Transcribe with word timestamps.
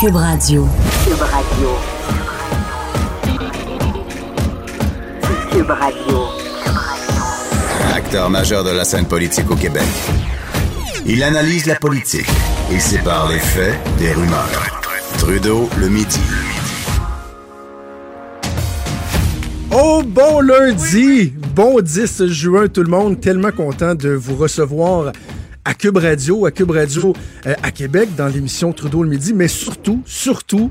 Cube 0.00 0.14
Radio. 0.14 0.68
Cube 1.04 1.22
Radio. 1.22 1.68
Cube 5.50 5.70
Radio. 5.70 6.18
Acteur 7.96 8.30
majeur 8.30 8.62
de 8.62 8.70
la 8.70 8.84
scène 8.84 9.06
politique 9.06 9.50
au 9.50 9.56
Québec. 9.56 9.82
Il 11.04 11.20
analyse 11.24 11.66
la 11.66 11.74
politique 11.74 12.28
et 12.70 12.78
sépare 12.78 13.28
les 13.28 13.40
faits 13.40 13.74
des 13.98 14.12
rumeurs. 14.12 14.84
Trudeau 15.18 15.68
le 15.80 15.88
midi. 15.88 16.20
Oh, 19.72 20.02
bon 20.06 20.40
lundi! 20.40 21.32
Bon 21.56 21.80
10 21.80 22.26
juin, 22.26 22.68
tout 22.68 22.84
le 22.84 22.88
monde. 22.88 23.20
Tellement 23.20 23.50
content 23.50 23.96
de 23.96 24.10
vous 24.10 24.36
recevoir 24.36 25.10
à 25.68 25.74
Cube 25.74 25.98
Radio, 25.98 26.46
à 26.46 26.50
Cube 26.50 26.70
Radio 26.70 27.12
euh, 27.46 27.52
à 27.62 27.70
Québec, 27.70 28.08
dans 28.16 28.26
l'émission 28.28 28.72
Trudeau 28.72 29.02
le 29.02 29.10
midi. 29.10 29.34
Mais 29.34 29.48
surtout, 29.48 30.00
surtout, 30.06 30.70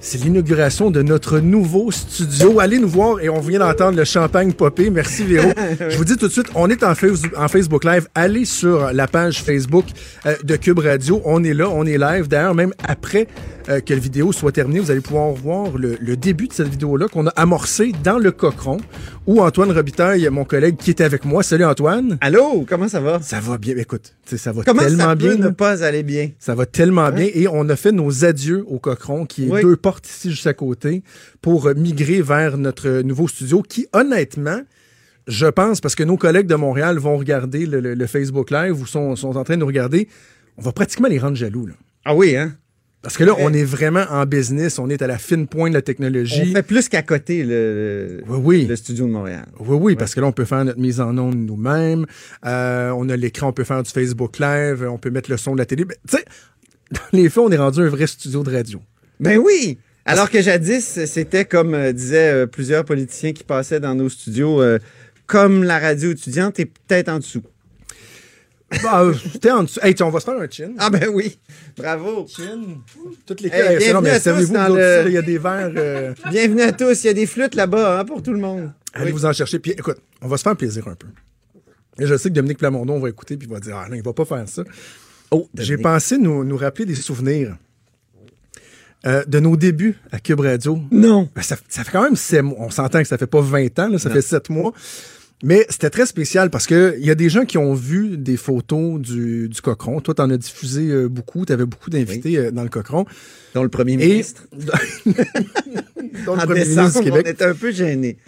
c'est 0.00 0.18
l'inauguration 0.18 0.90
de 0.90 1.02
notre 1.02 1.38
nouveau 1.38 1.92
studio. 1.92 2.58
Allez 2.58 2.80
nous 2.80 2.88
voir 2.88 3.20
et 3.20 3.28
on 3.28 3.38
vient 3.38 3.60
d'entendre 3.60 3.96
le 3.96 4.04
champagne 4.04 4.52
popper. 4.52 4.90
Merci 4.90 5.22
Véro. 5.22 5.52
Je 5.88 5.96
vous 5.96 6.04
dis 6.04 6.16
tout 6.16 6.26
de 6.26 6.32
suite, 6.32 6.48
on 6.56 6.68
est 6.68 6.82
en, 6.82 6.96
face- 6.96 7.22
en 7.36 7.46
Facebook 7.46 7.84
Live. 7.84 8.08
Allez 8.16 8.44
sur 8.44 8.92
la 8.92 9.06
page 9.06 9.40
Facebook 9.40 9.84
euh, 10.26 10.34
de 10.42 10.56
Cube 10.56 10.80
Radio. 10.80 11.22
On 11.24 11.44
est 11.44 11.54
là, 11.54 11.68
on 11.70 11.84
est 11.86 11.98
live. 11.98 12.26
D'ailleurs, 12.26 12.56
même 12.56 12.72
après 12.88 13.28
euh, 13.68 13.80
que 13.80 13.92
la 13.92 14.00
vidéo 14.00 14.32
soit 14.32 14.52
terminée, 14.52 14.80
vous 14.80 14.90
allez 14.90 15.00
pouvoir 15.00 15.30
voir 15.32 15.76
le, 15.76 15.96
le 16.00 16.16
début 16.16 16.48
de 16.48 16.52
cette 16.52 16.68
vidéo-là 16.68 17.08
qu'on 17.08 17.26
a 17.26 17.30
amorcé 17.30 17.92
dans 18.02 18.18
le 18.18 18.30
Cochon 18.32 18.78
où 19.26 19.40
Antoine 19.42 19.70
Robitaille, 19.72 20.26
mon 20.30 20.44
collègue 20.44 20.76
qui 20.76 20.90
était 20.90 21.04
avec 21.04 21.24
moi. 21.24 21.42
Salut 21.42 21.64
Antoine. 21.64 22.16
Allô, 22.20 22.64
comment 22.68 22.88
ça 22.88 23.00
va? 23.00 23.20
Ça 23.20 23.40
va 23.40 23.58
bien. 23.58 23.76
Écoute, 23.76 24.14
ça 24.24 24.52
va 24.52 24.62
Comment 24.64 24.82
tellement 24.82 25.04
ça 25.04 25.14
bien. 25.14 25.28
peut 25.36 25.38
là. 25.42 25.44
ne 25.46 25.50
pas 25.50 25.84
aller 25.84 26.02
bien? 26.02 26.30
Ça 26.38 26.54
va 26.54 26.64
tellement 26.66 27.10
bien. 27.10 27.28
Et 27.34 27.46
on 27.46 27.68
a 27.68 27.76
fait 27.76 27.92
nos 27.92 28.24
adieux 28.24 28.64
au 28.68 28.78
Cochron, 28.78 29.26
qui 29.26 29.46
est 29.46 29.50
Oui. 29.50 29.62
deux 29.62 29.76
portes 29.76 30.08
ici 30.08 30.30
juste 30.30 30.46
à 30.46 30.54
côté, 30.54 31.02
pour 31.42 31.66
euh, 31.68 31.74
migrer 31.74 32.22
vers 32.22 32.56
notre 32.56 33.02
nouveau 33.02 33.28
studio, 33.28 33.62
qui 33.62 33.86
honnêtement, 33.92 34.60
je 35.26 35.46
pense, 35.46 35.80
parce 35.82 35.94
que 35.94 36.04
nos 36.04 36.16
collègues 36.16 36.46
de 36.46 36.54
Montréal 36.54 36.96
vont 36.98 37.18
regarder 37.18 37.66
le, 37.66 37.80
le- 37.80 37.94
le 37.94 38.06
Facebook 38.06 38.50
Live 38.50 38.80
ou 38.80 38.86
sont, 38.86 39.14
sont 39.14 39.36
en 39.36 39.44
train 39.44 39.54
de 39.56 39.60
nous 39.60 39.66
regarder, 39.66 40.08
on 40.56 40.62
va 40.62 40.72
pratiquement 40.72 41.08
les 41.08 41.18
rendre 41.18 41.36
jaloux. 41.36 41.66
Là. 41.66 41.74
Ah 42.06 42.14
oui, 42.14 42.34
hein? 42.34 42.54
Parce 43.02 43.16
que 43.16 43.22
là, 43.24 43.32
on 43.38 43.52
est 43.52 43.62
vraiment 43.64 44.04
en 44.10 44.26
business, 44.26 44.78
on 44.80 44.90
est 44.90 45.02
à 45.02 45.06
la 45.06 45.18
fine 45.18 45.46
pointe 45.46 45.68
de 45.70 45.74
la 45.74 45.78
On 45.78 45.82
technologie. 45.82 46.52
fait 46.52 46.62
plus 46.64 46.88
qu'à 46.88 47.02
côté 47.02 47.44
le, 47.44 48.22
Oui, 48.28 48.38
oui. 48.42 48.66
le 48.66 48.74
studio 48.74 49.06
de 49.06 49.12
Montréal. 49.12 49.46
Oui, 49.60 49.76
oui, 49.80 49.96
parce 49.96 50.14
que 50.14 50.20
là, 50.20 50.26
on 50.26 50.32
peut 50.32 50.44
faire 50.44 50.64
notre 50.64 50.80
mise 50.80 51.00
en 51.00 51.16
onde 51.16 51.36
nous-mêmes. 51.36 52.06
Euh, 52.44 52.90
on 52.96 53.08
a 53.08 53.16
l'écran, 53.16 53.48
on 53.48 53.52
peut 53.52 53.62
faire 53.64 53.82
du 53.84 53.90
Facebook 53.90 54.38
Live, 54.40 54.84
on 54.90 54.98
peut 54.98 55.10
mettre 55.10 55.30
le 55.30 55.36
son 55.36 55.52
de 55.52 55.58
la 55.58 55.66
télé. 55.66 55.84
Ben, 55.84 55.94
Tu 56.08 56.16
sais, 56.16 56.24
dans 56.90 57.00
les 57.18 57.28
faits, 57.28 57.38
on 57.38 57.50
est 57.50 57.56
rendu 57.56 57.80
un 57.80 57.88
vrai 57.88 58.08
studio 58.08 58.42
de 58.42 58.50
radio. 58.50 58.80
Ben 59.20 59.38
oui! 59.38 59.78
Alors 60.04 60.28
que 60.30 60.42
jadis, 60.42 61.04
c'était 61.06 61.44
comme 61.44 61.74
euh, 61.74 61.92
disaient 61.92 62.32
euh, 62.32 62.46
plusieurs 62.46 62.84
politiciens 62.84 63.32
qui 63.32 63.44
passaient 63.44 63.78
dans 63.80 63.94
nos 63.94 64.08
studios, 64.08 64.60
comme 65.26 65.62
la 65.62 65.78
radio 65.78 66.10
étudiante 66.10 66.58
est 66.58 66.64
peut-être 66.66 67.10
en 67.10 67.18
dessous. 67.18 67.42
Bah, 68.82 69.02
euh, 69.02 69.14
t'es 69.40 69.50
en 69.50 69.62
dessous. 69.62 69.80
Hey, 69.82 69.94
tiens, 69.94 70.06
on 70.06 70.10
va 70.10 70.20
se 70.20 70.26
faire 70.26 70.38
un 70.38 70.46
chin. 70.50 70.72
Ah 70.78 70.90
ben 70.90 71.08
oui! 71.12 71.38
Bravo! 71.76 72.26
Toutes 73.26 73.40
les 73.40 73.48
Hey, 73.48 73.60
hey, 73.62 73.78
bienvenue 73.78 73.94
non, 73.94 74.00
mais 74.02 74.10
à 74.10 74.20
tous 74.20 74.50
dans 74.50 74.74
le- 74.74 75.04
il 75.06 75.12
y 75.12 75.16
a 75.16 75.22
des 75.22 75.38
verres. 75.38 75.72
euh, 75.74 76.12
Bienvenue 76.30 76.60
à 76.62 76.72
tous. 76.72 77.02
Il 77.04 77.06
y 77.06 77.10
a 77.10 77.14
des 77.14 77.24
flûtes 77.26 77.54
là-bas 77.54 78.00
hein, 78.00 78.04
pour 78.04 78.22
tout 78.22 78.32
le 78.32 78.38
monde. 78.38 78.70
allez 78.92 79.06
Oui. 79.06 79.12
vous 79.12 79.24
en 79.24 79.32
chercher. 79.32 79.58
Puis 79.58 79.70
écoute, 79.72 79.96
on 80.20 80.28
va 80.28 80.36
se 80.36 80.42
faire 80.42 80.54
plaisir 80.56 80.86
un 80.86 80.94
peu. 80.94 81.06
Et 81.98 82.06
je 82.06 82.14
sais 82.16 82.28
que 82.28 82.34
Dominique 82.34 82.58
Plamondon 82.58 82.98
va 83.00 83.08
écouter 83.08 83.36
puis 83.38 83.48
va 83.48 83.58
dire 83.58 83.74
Ah 83.76 83.88
non, 83.88 83.96
il 83.96 84.02
va 84.02 84.12
pas 84.12 84.26
faire 84.26 84.46
ça. 84.46 84.62
Oh, 85.30 85.48
J'ai 85.54 85.78
pensé 85.78 86.18
nous, 86.18 86.44
nous 86.44 86.56
rappeler 86.58 86.84
des 86.84 86.94
souvenirs 86.94 87.56
euh, 89.06 89.24
de 89.26 89.40
nos 89.40 89.56
débuts 89.56 89.96
à 90.12 90.18
Cube 90.20 90.40
Radio. 90.40 90.78
Non! 90.90 91.28
Ben, 91.34 91.40
ça, 91.42 91.56
ça 91.68 91.84
fait 91.84 91.92
quand 91.92 92.02
même 92.02 92.16
sept 92.16 92.42
mois. 92.42 92.56
On 92.60 92.70
s'entend 92.70 93.00
que 93.00 93.08
ça 93.08 93.16
fait 93.16 93.26
pas 93.26 93.40
20 93.40 93.78
ans, 93.78 93.88
là, 93.88 93.98
ça 93.98 94.10
fait 94.10 94.20
sept 94.22 94.50
mois. 94.50 94.72
Mais 95.42 95.66
c'était 95.68 95.90
très 95.90 96.06
spécial 96.06 96.50
parce 96.50 96.66
que 96.66 96.96
il 96.98 97.06
y 97.06 97.10
a 97.10 97.14
des 97.14 97.28
gens 97.28 97.44
qui 97.44 97.58
ont 97.58 97.74
vu 97.74 98.16
des 98.16 98.36
photos 98.36 99.00
du, 99.00 99.48
du 99.48 99.60
Cochron. 99.60 100.00
Toi, 100.00 100.14
t'en 100.14 100.30
as 100.30 100.36
diffusé 100.36 100.88
euh, 100.88 101.08
beaucoup. 101.08 101.46
Tu 101.46 101.52
avais 101.52 101.66
beaucoup 101.66 101.90
d'invités 101.90 102.36
euh, 102.38 102.50
dans 102.50 102.64
le 102.64 102.68
Cochron. 102.68 103.04
Dont 103.54 103.62
le 103.62 103.68
premier 103.68 103.92
Et 103.94 103.96
ministre. 103.96 104.48
Dont 106.26 106.34
le 106.34 106.40
En 106.40 106.44
premier 106.44 106.64
décembre, 106.64 106.80
ministre 106.82 107.02
du 107.02 107.10
on 107.10 107.14
Québec. 107.14 107.26
était 107.28 107.44
un 107.44 107.54
peu 107.54 107.70
gênés. 107.70 108.18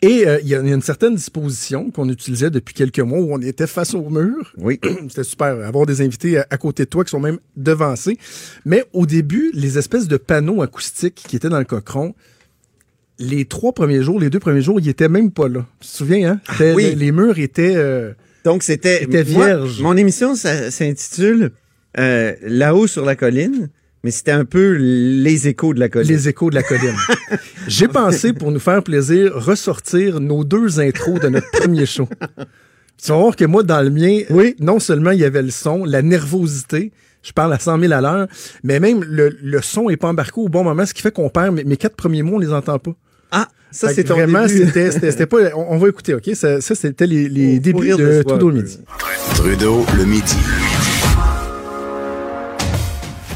Et 0.00 0.26
euh, 0.26 0.38
il 0.42 0.48
y, 0.48 0.54
a 0.54 0.60
il 0.60 0.68
y 0.68 0.72
a 0.72 0.74
une 0.74 0.82
certaine 0.82 1.14
disposition 1.14 1.90
qu'on 1.90 2.08
utilisait 2.08 2.50
depuis 2.50 2.74
quelques 2.74 3.00
mois 3.00 3.18
où 3.20 3.32
on 3.34 3.40
était 3.40 3.66
face 3.66 3.94
au 3.94 4.08
mur. 4.08 4.52
Oui. 4.56 4.80
C'était 5.08 5.24
super. 5.24 5.66
Avoir 5.66 5.84
des 5.84 6.00
invités 6.00 6.38
à, 6.38 6.46
à 6.48 6.56
côté 6.56 6.84
de 6.84 6.88
toi 6.90 7.04
qui 7.04 7.10
sont 7.10 7.20
même 7.20 7.38
devancés. 7.56 8.18
Mais 8.64 8.84
au 8.94 9.04
début, 9.04 9.50
les 9.52 9.76
espèces 9.76 10.08
de 10.08 10.16
panneaux 10.16 10.62
acoustiques 10.62 11.22
qui 11.28 11.36
étaient 11.36 11.50
dans 11.50 11.58
le 11.58 11.64
cochon, 11.66 12.14
les 13.18 13.44
trois 13.44 13.72
premiers 13.72 14.02
jours, 14.02 14.18
les 14.20 14.30
deux 14.30 14.40
premiers 14.40 14.60
jours, 14.62 14.80
ils 14.80 14.88
étaient 14.88 15.08
même 15.08 15.30
pas 15.30 15.48
là. 15.48 15.64
Tu 15.80 15.88
te 15.88 15.92
souviens, 15.96 16.32
hein? 16.32 16.40
C'était- 16.50 16.74
oui. 16.74 16.82
les, 16.84 16.94
les 16.96 17.12
murs 17.12 17.38
étaient... 17.38 17.74
euh, 17.76 18.12
Donc, 18.44 18.62
c'était. 18.62 19.00
C'était 19.00 19.24
moi, 19.32 19.46
vierge. 19.46 19.80
mon 19.82 19.96
émission 19.96 20.34
ça- 20.34 20.70
s'intitule 20.70 21.52
euh, 21.98 22.34
Là-haut 22.42 22.86
sur 22.88 23.04
la 23.04 23.14
colline, 23.16 23.68
mais 24.02 24.10
c'était 24.10 24.32
un 24.32 24.44
peu 24.44 24.72
les 24.78 25.48
échos 25.48 25.74
de 25.74 25.80
la 25.80 25.88
colline. 25.88 26.10
les 26.10 26.28
échos 26.28 26.50
de 26.50 26.56
la 26.56 26.62
colline. 26.62 26.96
J'ai 27.68 27.88
pensé, 27.88 28.32
pour 28.32 28.50
nous 28.50 28.58
faire 28.60 28.82
plaisir, 28.82 29.32
ressortir 29.34 30.20
nos 30.20 30.44
deux 30.44 30.80
intros 30.80 31.20
de 31.20 31.28
notre 31.28 31.50
premier 31.52 31.86
show. 31.86 32.08
Tu 33.02 33.10
vas 33.10 33.18
voir 33.18 33.36
que 33.36 33.44
moi, 33.44 33.62
dans 33.62 33.80
le 33.82 33.90
mien, 33.90 34.20
Oui. 34.30 34.54
non 34.60 34.78
seulement 34.78 35.10
il 35.12 35.20
y 35.20 35.24
avait 35.24 35.42
le 35.42 35.50
son, 35.50 35.84
la 35.84 36.02
nervosité, 36.02 36.92
je 37.22 37.32
parle 37.32 37.52
à 37.52 37.58
100 37.58 37.80
000 37.80 37.92
à 37.92 38.00
l'heure, 38.00 38.28
mais 38.62 38.78
même 38.80 39.02
le, 39.02 39.36
le 39.42 39.62
son 39.62 39.88
est 39.88 39.96
pas 39.96 40.08
embarqué 40.08 40.40
au 40.40 40.48
bon 40.48 40.62
moment, 40.64 40.84
ce 40.84 40.92
qui 40.94 41.00
fait 41.02 41.10
qu'on 41.12 41.28
perd 41.30 41.54
mes, 41.54 41.64
mes 41.64 41.76
quatre 41.76 41.96
premiers 41.96 42.22
mots, 42.22 42.36
on 42.36 42.38
les 42.38 42.52
entend 42.52 42.78
pas. 42.78 42.92
Ah, 43.36 43.48
ça, 43.70 43.88
ton 44.04 44.14
Vraiment, 44.14 44.46
c'était 44.46 44.92
c'était- 44.92 45.10
c'était 45.10 45.26
pas... 45.26 45.38
On, 45.56 45.66
on 45.74 45.78
va 45.78 45.88
écouter, 45.88 46.14
OK? 46.14 46.30
Ça, 46.34 46.60
ça, 46.60 46.74
c'était 46.76 47.06
les, 47.08 47.28
les 47.28 47.58
débuts 47.58 47.88
de 47.88 47.96
de 47.96 48.22
Trudeau 48.22 48.50
le 48.50 48.56
midi. 48.62 48.78
Trudeau 49.34 49.84
le 49.96 50.04
midi. 50.04 50.36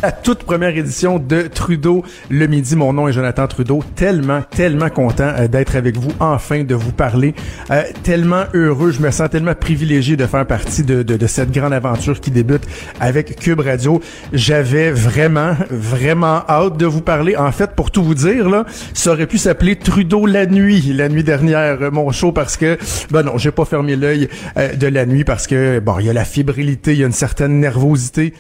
La 0.03 0.13
toute 0.13 0.45
première 0.45 0.77
édition 0.77 1.19
de 1.19 1.43
Trudeau 1.43 2.05
le 2.31 2.47
midi. 2.47 2.77
Mon 2.77 2.93
nom 2.93 3.09
est 3.09 3.13
Jonathan 3.13 3.47
Trudeau. 3.49 3.83
Tellement, 3.97 4.43
tellement 4.43 4.91
content 4.91 5.33
euh, 5.37 5.49
d'être 5.49 5.77
avec 5.77 5.97
vous, 5.97 6.11
enfin 6.21 6.63
de 6.63 6.75
vous 6.75 6.93
parler. 6.93 7.35
Euh, 7.71 7.83
tellement 8.05 8.45
heureux, 8.55 8.93
je 8.93 9.01
me 9.01 9.11
sens 9.11 9.29
tellement 9.31 9.55
privilégié 9.55 10.17
de 10.17 10.27
faire 10.27 10.47
partie 10.47 10.85
de, 10.85 11.27
cette 11.27 11.51
grande 11.51 11.73
aventure 11.73 12.21
qui 12.21 12.31
débute 12.31 12.63
avec 13.01 13.37
Cube 13.37 13.61
Radio. 13.61 14.01
J'avais 14.33 14.91
vraiment, 14.91 15.57
vraiment 15.71 16.43
hâte 16.49 16.77
de 16.77 16.87
vous 16.87 17.03
parler. 17.03 17.37
En 17.37 17.53
fait, 17.53 17.73
pour 17.73 17.91
tout 17.91 18.05
vous 18.05 18.15
dire, 18.15 18.49
là, 18.49 18.65
ça 18.95 19.13
aurait 19.13 19.27
pu 19.27 19.39
s'appeler 19.39 19.77
Trudeau 19.77 20.27
la 20.27 20.47
nuit, 20.47 20.93
la 20.95 21.09
nuit 21.09 21.25
dernière, 21.25 21.83
euh, 21.83 21.91
mon 21.91 22.13
show, 22.13 22.31
parce 22.33 22.57
que, 22.57 22.79
ben 23.11 23.23
non, 23.23 23.37
j'ai 23.37 23.51
pas 23.51 23.65
fermé 23.65 23.97
l'œil 23.97 24.29
de 24.57 24.87
la 24.87 25.07
nuit 25.07 25.25
parce 25.25 25.47
que, 25.47 25.81
bon, 25.81 25.99
il 25.99 26.07
y 26.07 26.11
a 26.11 26.13
la 26.13 26.25
fébrilité, 26.25 26.93
il 26.93 27.01
y 27.01 27.03
a 27.03 27.07
une 27.07 27.13
certaine 27.13 27.59
nervosité. 27.59 28.33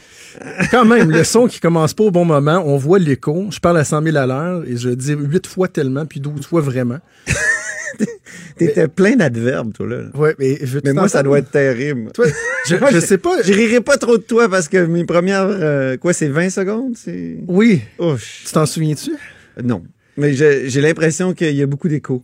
Quand 0.70 0.84
même, 0.84 1.10
le 1.10 1.24
son 1.24 1.46
qui 1.46 1.60
commence 1.60 1.94
pas 1.94 2.04
au 2.04 2.10
bon 2.10 2.24
moment, 2.24 2.62
on 2.66 2.76
voit 2.76 2.98
l'écho. 2.98 3.46
Je 3.50 3.58
parle 3.58 3.78
à 3.78 3.84
100 3.84 4.02
000 4.02 4.16
à 4.16 4.26
l'heure 4.26 4.64
et 4.66 4.76
je 4.76 4.90
dis 4.90 5.12
8 5.14 5.46
fois 5.46 5.68
tellement, 5.68 6.06
puis 6.06 6.20
12 6.20 6.46
fois 6.46 6.60
vraiment. 6.60 6.98
T'étais 8.56 8.88
plein 8.88 9.16
d'adverbes, 9.16 9.72
toi, 9.72 9.86
là. 9.86 9.96
Ouais, 10.14 10.34
mais, 10.38 10.58
veux-tu 10.60 10.86
Mais 10.88 10.92
moi, 10.92 11.08
ça 11.08 11.22
doit 11.22 11.38
être 11.38 11.50
terrible. 11.50 12.10
Toi, 12.12 12.26
je, 12.66 12.76
Moi, 12.76 12.90
je 12.92 12.98
sais 13.00 13.18
pas. 13.18 13.42
Je 13.42 13.52
rirai 13.52 13.80
pas 13.80 13.96
trop 13.96 14.18
de 14.18 14.22
toi 14.22 14.48
parce 14.48 14.68
que 14.68 14.84
mes 14.84 15.04
premières. 15.04 15.46
euh, 15.48 15.96
quoi, 15.96 16.12
c'est 16.12 16.28
20 16.28 16.50
secondes? 16.50 16.94
Oui, 17.46 17.82
Ouch. 17.98 18.42
tu 18.46 18.52
t'en 18.52 18.66
souviens-tu? 18.66 19.12
Non. 19.62 19.82
Mais 20.16 20.34
j'ai 20.34 20.80
l'impression 20.80 21.32
qu'il 21.32 21.54
y 21.54 21.62
a 21.62 21.66
beaucoup 21.66 21.88
d'échos. 21.88 22.22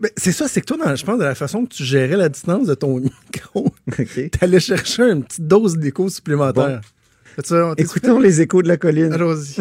Ben, 0.00 0.10
c'est 0.16 0.32
ça, 0.32 0.48
c'est 0.48 0.60
que 0.60 0.66
toi, 0.66 0.76
dans, 0.76 0.96
je 0.96 1.04
pense, 1.04 1.18
de 1.18 1.24
la 1.24 1.36
façon 1.36 1.64
que 1.64 1.72
tu 1.72 1.84
gérais 1.84 2.16
la 2.16 2.28
distance 2.28 2.66
de 2.66 2.74
ton 2.74 2.98
micro, 3.32 3.72
OK. 3.98 4.30
t'allais 4.38 4.58
chercher 4.60 5.04
une 5.04 5.22
petite 5.22 5.46
dose 5.46 5.76
d'écho 5.76 6.08
supplémentaire. 6.08 6.80
Écoutons 7.76 8.18
les 8.18 8.40
échos 8.40 8.62
de 8.62 8.68
la 8.68 8.76
colline. 8.76 9.12
Allons-y. 9.12 9.60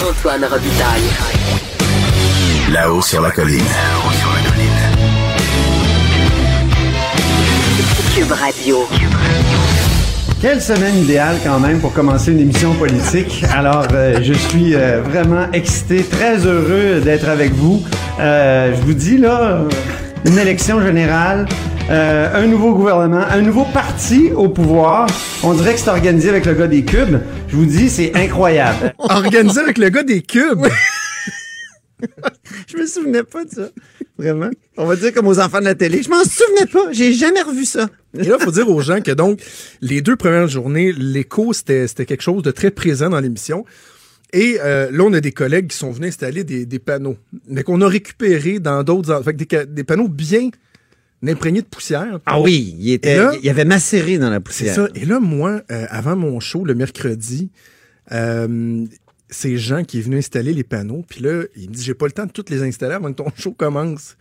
Antoine 0.00 0.44
Robitaille. 0.44 1.02
Là-haut 2.72 3.02
sur 3.02 3.20
la 3.20 3.32
colline. 3.32 3.64
Cube 8.14 8.30
Radio. 8.30 8.86
Quelle 10.40 10.60
semaine 10.60 10.96
idéale 10.98 11.38
quand 11.42 11.58
même 11.58 11.80
pour 11.80 11.92
commencer 11.92 12.30
une 12.30 12.38
émission 12.38 12.74
politique. 12.74 13.44
Alors, 13.52 13.88
euh, 13.92 14.20
je 14.22 14.32
suis 14.32 14.76
euh, 14.76 15.02
vraiment 15.02 15.50
excité, 15.52 16.04
très 16.04 16.46
heureux 16.46 17.00
d'être 17.00 17.28
avec 17.28 17.52
vous. 17.54 17.82
Euh, 18.20 18.72
je 18.72 18.80
vous 18.82 18.94
dis 18.94 19.18
là, 19.18 19.62
une 20.26 20.38
élection 20.38 20.80
générale, 20.80 21.48
euh, 21.90 22.42
un 22.42 22.46
nouveau 22.46 22.74
gouvernement, 22.74 23.24
un 23.28 23.42
nouveau 23.42 23.64
parti 23.64 24.30
au 24.34 24.48
pouvoir. 24.48 25.06
On 25.42 25.52
dirait 25.52 25.74
que 25.74 25.80
c'est 25.80 25.90
organisé 25.90 26.30
avec 26.30 26.46
le 26.46 26.54
gars 26.54 26.66
des 26.66 26.82
cubes. 26.82 27.18
Je 27.48 27.56
vous 27.56 27.66
dis, 27.66 27.90
c'est 27.90 28.14
incroyable. 28.16 28.94
Organisé 28.98 29.60
avec 29.60 29.76
le 29.76 29.90
gars 29.90 30.02
des 30.02 30.22
cubes? 30.22 30.66
Je 32.66 32.78
me 32.78 32.86
souvenais 32.86 33.22
pas 33.22 33.44
de 33.44 33.50
ça. 33.50 33.68
Vraiment. 34.16 34.48
On 34.78 34.86
va 34.86 34.96
dire 34.96 35.12
comme 35.12 35.26
aux 35.26 35.38
enfants 35.38 35.60
de 35.60 35.64
la 35.64 35.74
télé. 35.74 36.02
Je 36.02 36.08
m'en 36.08 36.24
souvenais 36.24 36.66
pas. 36.72 36.90
J'ai 36.92 37.12
jamais 37.12 37.42
revu 37.42 37.66
ça. 37.66 37.88
Et 38.18 38.24
là, 38.24 38.36
il 38.40 38.44
faut 38.44 38.50
dire 38.50 38.68
aux 38.70 38.80
gens 38.80 39.02
que 39.02 39.10
donc, 39.10 39.40
les 39.82 40.00
deux 40.00 40.16
premières 40.16 40.48
journées, 40.48 40.92
l'écho, 40.92 41.52
c'était 41.52 41.86
c'était 41.86 42.06
quelque 42.06 42.22
chose 42.22 42.42
de 42.42 42.50
très 42.50 42.70
présent 42.70 43.10
dans 43.10 43.20
l'émission. 43.20 43.64
Et 44.32 44.58
euh, 44.62 44.90
là, 44.90 45.04
on 45.04 45.12
a 45.12 45.20
des 45.20 45.32
collègues 45.32 45.68
qui 45.68 45.76
sont 45.76 45.90
venus 45.90 46.08
installer 46.08 46.44
des, 46.44 46.64
des 46.64 46.78
panneaux, 46.78 47.16
mais 47.46 47.62
qu'on 47.62 47.80
a 47.82 47.88
récupérés 47.88 48.58
dans 48.58 48.82
d'autres... 48.82 49.22
Fait 49.22 49.34
que 49.34 49.64
des 49.64 49.84
panneaux 49.84 50.08
bien 50.08 50.50
imprégnés 51.28 51.62
de 51.62 51.66
poussière. 51.66 52.20
Ah 52.26 52.40
oui, 52.40 52.76
il, 52.78 52.92
était, 52.92 53.16
là- 53.16 53.32
il 53.38 53.44
y 53.44 53.50
avait 53.50 53.64
macéré 53.64 54.18
dans 54.18 54.30
la 54.30 54.36
C'est 54.36 54.42
poussière. 54.42 54.74
ça. 54.74 54.88
Et 54.94 55.04
là, 55.04 55.20
moi, 55.20 55.62
euh, 55.70 55.86
avant 55.90 56.16
mon 56.16 56.40
show, 56.40 56.64
le 56.64 56.74
mercredi, 56.74 57.50
euh, 58.12 58.84
c'est 59.30 59.56
Jean 59.56 59.84
qui 59.84 59.98
est 59.98 60.02
venu 60.02 60.18
installer 60.18 60.52
les 60.52 60.64
panneaux. 60.64 61.04
Puis 61.08 61.20
là, 61.22 61.44
il 61.56 61.68
me 61.70 61.74
dit, 61.74 61.82
j'ai 61.82 61.94
pas 61.94 62.06
le 62.06 62.12
temps 62.12 62.26
de 62.26 62.32
toutes 62.32 62.50
les 62.50 62.62
installer 62.62 62.94
avant 62.94 63.10
que 63.12 63.16
ton 63.22 63.30
show 63.36 63.52
commence. 63.52 64.16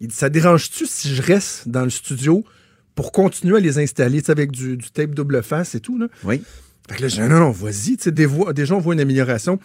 Il 0.00 0.08
dit, 0.08 0.14
ça 0.14 0.28
dérange-tu 0.28 0.86
si 0.86 1.14
je 1.14 1.22
reste 1.22 1.68
dans 1.68 1.84
le 1.84 1.90
studio 1.90 2.44
pour 2.94 3.12
continuer 3.12 3.56
à 3.56 3.60
les 3.60 3.78
installer, 3.78 4.22
avec 4.28 4.50
du, 4.50 4.76
du 4.76 4.90
tape 4.90 5.14
double 5.14 5.42
face 5.42 5.74
et 5.74 5.80
tout, 5.80 5.98
là? 5.98 6.08
Oui. 6.24 6.42
Fait 6.88 6.96
que 6.96 7.02
là, 7.02 7.08
j'ai 7.08 7.22
dit, 7.22 7.28
non, 7.28 7.40
non, 7.40 7.50
vas-y, 7.50 7.96
tu 7.96 8.12
des 8.12 8.28
déjà, 8.54 8.74
on 8.74 8.78
voit 8.80 8.94
une 8.94 9.00
amélioration. 9.00 9.58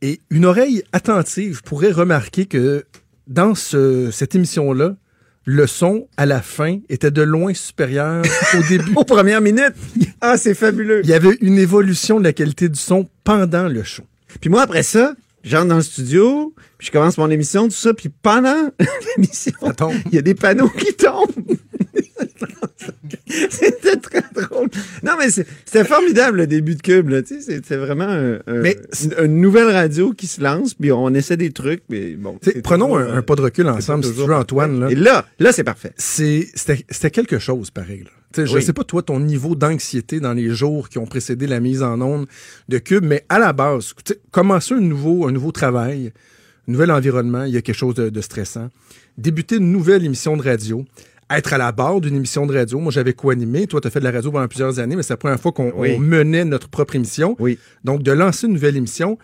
Et 0.00 0.20
une 0.30 0.44
oreille 0.44 0.82
attentive 0.92 1.62
pourrait 1.62 1.92
remarquer 1.92 2.46
que 2.46 2.84
dans 3.28 3.54
ce- 3.54 4.10
cette 4.10 4.34
émission-là, 4.34 4.96
le 5.44 5.66
son, 5.66 6.08
à 6.16 6.26
la 6.26 6.40
fin, 6.40 6.78
était 6.88 7.10
de 7.10 7.22
loin 7.22 7.54
supérieur 7.54 8.22
au 8.54 8.62
début. 8.68 8.92
Aux 8.94 9.04
premières 9.04 9.40
minutes. 9.40 9.74
Ah, 10.20 10.36
c'est 10.36 10.54
fabuleux. 10.54 11.00
Il 11.04 11.10
y 11.10 11.14
avait 11.14 11.36
une 11.40 11.58
évolution 11.58 12.18
de 12.18 12.24
la 12.24 12.32
qualité 12.32 12.68
du 12.68 12.78
son 12.78 13.08
pendant 13.24 13.68
le 13.68 13.82
show. 13.82 14.04
Puis 14.40 14.50
moi, 14.50 14.62
après 14.62 14.82
ça, 14.82 15.14
j'entre 15.42 15.66
dans 15.66 15.76
le 15.76 15.82
studio, 15.82 16.54
puis 16.78 16.86
je 16.86 16.92
commence 16.92 17.18
mon 17.18 17.30
émission, 17.30 17.64
tout 17.64 17.74
ça, 17.74 17.92
puis 17.92 18.08
pendant 18.08 18.70
l'émission, 19.16 19.52
il 20.06 20.14
y 20.14 20.18
a 20.18 20.22
des 20.22 20.34
panneaux 20.34 20.68
qui 20.68 20.94
tombent. 20.94 21.56
C'était 23.50 23.96
très 23.96 24.22
drôle. 24.34 24.68
Non, 25.02 25.12
mais 25.18 25.30
c'était 25.30 25.84
formidable 25.84 26.38
le 26.38 26.46
début 26.46 26.74
de 26.74 26.82
Cube. 26.82 27.08
là, 27.08 27.22
tu 27.22 27.40
sais, 27.40 27.56
C'était 27.56 27.76
vraiment 27.76 28.04
un- 28.08 28.40
un- 28.46 28.60
Mais 28.60 28.76
une, 29.02 29.14
une 29.24 29.40
nouvelle 29.40 29.70
radio 29.70 30.12
qui 30.12 30.26
se 30.26 30.40
lance, 30.42 30.74
puis 30.74 30.92
on 30.92 31.12
essaie 31.14 31.36
des 31.36 31.50
trucs. 31.52 31.82
Mais 31.88 32.14
bon, 32.14 32.38
prenons 32.62 32.86
toujours, 32.86 32.98
un, 32.98 33.16
un 33.18 33.22
pas 33.22 33.34
de 33.36 33.42
recul 33.42 33.68
ensemble, 33.68 34.04
si 34.04 34.10
tu 34.10 34.14
toujours 34.16 34.28
veux, 34.28 34.34
Antoine. 34.34 34.80
Là. 34.80 34.90
Et 34.90 34.94
là, 34.94 35.24
là, 35.38 35.52
c'est 35.52 35.64
parfait. 35.64 35.92
C'était 35.96 37.10
quelque 37.10 37.38
chose, 37.38 37.70
pareil. 37.70 38.04
là. 38.04 38.44
Je 38.46 38.54
Oui. 38.54 38.62
sais 38.62 38.72
pas, 38.72 38.84
toi, 38.84 39.02
ton 39.02 39.20
niveau 39.20 39.54
d'anxiété 39.54 40.18
dans 40.18 40.32
les 40.32 40.48
jours 40.50 40.88
qui 40.88 40.96
ont 40.98 41.04
précédé 41.06 41.46
la 41.46 41.60
mise 41.60 41.82
en 41.82 42.00
onde 42.00 42.26
de 42.68 42.78
Cube, 42.78 43.04
mais 43.04 43.24
à 43.28 43.38
la 43.38 43.52
base, 43.52 43.92
commencer 44.30 44.72
un 44.74 44.80
nouveau, 44.80 45.26
un 45.28 45.32
nouveau 45.32 45.52
travail, 45.52 46.12
un 46.66 46.72
nouvel 46.72 46.90
environnement, 46.92 47.44
il 47.44 47.52
y 47.52 47.58
a 47.58 47.62
quelque 47.62 47.76
chose 47.76 47.94
de, 47.94 48.08
de 48.08 48.20
stressant. 48.22 48.70
Débuter 49.18 49.56
une 49.56 49.70
nouvelle 49.70 50.02
émission 50.06 50.34
de 50.38 50.42
radio, 50.42 50.86
être 51.38 51.52
à 51.52 51.58
la 51.58 51.72
barre 51.72 52.00
d'une 52.00 52.16
émission 52.16 52.46
de 52.46 52.54
radio. 52.54 52.78
Moi, 52.80 52.92
j'avais 52.92 53.12
co-animé. 53.12 53.66
Toi, 53.66 53.80
tu 53.80 53.88
as 53.88 53.90
fait 53.90 54.00
de 54.00 54.04
la 54.04 54.10
radio 54.10 54.30
pendant 54.30 54.48
plusieurs 54.48 54.78
années, 54.78 54.96
mais 54.96 55.02
c'est 55.02 55.12
la 55.12 55.18
première 55.18 55.40
fois 55.40 55.52
qu'on 55.52 55.72
Oui. 55.76 55.94
on 55.96 55.98
menait 56.00 56.44
notre 56.44 56.68
propre 56.68 56.96
émission. 56.96 57.36
Oui. 57.38 57.58
Donc, 57.84 58.02
de 58.02 58.12
lancer 58.12 58.46
une 58.46 58.54
nouvelle 58.54 58.76
émission, 58.76 59.18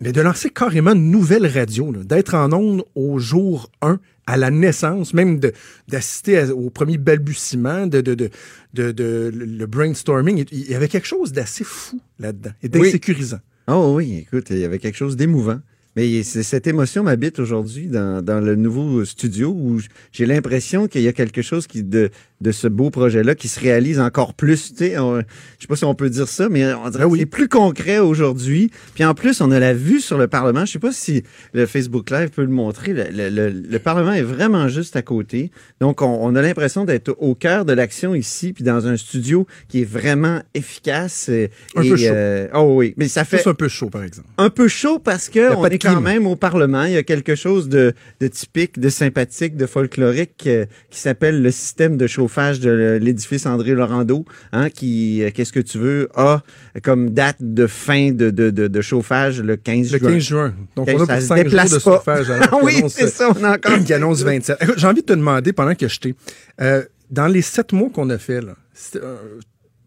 mais 0.00 0.12
de 0.12 0.20
lancer 0.20 0.50
carrément 0.50 0.92
une 0.92 1.10
nouvelle 1.10 1.46
radio, 1.46 1.92
d'être 1.92 2.34
en 2.34 2.52
onde 2.52 2.84
au 2.94 3.18
jour 3.18 3.70
1, 3.82 3.98
à 4.26 4.36
la 4.36 4.50
naissance, 4.50 5.12
même 5.12 5.40
d'assister 5.88 6.44
au 6.50 6.70
premier 6.70 6.98
balbutiement, 6.98 7.86
de, 7.86 8.00
de, 8.00 8.14
de, 8.14 8.30
de, 8.74 8.92
de- 8.92 9.30
le 9.34 9.66
brainstorming. 9.66 10.44
Il 10.52 10.70
y 10.70 10.74
avait 10.74 10.88
quelque 10.88 11.06
chose 11.08 11.32
d'assez 11.32 11.64
fou 11.64 12.00
là-dedans 12.18 12.50
et 12.62 12.70
Oui. 12.72 12.80
d'insécurisant. 12.86 13.40
Oh 13.68 13.92
oui, 13.96 14.18
écoute, 14.26 14.46
il 14.50 14.58
y 14.58 14.64
avait 14.64 14.78
quelque 14.78 14.96
chose 14.96 15.16
d'émouvant. 15.16 15.60
Mais 15.96 16.22
cette 16.22 16.66
émotion 16.68 17.02
m'habite 17.02 17.38
aujourd'hui 17.40 17.86
dans, 17.88 18.22
dans 18.22 18.40
le 18.40 18.54
nouveau 18.54 19.04
studio 19.04 19.48
où 19.50 19.80
j'ai 20.12 20.24
l'impression 20.26 20.86
qu'il 20.86 21.02
y 21.02 21.08
a 21.08 21.12
quelque 21.12 21.42
chose 21.42 21.66
qui 21.66 21.82
de, 21.82 22.10
de 22.40 22.52
ce 22.52 22.68
beau 22.68 22.90
projet-là 22.90 23.34
qui 23.34 23.48
se 23.48 23.58
réalise 23.58 23.98
encore 23.98 24.34
plus. 24.34 24.70
Tu 24.72 24.84
sais, 24.86 24.98
on- 24.98 25.18
je 25.18 25.24
sais 25.62 25.66
pas 25.68 25.74
si 25.76 25.84
on 25.84 25.94
peut 25.96 26.08
dire 26.08 26.28
ça, 26.28 26.48
mais 26.48 26.72
on 26.74 26.90
dirait 26.90 27.02
Ah 27.04 27.08
oui. 27.08 27.18
c'est 27.18 27.26
plus 27.26 27.48
concret 27.48 27.98
aujourd'hui. 27.98 28.70
Puis 28.94 29.04
en 29.04 29.14
plus, 29.14 29.40
on 29.40 29.50
a 29.50 29.58
la 29.58 29.74
vue 29.74 30.00
sur 30.00 30.16
le 30.16 30.28
Parlement. 30.28 30.64
Je 30.64 30.72
sais 30.72 30.78
pas 30.78 30.92
si 30.92 31.24
le 31.54 31.66
Facebook 31.66 32.08
Live 32.10 32.30
peut 32.30 32.42
le 32.42 32.48
montrer. 32.48 32.92
Le, 32.92 33.04
le- 33.10 33.28
le- 33.28 33.50
le 33.68 33.78
Parlement 33.80 34.12
est 34.12 34.22
vraiment 34.22 34.68
juste 34.68 34.94
à 34.94 35.02
côté. 35.02 35.50
Donc, 35.80 36.02
on, 36.02 36.06
on 36.22 36.36
a 36.36 36.40
l'impression 36.42 36.84
d'être 36.84 37.16
au 37.18 37.34
cœur 37.34 37.64
de 37.64 37.72
l'action 37.72 38.14
ici, 38.14 38.52
puis 38.52 38.62
dans 38.62 38.86
un 38.86 38.96
studio 38.96 39.46
qui 39.68 39.82
est 39.82 39.84
vraiment 39.90 40.40
efficace. 40.54 41.26
euh, 41.30 41.48
Un 41.74 41.82
et, 41.82 41.88
peu 41.90 41.96
chaud. 41.96 42.04
euh, 42.06 42.46
oh 42.54 42.74
oui, 42.76 42.94
mais 42.96 43.08
ça 43.08 43.24
fait 43.24 43.38
C'est 43.38 43.48
un 43.50 43.54
peu 43.54 43.68
chaud, 43.68 43.90
par 43.90 44.04
exemple. 44.04 44.28
un 44.38 44.50
peu 44.50 44.68
chaud 44.68 44.98
parce 45.00 45.28
a 45.28 45.32
que 45.32 45.54
on 45.56 45.64
est 45.66 45.79
quand 45.80 46.00
même 46.00 46.26
au 46.26 46.36
Parlement. 46.36 46.84
Il 46.84 46.92
y 46.92 46.96
a 46.96 47.02
quelque 47.02 47.34
chose 47.34 47.68
de, 47.68 47.92
de 48.20 48.26
typique, 48.28 48.78
de 48.78 48.88
sympathique, 48.88 49.56
de 49.56 49.66
folklorique 49.66 50.44
euh, 50.46 50.66
qui 50.90 51.00
s'appelle 51.00 51.42
le 51.42 51.50
système 51.50 51.96
de 51.96 52.06
chauffage 52.06 52.60
de 52.60 52.98
l'édifice 53.00 53.46
André 53.46 53.72
Laurando, 53.74 54.24
hein, 54.52 54.70
qui, 54.70 55.22
euh, 55.22 55.30
qu'est-ce 55.32 55.52
que 55.52 55.60
tu 55.60 55.78
veux, 55.78 56.08
a 56.14 56.42
comme 56.82 57.10
date 57.10 57.36
de 57.40 57.66
fin 57.66 58.12
de, 58.12 58.30
de, 58.30 58.50
de, 58.50 58.68
de 58.68 58.80
chauffage 58.80 59.40
le 59.40 59.56
15 59.56 59.92
Le 59.92 59.98
juin. 59.98 60.10
15 60.10 60.22
juin. 60.22 60.54
Donc, 60.76 60.88
on 60.92 61.02
a 61.04 61.06
ça 61.06 61.06
pour 61.06 61.22
se 61.22 61.26
5 61.26 61.48
jours 61.48 61.50
de 61.50 61.56
pas. 61.56 61.78
surfage. 61.80 62.30
alors 62.30 62.48
Ah 62.52 62.58
oui, 62.62 62.82
c'est 62.88 63.08
ça, 63.08 63.32
on 63.38 63.44
a 63.44 63.54
encore... 63.54 63.78
qui 63.84 63.92
annonce 63.92 64.22
27. 64.22 64.58
Écoute, 64.60 64.74
J'ai 64.78 64.86
envie 64.86 65.00
de 65.02 65.06
te 65.06 65.12
demander, 65.12 65.52
pendant 65.52 65.74
que 65.74 65.88
je 65.88 66.00
t'ai, 66.00 66.14
euh, 66.60 66.82
dans 67.10 67.26
les 67.26 67.42
sept 67.42 67.72
mois 67.72 67.90
qu'on 67.90 68.10
a 68.10 68.18
fait, 68.18 68.40
là, 68.40 68.54
euh, 68.96 69.16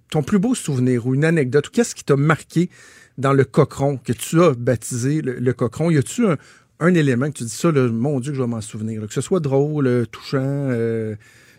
ton 0.09 0.21
plus 0.23 0.39
beau 0.39 0.55
souvenir 0.55 1.07
ou 1.07 1.15
une 1.15 1.25
anecdote, 1.25 1.67
ou 1.67 1.71
qu'est-ce 1.71 1.95
qui 1.95 2.03
t'a 2.03 2.15
marqué 2.15 2.69
dans 3.17 3.33
le 3.33 3.43
cochon, 3.43 3.97
que 4.03 4.13
tu 4.13 4.41
as 4.41 4.51
baptisé 4.57 5.21
le, 5.21 5.33
le 5.39 5.53
cochon? 5.53 5.89
Y 5.91 5.97
a-tu 5.97 6.25
un, 6.27 6.37
un 6.79 6.93
élément 6.93 7.27
que 7.29 7.37
tu 7.37 7.43
dis 7.43 7.49
ça, 7.49 7.71
là, 7.71 7.87
mon 7.87 8.19
Dieu, 8.19 8.31
que 8.31 8.37
je 8.37 8.41
vais 8.41 8.47
m'en 8.47 8.61
souvenir, 8.61 9.01
là, 9.01 9.07
que 9.07 9.13
ce 9.13 9.21
soit 9.21 9.39
drôle, 9.39 9.87
euh, 9.87 10.05
touchant, 10.05 10.39
euh, 10.41 11.15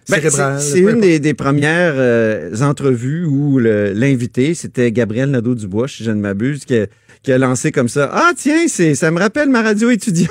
Ben, 0.09 0.17
cérébral? 0.21 0.61
c'est- 0.61 0.81
une 0.81 1.01
des, 1.01 1.19
des 1.21 1.35
premières 1.35 1.95
euh, 1.97 2.55
entrevues 2.61 3.25
où 3.25 3.59
l'invité, 3.59 4.55
c'était 4.55 4.91
Gabriel 4.93 5.31
Nadeau-Dubois, 5.31 5.89
si 5.89 6.05
je 6.05 6.11
ne 6.11 6.21
m'abuse, 6.21 6.65
qui 6.65 6.77
a, 6.77 6.87
qui 7.23 7.33
a 7.33 7.39
lancé 7.39 7.73
comme 7.73 7.89
ça. 7.89 8.11
Ah 8.12 8.33
tiens, 8.37 8.67
c'est 8.69 8.95
ça 8.95 9.11
me 9.11 9.19
rappelle 9.19 9.49
ma 9.49 9.62
radio 9.62 9.89
étudiante. 9.91 10.31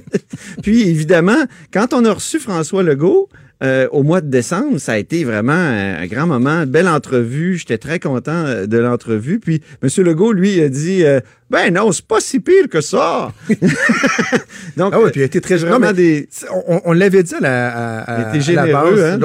Puis 0.62 0.88
évidemment, 0.88 1.44
quand 1.72 1.92
on 1.92 2.04
a 2.04 2.12
reçu 2.12 2.38
François 2.38 2.82
Legault, 2.82 3.28
euh, 3.62 3.88
au 3.90 4.02
mois 4.02 4.20
de 4.20 4.28
décembre, 4.28 4.78
ça 4.78 4.92
a 4.92 4.98
été 4.98 5.24
vraiment 5.24 5.52
un, 5.52 6.06
grand 6.06 6.26
moment, 6.26 6.66
belle 6.66 6.88
entrevue. 6.88 7.56
J'étais 7.56 7.78
très 7.78 7.98
content 7.98 8.44
euh, 8.44 8.66
de 8.66 8.76
l'entrevue. 8.76 9.40
Puis 9.40 9.62
M. 9.82 9.88
Legault, 10.04 10.32
lui, 10.32 10.60
a 10.60 10.68
dit 10.68 11.04
euh, 11.04 11.20
Ben 11.48 11.72
non, 11.72 11.92
c'est 11.92 12.04
pas 12.04 12.18
si 12.20 12.40
pire 12.40 12.68
que 12.68 12.80
ça. 12.80 13.32
Donc, 14.76 14.92
Ah 14.94 15.00
oui, 15.00 15.10
puis 15.10 15.20
il 15.20 15.22
a 15.22 15.26
été 15.26 15.40
très 15.40 15.56
vraiment 15.56 15.78
non, 15.78 15.86
mais 15.86 15.92
des. 15.92 16.28
On, 16.66 16.80
on 16.86 16.92
l'avait 16.92 17.22
dit 17.22 17.34
à 17.34 17.40
la, 17.40 17.68
à, 17.68 17.98
à- 18.02 18.32
la 18.56 18.66
base, 18.72 19.00
hein, 19.00 19.18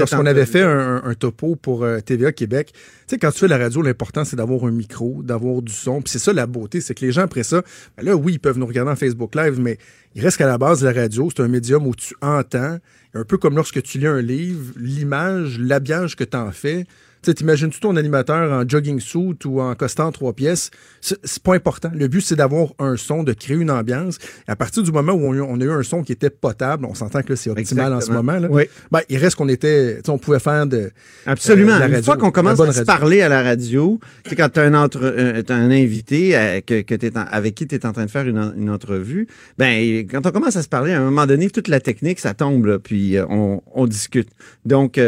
lorsqu'on 0.00 0.26
avait 0.26 0.46
fait 0.46 0.62
un, 0.62 1.02
un 1.04 1.14
topo 1.14 1.54
pour 1.56 1.84
euh, 1.84 2.00
TVA 2.00 2.32
Québec. 2.32 2.72
Tu 2.72 2.80
sais, 3.06 3.18
quand 3.18 3.30
tu 3.30 3.38
fais 3.38 3.48
la 3.48 3.58
radio, 3.58 3.80
l'important, 3.82 4.24
c'est 4.24 4.34
d'avoir 4.36 4.64
un 4.64 4.72
micro, 4.72 5.22
d'avoir 5.22 5.62
du 5.62 5.72
son. 5.72 6.02
Puis 6.02 6.10
c'est 6.10 6.18
ça 6.18 6.32
la 6.32 6.46
beauté, 6.46 6.80
c'est 6.80 6.94
que 6.94 7.04
les 7.04 7.12
gens, 7.12 7.22
après 7.22 7.44
ça, 7.44 7.62
ben 7.96 8.04
là, 8.04 8.16
oui, 8.16 8.34
ils 8.34 8.38
peuvent 8.40 8.58
nous 8.58 8.66
regarder 8.66 8.90
en 8.90 8.96
Facebook 8.96 9.34
Live, 9.36 9.58
mais 9.60 9.78
il 10.16 10.22
reste 10.22 10.38
qu'à 10.38 10.46
la 10.46 10.58
base, 10.58 10.82
la 10.82 10.92
radio, 10.92 11.28
c'est 11.34 11.42
un 11.42 11.48
médium 11.48 11.86
où 11.86 11.94
tu 11.94 12.14
entends, 12.22 12.78
un 13.14 13.24
peu 13.24 13.38
comme 13.38 13.54
lorsque 13.54 13.80
tu 13.82 13.98
lis 13.98 14.06
un 14.08 14.20
livre, 14.20 14.72
l'image, 14.76 15.58
l'habillage 15.60 16.16
que 16.16 16.24
tu 16.24 16.36
en 16.36 16.50
fais. 16.50 16.86
T'imagines-tu 17.34 17.80
ton 17.80 17.96
animateur 17.96 18.52
en 18.52 18.68
jogging 18.68 19.00
suit 19.00 19.38
ou 19.44 19.60
en 19.60 19.74
costant 19.74 20.12
trois 20.12 20.32
pièces? 20.32 20.70
C'est 21.00 21.42
pas 21.42 21.54
important. 21.54 21.90
Le 21.94 22.08
but, 22.08 22.20
c'est 22.20 22.36
d'avoir 22.36 22.68
un 22.78 22.96
son, 22.96 23.22
de 23.22 23.32
créer 23.32 23.56
une 23.56 23.70
ambiance. 23.70 24.18
Et 24.48 24.50
à 24.50 24.56
partir 24.56 24.82
du 24.82 24.92
moment 24.92 25.12
où 25.12 25.24
on 25.26 25.32
a 25.32 25.36
eu, 25.36 25.40
on 25.40 25.60
a 25.60 25.64
eu 25.64 25.70
un 25.70 25.82
son 25.82 26.02
qui 26.02 26.12
était 26.12 26.30
potable, 26.30 26.84
on 26.84 26.94
s'entend 26.94 27.22
que 27.22 27.34
c'est 27.34 27.50
optimal 27.50 27.92
en 27.92 28.00
ce 28.00 28.10
moment. 28.10 28.38
Là. 28.38 28.48
Oui. 28.50 28.64
Ben, 28.90 29.00
il 29.08 29.18
reste 29.18 29.36
qu'on 29.36 29.48
était, 29.48 30.00
on 30.08 30.18
pouvait 30.18 30.38
faire 30.40 30.66
de. 30.66 30.90
Absolument. 31.26 31.72
Euh, 31.74 31.88
la 31.88 31.98
Une 31.98 32.02
fois 32.04 32.16
qu'on 32.16 32.30
commence 32.30 32.60
à 32.60 32.72
se 32.72 32.82
parler 32.82 33.22
à 33.22 33.28
la 33.28 33.42
radio, 33.42 33.98
quand 34.36 34.48
tu 34.48 34.60
as 34.60 34.64
euh, 34.64 35.42
un 35.48 35.70
invité 35.70 36.36
euh, 36.36 36.60
que, 36.60 36.82
que 36.82 36.94
en- 37.18 37.26
avec 37.30 37.54
qui 37.54 37.66
tu 37.66 37.74
es 37.74 37.86
en 37.86 37.92
train 37.92 38.04
de 38.06 38.10
faire 38.10 38.26
une, 38.26 38.54
une 38.56 38.70
entrevue, 38.70 39.26
ben 39.58 40.06
quand 40.10 40.26
on 40.26 40.30
commence 40.30 40.56
à 40.56 40.62
se 40.62 40.68
parler, 40.68 40.92
à 40.92 41.00
un 41.00 41.04
moment 41.04 41.26
donné, 41.26 41.50
toute 41.50 41.68
la 41.68 41.80
technique, 41.80 42.20
ça 42.20 42.34
tombe, 42.34 42.66
là, 42.66 42.78
puis 42.78 43.16
euh, 43.16 43.24
on, 43.28 43.62
on 43.74 43.86
discute. 43.86 44.28
Donc, 44.64 44.98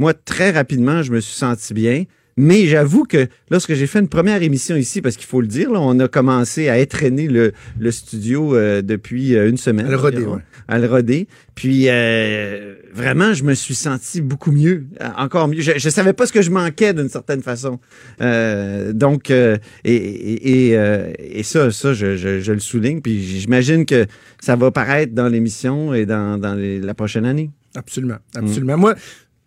moi, 0.00 0.14
très 0.14 0.50
rapidement, 0.50 1.02
je 1.02 1.12
me 1.12 1.20
suis 1.20 1.36
senti 1.36 1.74
bien. 1.74 2.04
Mais 2.36 2.64
j'avoue 2.66 3.04
que 3.04 3.26
lorsque 3.50 3.74
j'ai 3.74 3.86
fait 3.86 3.98
une 3.98 4.08
première 4.08 4.42
émission 4.42 4.74
ici, 4.76 5.02
parce 5.02 5.16
qu'il 5.16 5.26
faut 5.26 5.42
le 5.42 5.46
dire, 5.46 5.70
là, 5.70 5.78
on 5.80 5.98
a 5.98 6.08
commencé 6.08 6.70
à 6.70 6.78
étraîner 6.78 7.26
le, 7.28 7.52
le 7.78 7.90
studio 7.90 8.54
euh, 8.56 8.80
depuis 8.80 9.36
euh, 9.36 9.50
une 9.50 9.58
semaine. 9.58 9.86
À 9.86 9.90
le 9.90 9.96
roder, 9.96 10.24
ouais. 10.24 10.38
à 10.66 10.78
le 10.78 10.86
roder. 10.86 11.26
Puis 11.54 11.86
euh, 11.90 12.76
vraiment, 12.94 13.34
je 13.34 13.44
me 13.44 13.52
suis 13.52 13.74
senti 13.74 14.22
beaucoup 14.22 14.52
mieux, 14.52 14.86
encore 15.18 15.48
mieux. 15.48 15.60
Je, 15.60 15.72
je 15.76 15.88
savais 15.90 16.14
pas 16.14 16.24
ce 16.26 16.32
que 16.32 16.40
je 16.40 16.50
manquais 16.50 16.94
d'une 16.94 17.10
certaine 17.10 17.42
façon. 17.42 17.78
Euh, 18.22 18.94
donc, 18.94 19.30
et, 19.30 19.58
et, 19.84 20.70
et, 20.70 21.38
et 21.40 21.42
ça, 21.42 21.70
ça, 21.70 21.92
je, 21.92 22.16
je, 22.16 22.40
je 22.40 22.52
le 22.52 22.60
souligne. 22.60 23.02
Puis 23.02 23.22
j'imagine 23.22 23.84
que 23.84 24.06
ça 24.40 24.56
va 24.56 24.70
paraître 24.70 25.12
dans 25.12 25.28
l'émission 25.28 25.92
et 25.92 26.06
dans, 26.06 26.38
dans 26.38 26.54
les- 26.54 26.80
la 26.80 26.94
prochaine 26.94 27.26
année. 27.26 27.50
Absolument. 27.74 28.18
Absolument. 28.34 28.78
Moi, 28.78 28.94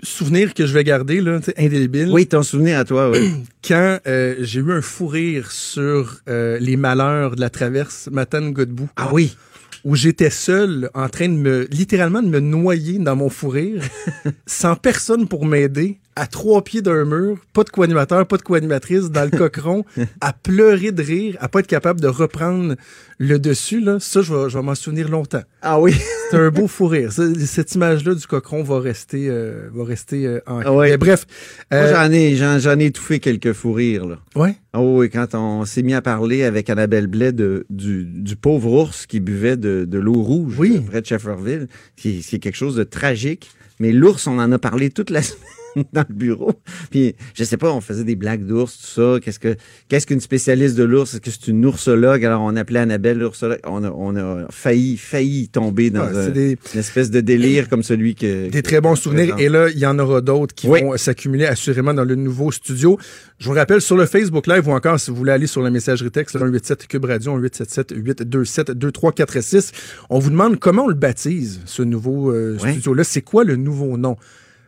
souvenir 0.04 0.54
que 0.54 0.66
je 0.66 0.74
vais 0.74 0.84
garder, 0.84 1.22
là, 1.22 1.40
indélébile. 1.58 2.10
Oui, 2.12 2.28
ton 2.28 2.44
souvenir 2.44 2.78
à 2.80 2.86
toi, 2.86 3.10
oui. 3.10 3.32
Quand 3.68 4.00
euh, 4.06 4.36
j'ai 4.42 4.60
eu 4.60 4.72
un 4.72 4.82
fou 4.82 5.08
rire 5.08 5.52
sur 5.52 6.20
euh, 6.30 6.60
les 6.60 6.78
malheurs 6.78 7.36
de 7.36 7.42
la 7.42 7.50
traverse 7.50 8.10
Matane-Godbout. 8.12 8.90
ah 8.98 9.10
oui. 9.12 9.36
où 9.84 9.96
j'étais 9.96 10.30
seul 10.30 10.90
en 10.94 11.10
train 11.10 11.28
de 11.28 11.34
me 11.34 11.68
littéralement 11.72 12.22
de 12.22 12.28
me 12.28 12.40
noyer 12.40 13.00
dans 13.00 13.16
mon 13.16 13.30
fou 13.30 13.50
rire 13.50 13.82
sans 14.46 14.76
personne 14.76 15.28
pour 15.28 15.46
m'aider 15.46 16.00
à 16.16 16.28
trois 16.28 16.64
pieds 16.64 16.82
d'un 16.82 17.06
mur, 17.06 17.38
pas 17.54 17.64
de 17.64 17.70
co-animateur, 17.70 18.26
pas 18.28 18.38
de 18.38 18.42
co-animatrice, 18.44 19.10
dans 19.10 19.30
le 19.30 19.38
cochon, 19.50 19.84
à 20.22 20.34
pleurer 20.34 20.92
de 20.92 21.02
rire, 21.02 21.38
à 21.40 21.48
pas 21.50 21.60
être 21.60 21.68
capable 21.68 22.00
de 22.02 22.08
reprendre 22.08 22.76
le 23.20 23.40
dessus, 23.40 23.80
là, 23.80 24.00
ça, 24.00 24.22
je 24.22 24.34
vais, 24.34 24.50
je 24.50 24.58
vais 24.58 24.64
m'en 24.64 24.76
souvenir 24.76 25.10
longtemps. 25.10 25.44
Ah 25.62 25.80
oui. 25.80 25.94
C'est 26.32 26.38
un 26.38 26.50
beau 26.50 26.68
fou 26.68 26.88
rire. 26.88 27.12
Ça, 27.12 27.24
Cette 27.46 27.74
image-là 27.76 28.16
du 28.16 28.26
cochon 28.28 28.64
va 28.64 28.80
rester, 28.80 29.28
euh, 29.30 29.70
va 29.74 29.84
rester 29.86 30.26
euh, 30.26 30.40
ancrée. 30.48 30.66
Ah 30.68 30.74
ouais. 30.74 30.90
Mais 30.90 30.98
bref. 30.98 31.26
Moi, 31.72 31.80
euh, 31.82 31.94
j'en 31.94 32.12
ai, 32.12 32.36
j'en, 32.36 32.60
j'en 32.60 32.80
ai 32.80 32.86
étouffé 32.86 33.20
quelques 33.20 33.54
fous 33.54 33.74
rires, 33.74 34.06
là. 34.08 34.18
ouais? 34.36 34.56
Ah 34.74 34.82
oui, 34.82 35.10
quand 35.12 35.36
on 35.36 35.66
s'est 35.66 35.84
mis 35.84 35.94
à 35.94 36.02
parler 36.02 36.44
avec 36.44 36.70
Annabelle 36.70 37.06
Blais 37.08 37.32
de, 37.32 37.66
du, 37.70 38.04
du 38.06 38.36
pauvre 38.36 38.72
ours 38.72 39.06
qui 39.06 39.20
buvait 39.20 39.58
de, 39.58 39.86
de 39.88 40.00
l'eau 40.00 40.22
rouge 40.22 40.56
Oui. 40.58 40.80
près 40.80 41.02
de 41.02 41.06
Shefferville, 41.06 41.68
qui, 41.96 42.20
qui 42.22 42.36
est 42.36 42.40
quelque 42.40 42.56
chose 42.56 42.76
de 42.76 42.84
tragique. 42.84 43.52
Mais 43.80 43.92
l'ours, 43.92 44.26
on 44.28 44.40
en 44.40 44.52
a 44.52 44.58
parlé 44.60 44.90
toute 44.90 45.12
la 45.12 45.22
semaine 45.22 45.40
dans 45.94 46.06
le 46.08 46.14
bureau. 46.16 46.52
Puis, 46.92 47.16
je 47.34 47.44
sais 47.44 47.58
pas, 47.58 47.72
on 47.72 47.82
faisait 47.82 48.04
des 48.04 48.16
blagues 48.16 48.46
d'ours, 48.46 48.78
tout 48.78 48.88
ça. 48.88 49.20
Qu'est-ce 49.20 49.40
que 49.40 49.56
qu'est-ce 49.90 50.06
qu'une 50.08 50.20
spécialiste 50.22 50.76
de 50.76 50.84
l'ours? 50.84 51.14
Est-ce 51.14 51.22
que 51.22 51.32
c'est 51.32 51.48
une 51.48 51.66
oursologue? 51.66 52.24
Alors, 52.26 52.42
on 52.42 52.56
appelait 52.56 52.80
Annabelle 52.80 53.20
l'oursologue. 53.20 53.60
On 53.66 53.84
a, 53.84 53.90
on 53.92 54.16
a 54.16 54.48
failli, 54.52 54.98
failli 54.98 55.50
tomber 55.50 55.90
dans 55.90 56.06
Ouais, 56.08 56.18
un- 56.18 56.30
des- 56.30 56.58
une 56.74 56.80
espèce 56.80 57.10
de 57.12 57.22
délire 57.22 57.70
comme 57.70 57.84
celui 57.84 58.16
que... 58.16 58.50
Des 58.50 58.62
très 58.62 58.82
bons 58.82 58.96
souvenirs. 58.96 59.36
Et 59.40 59.50
là, 59.50 59.70
il 59.70 59.78
y 59.80 59.86
en 59.86 59.98
aura 60.00 60.22
d'autres 60.22 60.54
qui 60.54 60.68
Oui. 60.68 60.82
vont 60.82 60.96
s'accumuler 60.98 61.46
assurément 61.46 61.94
dans 61.94 62.04
le 62.06 62.16
nouveau 62.16 62.52
studio. 62.52 62.98
Je 63.40 63.48
vous 63.50 63.56
rappelle, 63.56 63.82
sur 63.82 63.98
le 63.98 64.06
Facebook 64.06 64.48
Live 64.48 64.68
ou 64.68 64.72
encore, 64.72 65.00
si 65.00 65.12
vous 65.12 65.18
voulez 65.18 65.32
aller 65.32 65.48
sur 65.48 65.62
la 65.62 65.70
messagerie 65.70 66.12
texte, 66.12 66.34
187 66.38 66.88
Cube 66.88 67.06
Radio, 67.06 67.32
1877 67.34 67.94
827 67.96 68.72
2346, 68.72 69.72
on 70.10 70.20
vous 70.20 70.30
demande 70.30 70.60
comment 70.60 70.86
on 70.86 70.88
le 70.88 70.94
baptise, 70.94 71.62
ce 71.66 71.82
nouveau 71.84 72.32
euh, 72.32 72.58
Ouais. 72.62 72.72
studio-là. 72.72 73.04
C'est 73.04 73.22
quoi 73.22 73.44
le 73.44 73.56
nouveau 73.56 73.98
nom? 73.98 74.16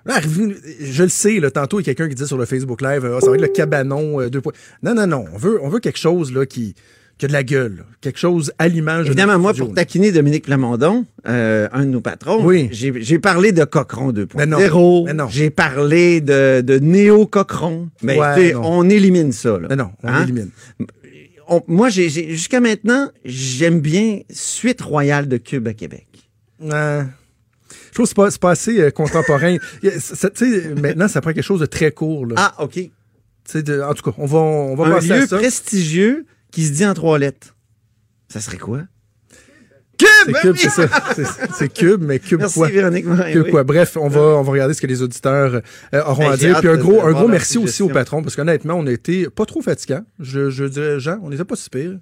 Là, 0.05 0.19
je 0.81 1.03
le 1.03 1.09
sais, 1.09 1.39
là, 1.39 1.49
tantôt, 1.49 1.79
il 1.79 1.87
y 1.87 1.89
a 1.89 1.93
quelqu'un 1.93 2.07
qui 2.09 2.15
dit 2.15 2.27
sur 2.27 2.37
le 2.37 2.45
Facebook 2.45 2.81
Live, 2.81 3.03
Ah, 3.05 3.19
ça 3.21 3.29
va 3.29 3.35
être 3.35 3.41
le 3.41 3.47
cabanon, 3.47 4.21
euh, 4.21 4.29
deux 4.29 4.41
points. 4.41 4.53
Non, 4.83 4.93
non, 4.93 5.07
non. 5.07 5.25
On 5.33 5.37
veut, 5.37 5.59
on 5.63 5.69
veut 5.69 5.79
quelque 5.79 5.97
chose, 5.97 6.31
là, 6.31 6.45
qui, 6.45 6.75
qui 7.17 7.25
a 7.25 7.27
de 7.27 7.33
la 7.33 7.43
gueule. 7.43 7.77
là. 7.77 7.83
Quelque 8.01 8.19
chose 8.19 8.51
à 8.59 8.67
l'image 8.67 9.05
de 9.05 9.09
Évidemment, 9.11 9.39
moi, 9.39 9.51
studio, 9.53 9.65
pour 9.65 9.75
taquiner 9.75 10.11
Dominique 10.11 10.43
Plamondon, 10.45 11.05
euh, 11.27 11.67
un 11.71 11.85
de 11.85 11.89
nos 11.89 12.01
patrons, 12.01 12.45
Oui. 12.45 12.69
j'ai 12.71 13.17
parlé 13.19 13.51
de 13.51 13.63
Cochron 13.63 14.13
Mais 14.35 14.45
non. 14.45 14.59
2.0. 14.59 15.05
Mais 15.05 15.13
non. 15.13 15.27
J'ai 15.29 15.49
parlé 15.49 16.21
de, 16.21 16.61
de 16.61 16.77
néo-Cochron. 16.77 17.89
Mais 18.03 18.19
Ouais, 18.19 18.53
non. 18.53 18.61
on 18.63 18.89
élimine 18.89 19.31
ça. 19.31 19.57
Là. 19.57 19.67
Mais 19.69 19.75
non, 19.75 19.89
on 20.03 20.07
Hein? 20.09 20.23
élimine. 20.23 20.49
On- 21.47 21.61
moi, 21.67 21.89
j'ai 21.89 22.09
jusqu'à 22.09 22.59
maintenant, 22.59 23.09
j'aime 23.23 23.79
bien 23.79 24.19
Suite 24.29 24.81
Royale 24.81 25.27
de 25.27 25.37
Cube 25.37 25.67
à 25.67 25.73
Québec. 25.73 26.07
Euh, 26.63 27.03
trouve 27.95 28.05
que 28.13 28.29
c'est 28.31 28.39
pas, 28.39 28.51
assez 28.51 28.79
euh, 28.79 28.91
contemporain. 28.91 29.57
Maintenant, 30.81 31.07
ça 31.07 31.21
prend 31.21 31.33
quelque 31.33 31.43
chose 31.43 31.61
de 31.61 31.65
très 31.65 31.91
court. 31.91 32.27
Là. 32.27 32.35
Ah, 32.37 32.63
OK. 32.63 32.79
De- 33.53 33.81
en 33.81 33.93
tout 33.93 34.09
cas, 34.09 34.15
on 34.17 34.25
va, 34.25 34.37
on 34.37 34.75
va 34.75 34.85
Un 34.85 34.91
passer 34.91 35.11
à 35.11 35.19
lieu 35.19 35.27
ça. 35.27 35.37
prestigieux 35.37 36.25
qui 36.51 36.65
se 36.65 36.71
dit 36.73 36.85
en 36.85 36.93
trois 36.93 37.17
lettres. 37.19 37.55
Ça 38.27 38.41
serait 38.41 38.57
quoi? 38.57 38.81
Cube! 39.97 40.35
Cube, 40.41 40.55
c'est 40.57 40.69
ça. 40.69 40.87
C'est- 41.57 41.73
Cube, 41.73 42.01
mais 42.03 42.19
Cube 42.19 42.39
Merci, 42.39 42.59
quoi? 42.59 42.67
Véronique 42.67 43.05
Cube 43.05 43.43
oui. 43.45 43.51
quoi? 43.51 43.63
Bref, 43.63 43.95
on 43.97 44.09
va, 44.09 44.19
on 44.19 44.41
va 44.41 44.51
regarder 44.51 44.73
ce 44.73 44.81
que 44.81 44.87
les 44.87 45.01
auditeurs 45.01 45.61
euh, 45.93 46.03
auront 46.03 46.23
Hey, 46.23 46.33
à 46.33 46.37
dire. 46.37 46.59
Puis 46.59 46.67
un 46.67 46.75
gros, 46.75 47.01
un 47.05 47.11
gros 47.13 47.27
merci 47.27 47.57
aussi 47.57 47.81
au 47.81 47.87
patron, 47.87 48.21
parce 48.21 48.35
qu'honnêtement, 48.35 48.73
on 48.73 48.85
a 48.87 48.91
été 48.91 49.29
pas 49.29 49.45
trop 49.45 49.61
fatigants. 49.61 50.03
Je, 50.19 50.49
je 50.49 50.65
dirais, 50.65 50.99
Jean, 50.99 51.19
on 51.23 51.29
n'était 51.29 51.45
pas 51.45 51.55
si 51.55 51.69
pire. 51.69 51.97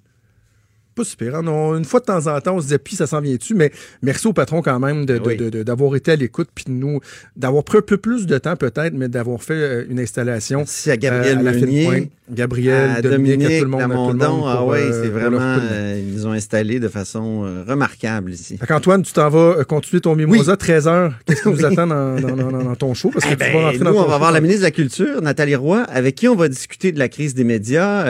Pas 0.96 1.04
si 1.04 1.16
pire. 1.16 1.36
hein. 1.36 1.48
On- 1.48 1.76
une 1.76 1.86
fois 1.86 2.00
de 2.00 2.06
temps 2.06 2.28
en 2.28 2.40
temps, 2.40 2.56
on 2.56 2.60
se 2.60 2.66
disait, 2.66 2.78
puis 2.78 2.96
ça 2.96 3.08
s'en 3.08 3.20
vient-tu, 3.20 3.56
mais 3.56 3.72
merci 4.02 4.28
au 4.28 4.34
patron 4.34 4.62
quand 4.62 4.80
même 4.80 5.06
de- 5.06 5.18
de- 5.18 5.24
Oui. 5.28 5.38
de- 5.38 5.50
de- 5.50 5.64
d'avoir 5.64 5.96
été 5.96 6.12
à 6.12 6.16
l'écoute, 6.16 6.50
puis 6.54 6.66
nous, 6.68 7.00
d'avoir 7.36 7.64
pris 7.64 7.80
un 7.80 7.82
peu 7.82 7.98
plus 7.98 8.28
de 8.28 8.38
temps 8.38 8.56
peut-être, 8.56 8.94
mais 8.94 9.08
d'avoir 9.08 9.42
fait 9.42 9.54
euh, 9.54 9.86
une 9.90 10.00
installation. 10.00 10.60
Merci 10.60 10.92
à 10.92 10.98
Gabriel 10.98 11.38
euh, 11.38 11.40
à 11.40 11.44
la. 11.44 12.00
Gabriel, 12.32 12.90
à 12.92 13.02
Dominique, 13.02 13.40
Dominique, 13.40 13.52
à 13.52 13.60
tout 13.60 13.66
le 13.66 13.70
monde. 13.70 13.82
à 13.82 13.84
tout 13.84 13.90
le 13.92 13.96
monde 13.98 14.20
Lamondon, 14.22 14.48
ah 14.48 14.56
pour, 14.58 14.68
ouais, 14.68 14.80
euh, 14.82 15.04
c'est 15.04 15.10
pour 15.10 15.20
vraiment, 15.20 15.40
euh, 15.42 16.02
ils 16.08 16.14
nous 16.14 16.26
ont 16.26 16.32
installés 16.32 16.80
de 16.80 16.88
façon 16.88 17.44
euh, 17.44 17.64
remarquable 17.68 18.32
ici. 18.32 18.58
Fait 18.58 18.66
qu'Antoine, 18.66 19.04
tu 19.04 19.12
t'en 19.12 19.30
vas 19.30 19.64
continuer 19.66 20.00
ton 20.00 20.16
mimosa 20.16 20.56
13h. 20.56 21.12
Qu'est-ce 21.26 21.42
qui 21.44 21.50
nous 21.50 21.66
attend 21.66 21.86
dans, 21.88 22.16
dans- 22.20 22.36
dans- 22.36 22.52
dans- 22.52 22.64
dans 22.64 22.76
ton 22.76 22.94
show? 22.94 23.10
Parce 23.12 23.26
que 23.26 23.32
Eh 23.32 23.34
tu 23.34 23.40
ben, 23.40 23.54
vas 23.54 23.74
nous, 23.74 23.78
dans 23.80 23.84
ton 23.86 23.98
on 23.98 24.02
va 24.04 24.08
show. 24.08 24.14
avoir 24.14 24.32
la 24.32 24.40
ministre 24.40 24.62
de 24.62 24.68
la 24.68 24.72
Culture, 24.72 25.22
Nathalie 25.22 25.56
Roy, 25.56 25.82
avec 25.84 26.16
qui 26.16 26.28
on 26.30 26.36
va 26.36 26.48
discuter 26.48 26.94
de 26.94 27.00
la 27.00 27.10
crise 27.10 27.34
des 27.36 27.44
médias. 27.44 28.06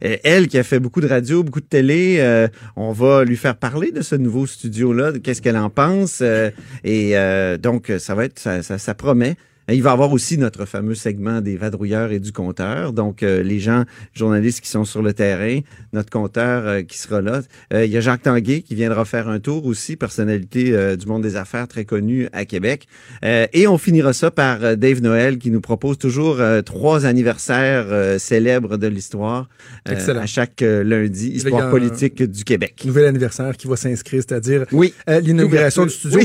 Elle 0.00 0.48
qui 0.48 0.56
a 0.58 0.62
fait 0.62 0.80
beaucoup 0.80 1.02
de 1.02 1.06
radio, 1.08 1.42
beaucoup 1.42 1.60
de 1.60 1.66
télé, 1.66 2.16
euh, 2.20 2.48
on 2.76 2.92
va 2.92 3.24
lui 3.24 3.36
faire 3.36 3.56
parler 3.56 3.92
de 3.92 4.02
ce 4.02 4.14
nouveau 4.14 4.46
studio-là, 4.46 5.12
qu'est-ce 5.22 5.42
qu'elle 5.42 5.56
en 5.56 5.70
pense. 5.70 6.20
euh, 6.20 6.50
et 6.84 7.16
euh, 7.16 7.56
donc, 7.56 7.92
ça 7.98 8.14
va 8.14 8.24
être, 8.24 8.38
ça, 8.38 8.62
ça 8.62 8.94
promet. 8.94 9.36
Il 9.72 9.82
va 9.82 9.90
y 9.90 9.92
avoir 9.92 10.12
aussi 10.12 10.36
notre 10.38 10.64
fameux 10.64 10.94
segment 10.94 11.40
des 11.40 11.56
vadrouilleurs 11.56 12.10
et 12.12 12.18
du 12.18 12.32
compteur. 12.32 12.92
Donc, 12.92 13.22
euh, 13.22 13.42
les 13.42 13.60
gens, 13.60 13.84
journalistes 14.14 14.60
qui 14.60 14.68
sont 14.68 14.84
sur 14.84 15.02
le 15.02 15.12
terrain, 15.12 15.60
notre 15.92 16.10
compteur 16.10 16.66
euh, 16.66 16.82
qui 16.82 16.98
sera 16.98 17.20
là. 17.20 17.42
Euh, 17.72 17.84
il 17.84 17.90
y 17.92 17.96
a 17.96 18.00
Jacques 18.00 18.22
Tanguay 18.22 18.62
qui 18.62 18.74
viendra 18.74 19.04
faire 19.04 19.28
un 19.28 19.38
tour 19.38 19.66
aussi, 19.66 19.96
personnalité 19.96 20.96
du 20.96 21.06
monde 21.06 21.22
des 21.22 21.36
affaires 21.36 21.68
très 21.68 21.84
connue 21.84 22.28
à 22.32 22.44
Québec. 22.44 22.86
Et 23.22 23.66
on 23.66 23.78
finira 23.78 24.12
ça 24.12 24.30
par 24.30 24.76
Dave 24.76 25.00
Noël 25.02 25.38
qui 25.38 25.50
nous 25.50 25.60
propose 25.60 25.98
toujours 25.98 26.38
trois 26.64 27.06
anniversaires 27.06 27.86
célèbres 28.18 28.76
de 28.76 28.86
l'histoire 28.86 29.48
à 29.86 30.26
chaque 30.26 30.60
lundi, 30.62 31.28
histoire 31.30 31.70
politique 31.70 32.22
du 32.22 32.44
Québec. 32.44 32.82
Nouvel 32.84 33.06
anniversaire 33.06 33.56
qui 33.56 33.66
va 33.68 33.76
s'inscrire, 33.76 34.22
c'est-à-dire 34.26 34.64
Oui. 34.72 34.94
l'inauguration 35.22 35.84
du 35.84 35.90
studio. 35.92 36.20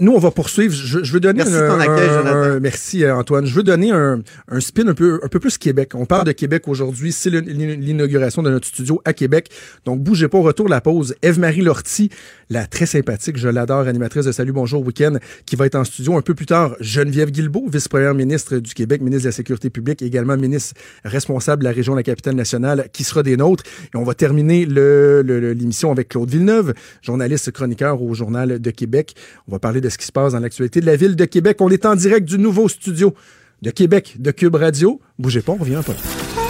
Nous, 0.00 0.12
on 0.12 0.18
va 0.18 0.30
poursuivre. 0.30 0.74
Je, 0.74 1.02
je 1.02 1.12
veux 1.12 1.20
donner 1.20 1.38
Merci 1.38 1.54
un, 1.54 1.68
ton 1.68 1.80
accueil, 1.80 2.08
Jonathan. 2.08 2.36
un- 2.36 2.60
merci 2.68 3.02
euh, 3.02 3.16
Antoine. 3.16 3.46
Je 3.46 3.54
veux 3.54 3.62
donner 3.62 3.92
un, 3.92 4.20
spin 4.60 4.86
un 4.88 4.92
peu, 4.92 5.20
un 5.22 5.28
peu 5.28 5.40
plus 5.40 5.56
Québec. 5.56 5.92
On 5.94 6.04
parle 6.04 6.26
de 6.26 6.32
Québec 6.32 6.68
aujourd'hui. 6.68 7.12
C'est 7.12 7.30
l'inauguration 7.30 8.42
de 8.42 8.50
notre 8.50 8.66
studio 8.66 9.00
à 9.06 9.14
Québec. 9.14 9.48
Donc, 9.86 10.00
bougez 10.00 10.28
pas. 10.28 10.38
Retour 10.38 10.68
la 10.68 10.82
pause, 10.82 11.14
Eve-Marie 11.22 11.62
Lortie, 11.62 12.10
la 12.50 12.66
très 12.66 12.84
sympathique, 12.84 13.38
je 13.38 13.48
l'adore, 13.48 13.88
animatrice 13.88 14.26
de 14.26 14.32
Salut 14.32 14.52
Bonjour 14.52 14.84
Week-end, 14.84 15.16
qui 15.46 15.56
va 15.56 15.64
être 15.64 15.76
en 15.76 15.84
studio 15.84 16.16
un 16.16 16.20
peu 16.20 16.34
plus 16.34 16.44
tard. 16.44 16.76
Geneviève 16.80 17.30
Guilbeault, 17.30 17.68
vice-première 17.68 18.14
ministre 18.14 18.58
du 18.58 18.74
Québec, 18.74 19.00
ministre 19.00 19.24
de 19.24 19.28
la 19.28 19.32
Sécurité 19.32 19.70
publique, 19.70 20.02
également 20.02 20.36
ministre 20.36 20.74
responsable 21.04 21.62
de 21.62 21.68
la 21.68 21.74
région 21.74 21.94
de 21.94 21.98
la 21.98 22.02
capitale 22.02 22.34
nationale, 22.34 22.88
qui 22.92 23.02
sera 23.02 23.22
des 23.22 23.38
nôtres. 23.38 23.64
Et 23.94 23.96
on 23.96 24.04
va 24.04 24.12
terminer 24.12 24.66
l'émission 24.66 25.90
avec 25.90 26.08
Claude 26.08 26.30
Villeneuve, 26.30 26.74
journaliste 27.00 27.50
chroniqueur 27.50 28.02
au 28.02 28.12
Journal 28.12 28.60
de 28.60 28.70
Québec. 28.70 29.14
On 29.46 29.52
va 29.52 29.58
parler 29.58 29.80
de 29.80 29.88
ce 29.88 29.96
qui 29.96 30.04
se 30.04 30.12
passe 30.12 30.32
dans 30.32 30.40
l'actualité 30.40 30.80
de 30.80 30.86
la 30.86 30.96
ville 30.96 31.16
de 31.16 31.24
Québec. 31.24 31.56
On 31.60 31.70
est 31.70 31.86
en 31.86 31.96
direct 31.96 32.28
du 32.28 32.38
nouveau 32.48 32.68
studio 32.68 33.14
de 33.60 33.70
Québec, 33.70 34.14
de 34.18 34.30
Cube 34.30 34.54
Radio. 34.54 35.00
Bougez 35.18 35.42
pas, 35.42 35.52
on 35.52 35.56
revient 35.56 35.82
pas. 35.86 35.92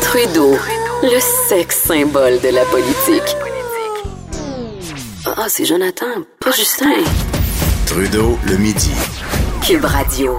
Trudeau, 0.00 0.57
le 1.02 1.19
sexe 1.49 1.83
symbole 1.88 2.40
de 2.40 2.55
la 2.55 2.64
politique. 2.67 3.37
Ah, 5.26 5.47
c'est 5.49 5.64
Jonathan, 5.64 6.23
pas 6.38 6.52
Justin. 6.52 7.02
Trudeau, 7.87 8.38
le 8.47 8.57
midi. 8.59 8.93
Cube 9.67 9.85
Radio. 9.85 10.38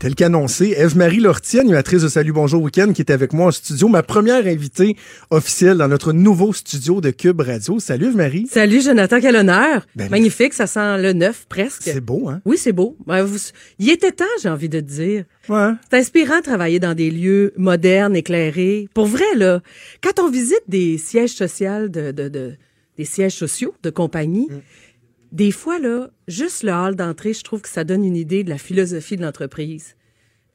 Tel 0.00 0.14
qu'annoncé, 0.14 0.72
Eve-Marie 0.78 1.20
Lortie, 1.20 1.58
animatrice 1.58 2.00
de 2.00 2.08
Salut 2.08 2.32
Bonjour 2.32 2.62
Week-end, 2.62 2.94
qui 2.94 3.02
est 3.02 3.10
avec 3.10 3.34
moi 3.34 3.48
en 3.48 3.50
studio, 3.50 3.86
ma 3.86 4.02
première 4.02 4.46
invitée 4.46 4.96
officielle 5.28 5.76
dans 5.76 5.88
notre 5.88 6.14
nouveau 6.14 6.54
studio 6.54 7.02
de 7.02 7.10
Cube 7.10 7.42
Radio. 7.42 7.78
Salut 7.78 8.06
Eve-Marie. 8.06 8.46
Salut 8.50 8.80
Jonathan, 8.80 9.20
quel 9.20 9.36
honneur. 9.36 9.86
Ben, 9.94 10.08
Magnifique, 10.08 10.54
ça 10.54 10.66
sent 10.66 11.02
le 11.02 11.12
neuf 11.12 11.44
presque. 11.50 11.82
C'est 11.84 12.00
beau, 12.00 12.30
hein? 12.30 12.40
Oui, 12.46 12.56
c'est 12.56 12.72
beau. 12.72 12.96
Ben, 13.06 13.22
vous- 13.24 13.36
Il 13.78 13.90
était 13.90 14.12
temps, 14.12 14.24
j'ai 14.42 14.48
envie 14.48 14.70
de 14.70 14.80
te 14.80 14.86
dire. 14.86 15.24
Ouais. 15.50 15.72
C'est 15.90 15.98
inspirant 15.98 16.38
de 16.38 16.44
travailler 16.44 16.80
dans 16.80 16.94
des 16.94 17.10
lieux 17.10 17.52
modernes, 17.58 18.16
éclairés. 18.16 18.88
Pour 18.94 19.04
vrai, 19.06 19.24
là, 19.36 19.60
quand 20.02 20.18
on 20.18 20.30
visite 20.30 20.62
des 20.66 20.96
sièges 20.96 21.34
sociaux 21.34 21.88
de, 21.88 22.10
de, 22.12 22.30
de- 22.30 22.54
des 22.96 23.04
sièges 23.04 23.34
sociaux 23.34 23.74
de 23.82 23.90
compagnie, 23.90 24.46
Mm. 24.50 24.60
Des 25.32 25.52
fois, 25.52 25.78
là, 25.78 26.10
juste 26.28 26.62
le 26.62 26.72
hall 26.72 26.96
d'entrée, 26.96 27.32
je 27.32 27.42
trouve 27.42 27.62
que 27.62 27.68
ça 27.68 27.84
donne 27.84 28.04
une 28.04 28.16
idée 28.16 28.44
de 28.44 28.50
la 28.50 28.58
philosophie 28.58 29.16
de 29.16 29.22
l'entreprise. 29.22 29.96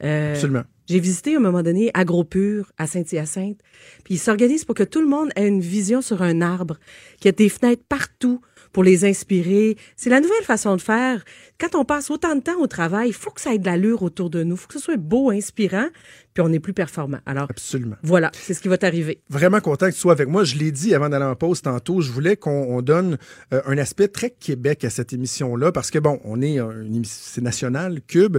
Euh, 0.02 0.32
Absolument. 0.32 0.64
J'ai 0.88 1.00
visité 1.00 1.34
à 1.34 1.38
un 1.38 1.40
moment 1.40 1.62
donné 1.62 1.90
Agropur 1.94 2.70
à 2.78 2.86
Saint-Hyacinthe. 2.86 3.58
Puis 4.04 4.14
ils 4.14 4.18
s'organisent 4.18 4.64
pour 4.64 4.74
que 4.74 4.84
tout 4.84 5.00
le 5.00 5.08
monde 5.08 5.30
ait 5.34 5.48
une 5.48 5.60
vision 5.60 6.00
sur 6.00 6.22
un 6.22 6.40
arbre, 6.40 6.78
qu'il 7.16 7.26
y 7.26 7.28
ait 7.28 7.32
des 7.32 7.48
fenêtres 7.48 7.82
partout 7.88 8.40
pour 8.76 8.84
les 8.84 9.06
inspirer. 9.06 9.78
C'est 9.96 10.10
la 10.10 10.20
nouvelle 10.20 10.44
façon 10.44 10.76
de 10.76 10.82
faire. 10.82 11.24
Quand 11.58 11.74
on 11.74 11.86
passe 11.86 12.10
autant 12.10 12.36
de 12.36 12.42
temps 12.42 12.60
au 12.60 12.66
travail, 12.66 13.08
il 13.08 13.14
faut 13.14 13.30
que 13.30 13.40
ça 13.40 13.54
ait 13.54 13.58
de 13.58 13.64
l'allure 13.64 14.02
autour 14.02 14.28
de 14.28 14.42
nous. 14.42 14.54
Il 14.54 14.58
faut 14.58 14.66
que 14.66 14.74
ce 14.74 14.80
soit 14.80 14.98
beau, 14.98 15.30
inspirant, 15.30 15.86
puis 16.34 16.44
on 16.46 16.52
est 16.52 16.60
plus 16.60 16.74
performant. 16.74 17.20
Alors, 17.24 17.46
Absolument. 17.48 17.96
voilà, 18.02 18.30
c'est 18.34 18.52
ce 18.52 18.60
qui 18.60 18.68
va 18.68 18.76
t'arriver. 18.76 19.22
Vraiment 19.30 19.60
content 19.60 19.86
que 19.86 19.94
tu 19.94 19.98
sois 19.98 20.12
avec 20.12 20.28
moi. 20.28 20.44
Je 20.44 20.58
l'ai 20.58 20.72
dit 20.72 20.94
avant 20.94 21.08
d'aller 21.08 21.24
en 21.24 21.34
pause 21.34 21.62
tantôt, 21.62 22.02
je 22.02 22.12
voulais 22.12 22.36
qu'on 22.36 22.50
on 22.50 22.82
donne 22.82 23.16
euh, 23.54 23.62
un 23.64 23.78
aspect 23.78 24.08
très 24.08 24.28
Québec 24.28 24.84
à 24.84 24.90
cette 24.90 25.14
émission-là 25.14 25.72
parce 25.72 25.90
que, 25.90 25.98
bon, 25.98 26.20
on 26.24 26.42
est 26.42 26.60
euh, 26.60 26.82
une 26.82 26.96
émission, 26.96 27.18
c'est 27.18 27.40
national, 27.40 28.02
Cube, 28.06 28.36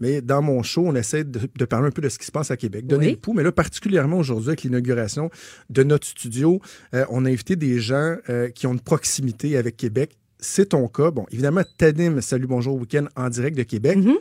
mais 0.00 0.20
dans 0.20 0.42
mon 0.42 0.62
show, 0.62 0.84
on 0.86 0.94
essaie 0.94 1.24
de, 1.24 1.40
de 1.56 1.64
parler 1.64 1.88
un 1.88 1.90
peu 1.90 2.02
de 2.02 2.08
ce 2.08 2.18
qui 2.18 2.26
se 2.26 2.32
passe 2.32 2.50
à 2.50 2.56
Québec, 2.56 2.86
donner 2.86 3.06
Oui. 3.06 3.12
le 3.12 3.18
pouls. 3.18 3.32
Mais 3.34 3.42
là, 3.42 3.52
particulièrement 3.52 4.18
aujourd'hui, 4.18 4.48
avec 4.48 4.62
l'inauguration 4.62 5.30
de 5.68 5.82
notre 5.82 6.06
studio, 6.06 6.60
euh, 6.94 7.04
on 7.10 7.24
a 7.24 7.28
invité 7.30 7.56
des 7.56 7.78
gens 7.80 8.16
euh, 8.28 8.48
qui 8.50 8.66
ont 8.66 8.72
une 8.72 8.80
proximité 8.80 9.56
avec 9.56 9.76
Québec. 9.76 10.16
C'est 10.38 10.70
ton 10.70 10.88
cas. 10.88 11.10
Bon, 11.10 11.26
évidemment, 11.30 11.62
t'animes 11.78 12.20
Salut 12.22 12.46
Bonjour 12.46 12.74
Week-end 12.76 13.06
en 13.16 13.28
direct 13.28 13.56
de 13.56 13.62
Québec. 13.62 13.98
Mhm. 13.98 14.16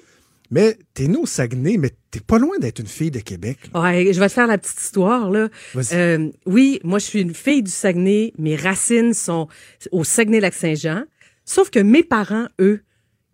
Mais 0.52 0.78
t'es 0.96 1.08
né 1.08 1.16
au 1.16 1.28
Saguenay, 1.28 1.78
mais 1.78 1.92
t'es 2.10 2.22
pas 2.22 2.40
loin 2.40 2.58
d'être 2.58 2.80
une 2.80 2.88
fille 2.88 3.12
de 3.12 3.20
Québec. 3.20 3.60
là. 3.72 3.82
Ouais, 3.84 4.12
je 4.12 4.20
vais 4.20 4.28
te 4.28 4.34
faire 4.34 4.48
la 4.48 4.58
petite 4.58 4.82
histoire, 4.82 5.30
là. 5.30 5.48
Euh, 5.94 6.30
oui, 6.48 6.80
moi, 6.84 6.98
je 6.98 7.06
suis 7.06 7.22
une 7.22 7.36
fille 7.36 7.62
du 7.62 7.70
Saguenay. 7.70 8.34
Mes 8.40 8.56
racines 8.56 9.14
sont 9.14 9.48
au 9.92 10.04
Saguenay-Lac-Saint-Jean. 10.04 11.04
Sauf 11.46 11.70
que 11.70 11.80
mes 11.80 12.02
parents, 12.04 12.48
eux, 12.60 12.82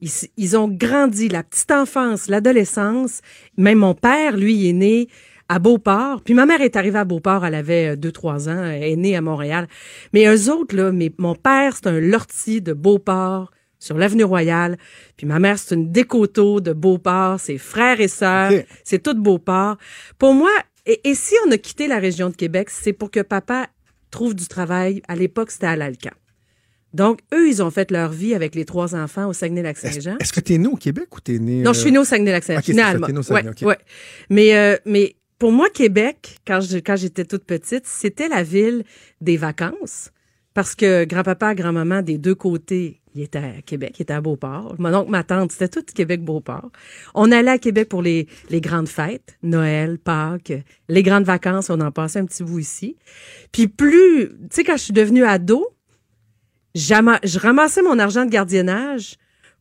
ils, 0.01 0.09
ils 0.37 0.57
ont 0.57 0.67
grandi 0.67 1.29
la 1.29 1.43
petite 1.43 1.71
enfance, 1.71 2.27
l'adolescence. 2.27 3.21
Même 3.57 3.79
mon 3.79 3.93
père, 3.93 4.37
lui, 4.37 4.53
il 4.55 4.69
est 4.69 4.73
né 4.73 5.07
à 5.49 5.59
Beauport. 5.59 6.21
Puis 6.23 6.33
ma 6.33 6.45
mère 6.45 6.61
est 6.61 6.75
arrivée 6.75 6.99
à 6.99 7.05
Beauport, 7.05 7.45
elle 7.45 7.55
avait 7.55 7.95
2-3 7.95 8.49
ans, 8.49 8.63
elle 8.63 8.83
est 8.83 8.95
née 8.95 9.15
à 9.15 9.21
Montréal. 9.21 9.67
Mais 10.13 10.25
eux 10.27 10.51
autres, 10.51 10.75
là, 10.75 10.91
mes- 10.91 11.13
mon 11.17 11.35
père, 11.35 11.75
c'est 11.75 11.87
un 11.87 11.99
lortie 11.99 12.61
de 12.61 12.73
Beauport 12.73 13.51
sur 13.77 13.97
l'avenue 13.97 14.23
Royale. 14.23 14.77
Puis 15.17 15.27
ma 15.27 15.37
mère, 15.39 15.59
c'est 15.59 15.75
une 15.75 15.91
décoteau 15.91 16.61
de 16.61 16.73
Beauport. 16.73 17.39
C'est 17.39 17.57
frères 17.59 18.01
et 18.01 18.07
sœurs. 18.07 18.51
C'est 18.83 19.03
tout 19.03 19.13
Beauport. 19.13 19.77
Pour 20.17 20.33
moi, 20.33 20.49
et, 20.87 21.01
et 21.09 21.13
si 21.15 21.35
on 21.47 21.51
a 21.51 21.57
quitté 21.57 21.87
la 21.87 21.99
région 21.99 22.29
de 22.29 22.35
Québec, 22.35 22.69
c'est 22.71 22.93
pour 22.93 23.11
que 23.11 23.19
papa 23.21 23.67
trouve 24.11 24.33
du 24.35 24.47
travail. 24.47 25.01
À 25.07 25.15
l'époque, 25.15 25.51
c'était 25.51 25.67
à 25.67 25.75
l'Alcan. 25.75 26.11
Donc, 26.95 27.19
eux, 27.33 27.47
ils 27.49 27.61
ont 27.61 27.69
fait 27.69 27.91
leur 27.91 28.09
vie 28.11 28.33
avec 28.33 28.55
les 28.55 28.65
trois 28.65 28.95
enfants 28.95 29.27
au 29.27 29.33
Saguenay-Lac-Saint-Jean. 29.33 30.17
est-ce 30.19 30.33
que 30.33 30.39
t'es 30.39 30.57
né 30.57 30.67
au 30.67 30.75
Québec 30.77 31.15
ou 31.15 31.19
t'es 31.19 31.37
né... 31.39 31.61
Non, 31.61 31.73
je 31.73 31.79
suis 31.81 31.91
née 31.91 31.99
au 31.99 32.05
Saguenay-Lac-Saint-Jean. 32.05 32.61
C'est 32.65 33.23
ça, 33.23 33.33
Ouais, 33.33 33.47
ok. 33.47 33.61
ouais. 33.67 33.77
Mais, 34.29 34.55
euh, 34.57 34.77
mais 34.85 35.15
pour 35.37 35.51
moi, 35.51 35.69
Québec, 35.69 36.37
quand 36.47 36.61
je- 36.61 36.77
quand 36.77 36.95
j'étais 36.95 37.25
toute 37.25 37.43
petite, 37.43 37.85
c'était 37.85 38.29
la 38.29 38.41
ville 38.43 38.83
des 39.21 39.37
vacances. 39.37 40.11
Parce 40.53 40.73
que 40.73 41.03
grand-papa, 41.03 41.53
grand-maman, 41.53 42.01
des 42.01 42.17
deux 42.17 42.33
côtés, 42.35 43.01
il 43.13 43.23
était 43.23 43.39
à 43.39 43.61
Québec, 43.65 43.95
il 43.99 44.03
était 44.03 44.13
à 44.13 44.21
Beauport. 44.21 44.75
Mon 44.79 44.93
oncle, 44.93 45.11
ma 45.11 45.23
tante, 45.23 45.51
c'était 45.51 45.67
tout 45.67 45.83
Québec-Beauport. 45.93 46.71
On 47.13 47.29
allait 47.33 47.51
à 47.51 47.57
Québec 47.57 47.89
pour 47.89 48.01
les, 48.01 48.27
les 48.49 48.61
grandes 48.61 48.87
fêtes, 48.87 49.37
Noël, 49.43 49.97
Pâques, 49.99 50.53
les 50.87 51.03
grandes 51.03 51.25
vacances, 51.25 51.69
on 51.69 51.81
en 51.81 51.91
passait 51.91 52.19
un 52.19 52.25
petit 52.25 52.43
bout 52.43 52.59
ici. 52.59 52.95
Puis 53.51 53.67
plus, 53.67 54.29
tu 54.29 54.35
sais, 54.51 54.63
quand 54.63 54.77
je 54.77 54.83
suis 54.83 54.93
devenue 54.93 55.25
ado, 55.25 55.65
je 56.75 57.39
ramassais 57.39 57.81
mon 57.81 57.97
argent 57.99 58.25
de 58.25 58.29
gardiennage 58.29 59.15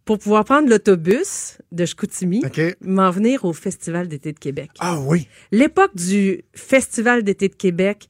pour 0.05 0.19
pouvoir 0.19 0.45
prendre 0.45 0.69
l'autobus 0.69 1.59
de 1.73 1.87
Chicoutimi, 1.87 2.43
OK. 2.45 2.61
m'en 2.83 3.11
venir 3.11 3.45
au 3.45 3.53
Festival 3.53 4.09
d'été 4.09 4.33
de 4.33 4.39
Québec. 4.39 4.71
Ah 4.81 4.99
oui. 5.01 5.29
L'époque 5.51 5.95
du 5.95 6.43
Festival 6.55 7.23
d'été 7.23 7.49
de 7.49 7.55
Québec, 7.55 8.09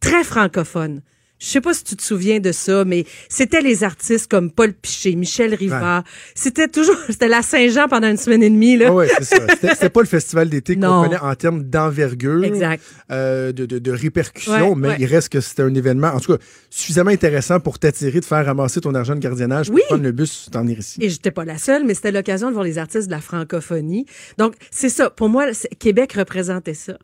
très 0.00 0.24
francophone. 0.24 1.02
Je 1.40 1.46
sais 1.46 1.60
pas 1.60 1.74
si 1.74 1.84
tu 1.84 1.96
te 1.96 2.02
souviens 2.02 2.38
de 2.40 2.52
ça, 2.52 2.84
mais 2.84 3.04
c'était 3.28 3.60
les 3.60 3.84
artistes 3.84 4.30
comme 4.30 4.50
Paul 4.50 4.72
Piché, 4.72 5.14
Michel 5.14 5.54
Rivard. 5.54 6.04
C'était 6.34 6.68
toujours, 6.68 6.96
c'était 7.10 7.28
la 7.28 7.42
Saint-Jean 7.42 7.86
pendant 7.88 8.08
une 8.08 8.16
semaine 8.16 8.42
et 8.42 8.48
demie, 8.48 8.76
là. 8.76 8.86
Ah 8.88 8.94
ouais, 8.94 9.08
c'est 9.18 9.24
ça. 9.24 9.46
C'était 9.60 9.90
pas 9.90 10.00
le 10.00 10.06
festival 10.06 10.48
d'été 10.48 10.76
qu'on 10.76 11.02
connaît 11.02 11.18
en 11.18 11.34
termes 11.34 11.64
d'envergure, 11.64 12.44
Exact. 12.44 12.82
euh, 13.10 13.52
de, 13.52 13.66
de, 13.66 13.78
de 13.78 13.90
répercussions, 13.90 14.70
Ouais, 14.70 14.74
mais 14.76 14.88
ouais. 14.88 14.96
il 15.00 15.06
reste 15.06 15.28
que 15.28 15.40
c'était 15.40 15.62
un 15.62 15.74
événement, 15.74 16.08
en 16.08 16.20
tout 16.20 16.36
cas, 16.36 16.42
suffisamment 16.70 17.10
intéressant 17.10 17.60
pour 17.60 17.78
t'attirer, 17.78 18.20
de 18.20 18.24
faire 18.24 18.46
ramasser 18.46 18.80
ton 18.80 18.94
argent 18.94 19.14
de 19.14 19.20
gardiennage, 19.20 19.66
pour 19.66 19.74
Oui. 19.74 19.82
prendre 19.88 20.02
le 20.04 20.12
bus, 20.12 20.48
t'en 20.50 20.60
venir 20.62 20.78
ici. 20.78 20.98
Et 21.02 21.10
j'étais 21.10 21.30
pas 21.32 21.44
la 21.44 21.58
seule, 21.58 21.84
mais 21.84 21.94
c'était 21.94 22.12
l'occasion 22.12 22.48
de 22.48 22.52
voir 22.52 22.64
les 22.64 22.78
artistes 22.78 23.06
de 23.08 23.12
la 23.12 23.20
francophonie. 23.20 24.06
Donc, 24.38 24.54
c'est 24.70 24.88
ça. 24.88 25.10
Pour 25.10 25.28
moi, 25.28 25.46
Québec 25.78 26.12
représentait 26.14 26.74
ça. 26.74 26.96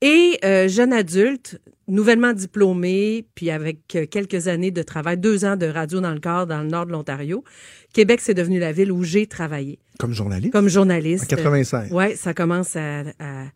Et 0.00 0.38
euh, 0.44 0.68
jeune 0.68 0.92
adulte, 0.92 1.60
nouvellement 1.88 2.32
diplômé, 2.32 3.26
puis 3.34 3.50
avec 3.50 3.78
euh, 3.96 4.06
quelques 4.06 4.48
années 4.48 4.70
de 4.70 4.82
travail, 4.82 5.18
deux 5.18 5.44
ans 5.44 5.56
de 5.56 5.66
radio 5.66 6.00
dans 6.00 6.12
le 6.12 6.20
corps 6.20 6.46
dans 6.46 6.62
le 6.62 6.68
nord 6.68 6.86
de 6.86 6.92
l'Ontario, 6.92 7.44
Québec, 7.92 8.20
c'est 8.22 8.34
devenu 8.34 8.58
la 8.58 8.72
ville 8.72 8.92
où 8.92 9.02
j'ai 9.02 9.26
travaillé 9.26 9.78
Comme 9.98 10.12
journaliste? 10.12 10.52
comme 10.52 10.68
journaliste. 10.68 11.24
En 11.24 11.36
85. 11.36 11.92
Ouais, 11.92 12.14
ça 12.16 12.32
commence 12.34 12.76
à, 12.76 13.00
à, 13.18 13.46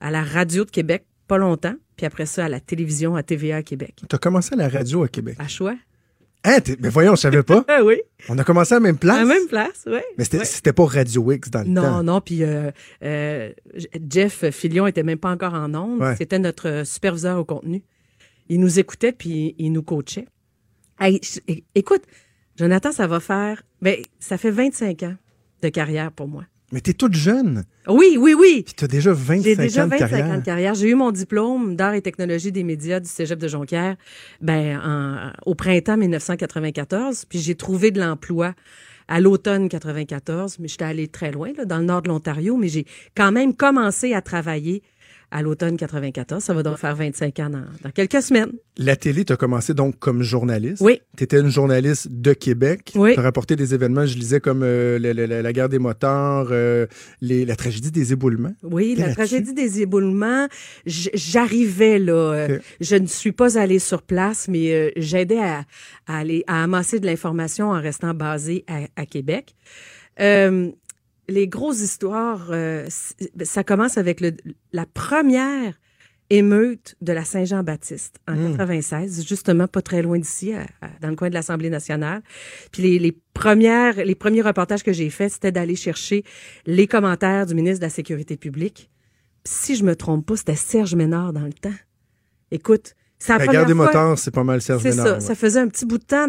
à 0.00 0.10
la 0.10 0.22
radio 0.22 0.64
de 0.64 0.70
Québec, 0.70 1.04
pas 1.28 1.38
longtemps, 1.38 1.74
puis 1.96 2.06
après 2.06 2.26
ça 2.26 2.44
à 2.46 2.48
la 2.48 2.60
télévision, 2.60 3.16
à 3.16 3.22
TVA 3.22 3.56
à 3.56 3.62
Québec. 3.62 3.94
T'as 4.08 4.18
commencé 4.18 4.54
à 4.54 4.56
la 4.56 4.68
radio 4.68 5.02
à 5.04 5.08
Québec. 5.08 5.36
À 5.38 5.48
choix. 5.48 5.76
Hein, 6.44 6.58
mais 6.80 6.88
voyons, 6.90 7.16
je 7.16 7.22
savais 7.22 7.42
pas. 7.42 7.64
Ah 7.68 7.82
oui, 7.84 8.00
On 8.28 8.38
a 8.38 8.44
commencé 8.44 8.72
à 8.74 8.76
la 8.76 8.80
même 8.80 8.98
place. 8.98 9.16
à 9.16 9.20
la 9.20 9.24
même 9.26 9.48
place, 9.48 9.82
oui. 9.86 9.98
Mais 10.16 10.24
c'était 10.24 10.44
c'était 10.44 10.72
pas 10.72 10.84
Radio 10.86 11.32
X 11.32 11.50
dans 11.50 11.62
le 11.62 11.68
Non, 11.68 11.82
temps. 11.82 12.02
non, 12.04 12.20
puis 12.20 12.44
euh, 12.44 12.70
euh, 13.02 13.52
Jeff 14.08 14.48
Filion 14.50 14.86
était 14.86 15.02
même 15.02 15.18
pas 15.18 15.30
encore 15.30 15.54
en 15.54 15.74
ondes. 15.74 16.00
Ouais. 16.00 16.14
C'était 16.16 16.38
notre 16.38 16.82
superviseur 16.86 17.38
au 17.38 17.44
contenu. 17.44 17.82
Il 18.48 18.60
nous 18.60 18.78
écoutait 18.78 19.12
puis 19.12 19.56
il 19.58 19.72
nous 19.72 19.82
coachait. 19.82 20.26
Hey, 21.00 21.20
écoute, 21.74 22.02
Jonathan, 22.56 22.92
ça 22.92 23.06
va 23.06 23.18
faire, 23.20 23.62
ben, 23.82 23.96
ça 24.20 24.38
fait 24.38 24.50
25 24.52 25.02
ans 25.02 25.16
de 25.62 25.68
carrière 25.68 26.12
pour 26.12 26.28
moi. 26.28 26.44
Mais 26.72 26.80
t'es 26.80 26.94
toute 26.94 27.14
jeune. 27.14 27.62
Oui, 27.86 28.16
oui, 28.18 28.34
oui. 28.36 28.62
Puis 28.64 28.74
t'as 28.74 28.88
déjà 28.88 29.12
25 29.12 29.44
J'ai 29.44 29.54
déjà 29.56 29.82
ans 29.84 29.86
de 29.86 29.90
25 29.92 30.08
carrière. 30.08 30.26
ans 30.26 30.36
de 30.38 30.42
carrière. 30.44 30.74
J'ai 30.74 30.88
eu 30.90 30.94
mon 30.96 31.12
diplôme 31.12 31.76
d'art 31.76 31.94
et 31.94 32.02
technologie 32.02 32.50
des 32.50 32.64
médias 32.64 32.98
du 32.98 33.08
Cégep 33.08 33.38
de 33.38 33.46
Jonquière 33.46 33.94
ben, 34.40 34.80
en- 34.84 35.32
au 35.48 35.54
printemps 35.54 35.96
1994. 35.96 37.24
Puis 37.26 37.38
j'ai 37.38 37.54
trouvé 37.54 37.90
de 37.92 38.00
l'emploi 38.00 38.54
à 39.08 39.20
l'automne 39.20 39.68
94. 39.68 40.58
Mais 40.58 40.66
j'étais 40.66 40.84
allée 40.84 41.06
très 41.06 41.30
loin, 41.30 41.52
là, 41.56 41.64
dans 41.64 41.78
le 41.78 41.84
nord 41.84 42.02
de 42.02 42.08
l'Ontario. 42.08 42.56
Mais 42.56 42.66
j'ai 42.68 42.84
quand 43.16 43.30
même 43.30 43.54
commencé 43.54 44.12
à 44.14 44.20
travailler 44.20 44.82
à 45.36 45.42
l'automne 45.42 45.76
94. 45.76 46.42
Ça 46.42 46.54
va 46.54 46.62
donc 46.62 46.78
faire 46.78 46.96
25 46.96 47.38
ans 47.40 47.50
dans, 47.50 47.64
dans 47.84 47.90
quelques 47.90 48.22
semaines. 48.22 48.52
La 48.78 48.96
télé, 48.96 49.24
t'as 49.26 49.36
commencé 49.36 49.74
donc 49.74 49.98
comme 49.98 50.22
journaliste. 50.22 50.80
Oui. 50.80 51.00
T'étais 51.16 51.40
une 51.40 51.50
journaliste 51.50 52.08
de 52.10 52.32
Québec. 52.32 52.92
Oui. 52.94 53.12
T'as 53.14 53.20
rapporté 53.22 53.54
des 53.54 53.74
événements, 53.74 54.06
je 54.06 54.16
lisais, 54.16 54.40
comme 54.40 54.62
euh, 54.62 54.98
la, 54.98 55.12
la- 55.12 55.26
la- 55.26 55.42
la 55.42 55.52
guerre 55.52 55.68
des 55.68 55.78
motards, 55.78 56.48
euh, 56.52 56.86
les- 57.20 57.44
la 57.44 57.54
tragédie 57.54 57.90
des 57.90 58.12
éboulements. 58.14 58.54
Oui, 58.62 58.94
la 58.96 59.12
tragédie 59.14 59.52
des 59.52 59.82
éboulements, 59.82 60.48
j'arrivais 60.86 61.98
là. 61.98 62.12
euh. 62.14 62.58
Je 62.80 62.96
ne 62.96 63.06
suis 63.06 63.32
pas 63.32 63.58
allée 63.58 63.78
sur 63.78 64.02
place, 64.02 64.48
mais 64.48 64.72
euh, 64.72 64.90
j'aidais 64.96 65.38
à, 65.40 65.64
à 66.06 66.18
aller 66.18 66.44
à 66.46 66.62
amasser 66.62 66.98
de 67.00 67.06
l'information 67.06 67.70
en 67.70 67.80
restant 67.80 68.14
basée 68.14 68.64
à, 68.68 68.80
à 68.96 69.06
Québec. 69.06 69.54
Euh, 70.20 70.70
les 71.28 71.48
grosses 71.48 71.80
histoires, 71.80 72.48
euh, 72.50 72.86
ça 73.42 73.64
commence 73.64 73.98
avec 73.98 74.20
le, 74.20 74.32
la 74.72 74.86
première 74.86 75.74
émeute 76.30 76.96
de 77.00 77.12
la 77.12 77.24
Saint-Jean-Baptiste 77.24 78.18
en 78.26 78.34
96, 78.34 79.26
justement 79.26 79.68
pas 79.68 79.82
très 79.82 80.02
loin 80.02 80.18
d'ici, 80.18 80.52
dans 81.00 81.08
le 81.08 81.14
coin 81.14 81.28
de 81.28 81.34
l'Assemblée 81.34 81.70
nationale. 81.70 82.22
Puis 82.72 82.82
les, 82.82 82.98
les 82.98 83.12
premières, 83.32 84.04
les 84.04 84.14
premiers 84.14 84.42
reportages 84.42 84.82
que 84.82 84.92
j'ai 84.92 85.10
faits, 85.10 85.32
c'était 85.32 85.52
d'aller 85.52 85.76
chercher 85.76 86.24
les 86.64 86.88
commentaires 86.88 87.46
du 87.46 87.54
ministre 87.54 87.80
de 87.80 87.86
la 87.86 87.90
Sécurité 87.90 88.36
publique. 88.36 88.90
Puis 89.44 89.54
si 89.54 89.76
je 89.76 89.84
me 89.84 89.94
trompe 89.94 90.26
pas, 90.26 90.36
c'était 90.36 90.56
Serge 90.56 90.96
Ménard 90.96 91.32
dans 91.32 91.44
le 91.44 91.52
temps. 91.52 91.74
Écoute, 92.50 92.94
la, 93.18 93.38
La 93.38 93.44
première 93.44 93.52
guerre 93.62 93.66
des 93.68 93.74
fois- 93.74 93.86
motards, 93.86 94.18
c'est 94.18 94.30
pas 94.30 94.44
mal 94.44 94.60
Serge 94.60 94.82
c'est 94.82 94.92
ça. 94.92 95.14
ouais. 95.14 95.20
Ça 95.20 95.34
faisait 95.34 95.60
un 95.60 95.68
petit 95.68 95.86
bout 95.86 95.98
de 95.98 96.04
temps. 96.04 96.26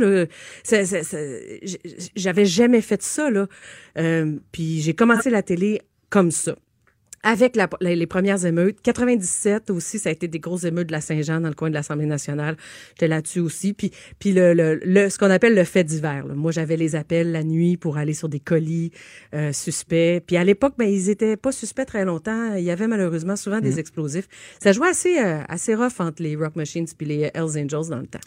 J'avais 2.15 2.45
jamais 2.45 2.82
fait 2.82 3.02
ça. 3.02 3.30
Là. 3.30 3.47
Euh, 3.97 4.36
puis 4.52 4.82
j'ai 4.82 4.93
commencé 4.93 5.30
la 5.30 5.41
télé 5.43 5.82
comme 6.10 6.32
ça. 6.32 6.56
Avec 7.30 7.58
la- 7.58 7.68
les, 7.82 7.96
les 7.98 8.08
premières 8.08 8.46
émeutes. 8.46 8.78
97 8.82 9.70
aussi, 9.70 10.00
ça 10.00 10.08
a 10.08 10.12
été 10.13 10.30
des 10.30 10.40
grosses 10.40 10.63
émeutes 10.63 10.88
de 10.88 10.94
la 10.94 11.02
Saint-Jean 11.02 11.42
dans 11.42 11.50
le 11.50 11.56
coin 11.56 11.70
de 11.70 11.74
l'Assemblée 11.74 12.06
nationale. 12.06 12.56
J'étais 12.92 13.10
là-dessus 13.10 13.42
aussi. 13.42 13.74
Puis, 13.74 13.92
puis 14.18 14.32
le, 14.32 14.54
le, 14.54 14.80
le- 14.84 15.10
ce 15.10 15.18
qu'on 15.18 15.30
appelle 15.30 15.54
le 15.54 15.63
fait 15.66 15.84
divers. 15.84 16.26
là. 16.26 16.34
Moi, 16.36 16.52
j'avais 16.52 16.78
les 16.78 16.96
appels 16.96 17.32
la 17.34 17.44
nuit 17.44 17.76
pour 17.76 17.98
aller 17.98 18.13
sur 18.13 18.30
des 18.30 18.40
colis 18.40 18.92
euh, 19.34 19.52
suspects. 19.52 20.22
Puis 20.26 20.38
à 20.38 20.44
l'époque, 20.46 20.76
ben, 20.78 20.86
ils 20.88 21.10
étaient 21.10 21.36
pas 21.38 21.52
suspects 21.52 21.86
très 21.86 22.06
longtemps. 22.06 22.54
Il 22.56 22.63
y 22.63 22.72
avait 22.72 22.88
malheureusement 22.88 23.36
souvent 23.36 23.58
Mm. 23.58 23.62
des 23.62 23.80
explosifs. 23.80 24.28
Ça 24.63 24.72
jouait 24.72 24.90
assez, 24.90 25.20
euh, 25.20 25.42
assez 25.50 25.76
rough 25.76 26.00
entre 26.00 26.24
les 26.24 26.36
Rock 26.38 26.56
Machines 26.56 26.86
puis 26.98 27.06
les 27.08 27.30
Hells 27.34 27.58
Angels 27.62 27.90
dans 27.90 28.00
le 28.00 28.08
temps. 28.08 28.20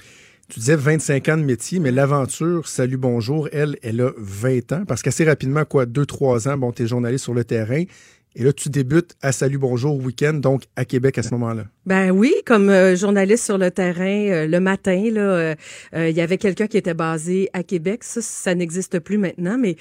Tu 0.48 0.58
disais 0.58 0.74
25 0.76 1.28
ans 1.28 1.36
de 1.36 1.44
métier, 1.44 1.78
mais 1.78 1.92
l'aventure, 1.92 2.66
salut, 2.66 2.96
bonjour, 2.96 3.48
elle, 3.52 3.76
elle 3.82 4.00
a 4.00 4.10
20 4.18 4.72
ans. 4.72 4.84
Parce 4.86 5.00
qu'assez 5.00 5.24
rapidement, 5.24 5.64
quoi, 5.64 5.86
2-3 5.86 6.48
ans, 6.48 6.56
bon, 6.58 6.72
t'es 6.72 6.86
journaliste 6.88 7.22
sur 7.24 7.34
le 7.34 7.44
terrain. 7.44 7.84
Et 8.36 8.44
là, 8.44 8.52
tu 8.52 8.68
débutes 8.68 9.16
à 9.22 9.32
Salut 9.32 9.58
Bonjour 9.58 9.96
Week-end, 9.96 10.34
donc 10.34 10.62
à 10.76 10.84
Québec 10.84 11.18
à 11.18 11.22
ce 11.24 11.30
moment-là. 11.32 11.64
Ben 11.84 12.12
oui, 12.12 12.32
comme 12.46 12.68
euh, 12.68 12.94
journaliste 12.94 13.44
sur 13.44 13.58
le 13.58 13.72
terrain, 13.72 14.04
euh, 14.28 14.46
le 14.46 14.60
matin, 14.60 15.02
là, 15.10 15.20
euh, 15.20 15.54
euh, 15.96 16.08
il 16.10 16.16
y 16.16 16.20
avait 16.20 16.38
quelqu'un 16.38 16.68
qui 16.68 16.76
était 16.76 16.94
basé 16.94 17.48
à 17.54 17.64
Québec. 17.64 18.04
Ça, 18.04 18.20
ça 18.22 18.54
n'existe 18.54 19.00
plus 19.00 19.18
maintenant, 19.18 19.58
mais 19.58 19.74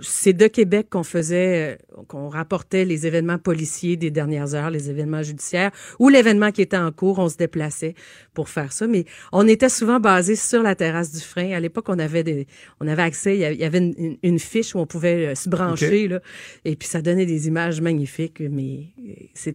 c'est 0.00 0.32
de 0.32 0.48
Québec 0.48 0.88
qu'on 0.90 1.04
faisait, 1.04 1.78
qu'on 2.08 2.28
rapportait 2.28 2.84
les 2.84 3.06
événements 3.06 3.38
policiers 3.38 3.96
des 3.96 4.10
dernières 4.10 4.56
heures, 4.56 4.70
les 4.70 4.90
événements 4.90 5.22
judiciaires 5.22 5.70
ou 6.00 6.08
l'événement 6.08 6.50
qui 6.50 6.62
était 6.62 6.76
en 6.76 6.90
cours. 6.90 7.20
On 7.20 7.28
se 7.28 7.36
déplaçait 7.36 7.94
pour 8.32 8.48
faire 8.48 8.72
ça, 8.72 8.88
mais 8.88 9.04
on 9.30 9.46
était 9.46 9.68
souvent 9.68 10.00
basé 10.00 10.34
sur 10.34 10.64
la 10.64 10.74
terrasse 10.74 11.12
du 11.12 11.20
frein. 11.20 11.52
À 11.52 11.60
l'époque, 11.60 11.84
on 11.88 12.00
avait 12.00 12.24
des, 12.24 12.48
on 12.80 12.88
avait 12.88 13.02
accès, 13.02 13.36
il 13.36 13.40
y 13.40 13.64
avait- 13.64 13.78
une, 13.78 13.94
une- 13.98 14.16
une 14.24 14.38
fiche 14.40 14.74
où 14.74 14.78
on 14.80 14.86
pouvait 14.86 15.36
se 15.36 15.48
brancher, 15.48 16.08
là, 16.08 16.20
et 16.64 16.74
puis 16.74 16.88
ça 16.88 17.00
donnait 17.00 17.26
des 17.26 17.46
images 17.46 17.80
magnifiques. 17.84 18.40
Mais 18.40 18.88
euh, 18.98 19.50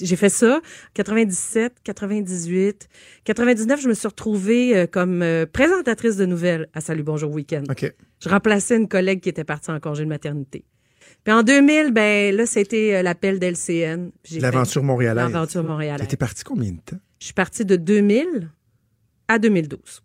j'ai 0.00 0.16
fait 0.16 0.28
ça 0.28 0.60
97, 0.94 1.74
98, 1.84 2.88
99. 3.24 3.80
Je 3.80 3.88
me 3.88 3.94
suis 3.94 4.08
retrouvée 4.08 4.76
euh, 4.76 4.86
comme 4.86 5.22
euh, 5.22 5.46
présentatrice 5.46 6.16
de 6.16 6.26
nouvelles 6.26 6.68
à 6.74 6.80
Salut 6.80 7.04
Bonjour 7.04 7.30
Week-end. 7.30 7.62
OK. 7.70 7.92
Je 8.20 8.28
remplaçais 8.28 8.76
une 8.76 8.88
collègue 8.88 9.20
qui 9.20 9.28
était 9.28 9.44
partie 9.44 9.70
en 9.70 9.78
congé 9.78 10.02
de 10.02 10.08
maternité. 10.08 10.64
Puis 11.22 11.32
en 11.32 11.42
2000, 11.42 11.92
ben 11.92 12.34
là, 12.34 12.46
c'était 12.46 13.02
l'appel 13.02 13.38
d'LCN. 13.38 14.10
L'aventure 14.40 14.82
montréalaise. 14.82 15.24
L'aventure 15.24 15.62
montréalaise. 15.62 16.06
T'étais 16.06 16.16
parti 16.16 16.42
combien 16.44 16.72
de 16.72 16.80
temps? 16.84 16.98
Je 17.20 17.26
suis 17.26 17.34
partie 17.34 17.64
de 17.64 17.76
2000 17.76 18.50
à 19.28 19.38
2012. 19.38 20.02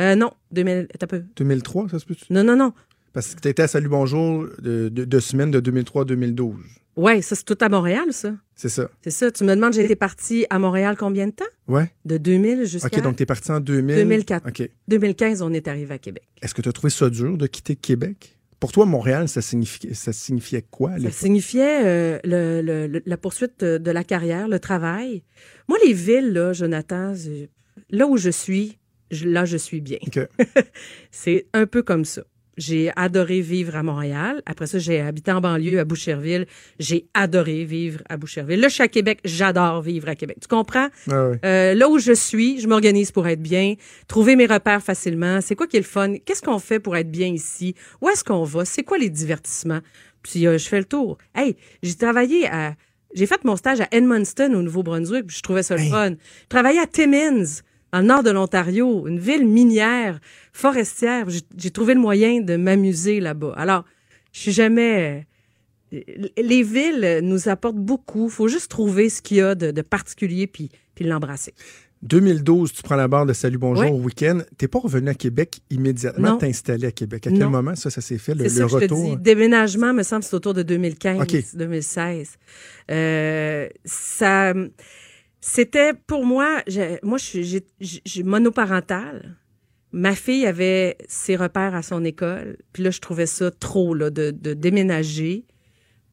Euh, 0.00 0.14
non, 0.16 0.32
2000, 0.52 0.88
attends 0.94 1.04
un 1.04 1.06
peu. 1.06 1.24
2003, 1.36 1.88
ça 1.88 1.98
se 1.98 2.04
peut-tu? 2.04 2.32
Non, 2.32 2.42
non, 2.44 2.56
non. 2.56 2.72
Parce 3.12 3.34
que 3.34 3.40
t'étais 3.40 3.62
à 3.62 3.68
Salut 3.68 3.88
Bonjour 3.88 4.46
de, 4.60 4.88
de, 4.88 5.04
de 5.04 5.20
semaine 5.20 5.50
de 5.50 5.60
2003 5.60 6.02
à 6.02 6.04
2012. 6.04 6.56
Ouais, 6.96 7.22
ça, 7.22 7.34
c'est 7.34 7.44
tout 7.44 7.58
à 7.60 7.68
Montréal, 7.68 8.04
ça. 8.12 8.34
C'est 8.54 8.68
ça. 8.68 8.88
C'est 9.02 9.10
ça. 9.10 9.30
Tu 9.32 9.42
me 9.44 9.54
demandes, 9.54 9.76
été 9.76 9.96
partie 9.96 10.46
à 10.50 10.58
Montréal 10.60 10.96
combien 10.96 11.26
de 11.26 11.32
temps? 11.32 11.44
Ouais. 11.66 11.90
De 12.04 12.18
2000 12.18 12.64
jusqu'à 12.66 12.86
OK, 12.98 13.02
donc 13.02 13.16
t'es 13.16 13.26
parti 13.26 13.50
en 13.50 13.58
2000. 13.60 13.96
2004. 13.96 14.48
OK. 14.48 14.70
2015, 14.88 15.42
on 15.42 15.52
est 15.52 15.66
arrivé 15.66 15.94
à 15.94 15.98
Québec. 15.98 16.22
Est-ce 16.40 16.54
que 16.54 16.62
tu 16.62 16.68
as 16.68 16.72
trouvé 16.72 16.90
ça 16.90 17.10
dur 17.10 17.36
de 17.36 17.46
quitter 17.48 17.74
Québec? 17.74 18.36
Pour 18.60 18.70
toi, 18.72 18.86
Montréal, 18.86 19.28
ça 19.28 19.42
signifiait, 19.42 19.92
ça 19.92 20.12
signifiait 20.12 20.62
quoi? 20.62 20.92
Ça 21.00 21.10
signifiait 21.10 21.84
euh, 21.84 22.18
le- 22.24 22.62
le- 22.62 22.86
le- 22.86 23.02
la 23.04 23.16
poursuite 23.16 23.62
de, 23.64 23.90
la 23.90 24.04
carrière, 24.04 24.46
le 24.48 24.58
travail. 24.60 25.24
Moi, 25.68 25.76
les 25.84 25.92
villes, 25.92 26.32
là, 26.32 26.52
Jonathan, 26.52 27.12
là 27.90 28.06
où 28.06 28.16
je 28.16 28.30
suis, 28.30 28.78
là, 29.24 29.44
je 29.44 29.56
suis 29.56 29.80
bien. 29.80 29.98
OK. 30.06 30.18
C'est 31.10 31.46
un 31.52 31.66
peu 31.66 31.82
comme 31.82 32.04
ça. 32.04 32.22
J'ai 32.56 32.92
adoré 32.96 33.40
vivre 33.40 33.74
à 33.76 33.82
Montréal. 33.82 34.42
Après 34.46 34.66
ça, 34.66 34.78
j'ai 34.78 35.00
habité 35.00 35.32
en 35.32 35.40
banlieue 35.40 35.78
à 35.80 35.84
Boucherville. 35.84 36.46
J'ai 36.78 37.06
adoré 37.14 37.64
vivre 37.64 38.00
à 38.08 38.16
Boucherville. 38.16 38.60
Là, 38.60 38.68
je 38.68 38.74
suis 38.74 38.82
à 38.82 38.88
Québec. 38.88 39.18
J'adore 39.24 39.82
vivre 39.82 40.08
à 40.08 40.14
Québec. 40.14 40.36
Tu 40.40 40.48
comprends? 40.48 40.88
Ah. 41.10 41.30
Euh, 41.44 41.74
là 41.74 41.88
où 41.88 41.98
je 41.98 42.12
suis, 42.12 42.60
je 42.60 42.68
m'organise 42.68 43.10
pour 43.10 43.26
être 43.26 43.42
bien, 43.42 43.74
trouver 44.08 44.36
mes 44.36 44.46
repères 44.46 44.82
facilement. 44.82 45.40
C'est 45.40 45.56
quoi 45.56 45.66
qui 45.66 45.76
est 45.76 45.80
le 45.80 45.84
fun? 45.86 46.14
Qu'est-ce 46.24 46.42
qu'on 46.42 46.58
fait 46.60 46.78
pour 46.78 46.96
être 46.96 47.10
bien 47.10 47.28
ici? 47.28 47.74
Où 48.00 48.08
est-ce 48.08 48.22
qu'on 48.22 48.44
va? 48.44 48.64
C'est 48.64 48.82
quoi 48.84 48.98
les 48.98 49.10
divertissements? 49.10 49.80
Puis 50.22 50.46
euh, 50.46 50.56
je 50.58 50.66
fais 50.68 50.78
le 50.78 50.84
tour. 50.84 51.18
Hey, 51.34 51.56
j'ai 51.82 51.94
travaillé 51.96 52.46
à... 52.48 52.74
J'ai 53.14 53.26
fait 53.26 53.44
mon 53.44 53.54
stage 53.56 53.80
à 53.80 53.86
Edmundston, 53.92 54.54
au 54.54 54.62
Nouveau-Brunswick, 54.62 55.26
puis 55.28 55.36
je 55.36 55.42
trouvais 55.42 55.62
ça 55.62 55.76
le 55.76 55.82
Hey. 55.82 55.90
fun. 55.90 56.10
Je 56.10 56.48
travaillais 56.48 56.80
à 56.80 56.86
Timmins, 56.86 57.44
dans 57.94 58.00
le 58.00 58.06
nord 58.06 58.22
de 58.24 58.30
l'Ontario, 58.30 59.06
une 59.06 59.18
ville 59.20 59.46
minière, 59.46 60.18
forestière. 60.52 61.26
J'ai- 61.56 61.70
trouvé 61.70 61.94
le 61.94 62.00
moyen 62.00 62.40
de 62.40 62.56
m'amuser 62.56 63.20
là-bas. 63.20 63.54
Alors, 63.56 63.84
je 64.32 64.40
suis 64.40 64.52
jamais... 64.52 65.26
euh, 65.92 66.00
Les 66.36 66.62
villes 66.64 67.20
nous 67.22 67.48
apportent 67.48 67.76
beaucoup. 67.76 68.28
faut 68.28 68.48
juste 68.48 68.68
trouver 68.70 69.08
ce 69.08 69.22
qu'il 69.22 69.36
y 69.36 69.40
a 69.40 69.54
de, 69.54 69.70
de 69.70 69.82
particulier 69.82 70.46
puis, 70.48 70.70
puis 70.96 71.04
l'embrasser. 71.04 71.54
2012, 72.02 72.72
tu 72.72 72.82
prends 72.82 72.96
la 72.96 73.08
barre 73.08 73.24
de 73.24 73.32
Salut 73.32 73.56
Bonjour 73.56 73.90
au 73.94 73.98
week-end. 74.02 74.40
T'es 74.58 74.68
pas 74.68 74.78
revenu 74.80 75.08
à 75.08 75.14
Québec 75.14 75.60
immédiatement, 75.70 76.38
installé 76.42 76.88
à 76.88 76.92
Québec. 76.92 77.26
À 77.28 77.30
quel 77.30 77.38
Non. 77.38 77.48
moment 77.50 77.74
ça, 77.76 77.88
ça 77.88 78.02
s'est 78.02 78.18
fait, 78.18 78.34
le, 78.34 78.46
ça 78.48 78.64
que 78.64 78.68
je 78.68 78.76
te 78.76 78.82
retour? 78.82 79.16
dis. 79.16 79.22
Déménagement, 79.22 79.94
me 79.94 80.02
semble, 80.02 80.22
c'est 80.22 80.34
autour 80.34 80.52
de 80.52 80.62
2015, 80.62 81.22
OK. 81.22 81.34
2016. 81.54 82.32
Euh, 82.90 83.68
ça, 83.86 84.52
c'était 85.46 85.92
pour 85.92 86.24
moi, 86.24 86.62
j'ai- 86.66 86.98
moi, 87.02 87.18
je 87.18 87.60
suis 88.06 88.22
monoparentale. 88.22 89.36
Ma 89.92 90.14
fille 90.14 90.46
avait 90.46 90.96
ses 91.06 91.36
repères 91.36 91.74
à 91.74 91.82
son 91.82 92.02
école. 92.02 92.56
Puis 92.72 92.82
là, 92.82 92.90
je 92.90 92.98
trouvais 93.00 93.26
ça 93.26 93.50
trop, 93.50 93.94
là, 93.94 94.08
de, 94.08 94.30
de 94.30 94.54
déménager 94.54 95.44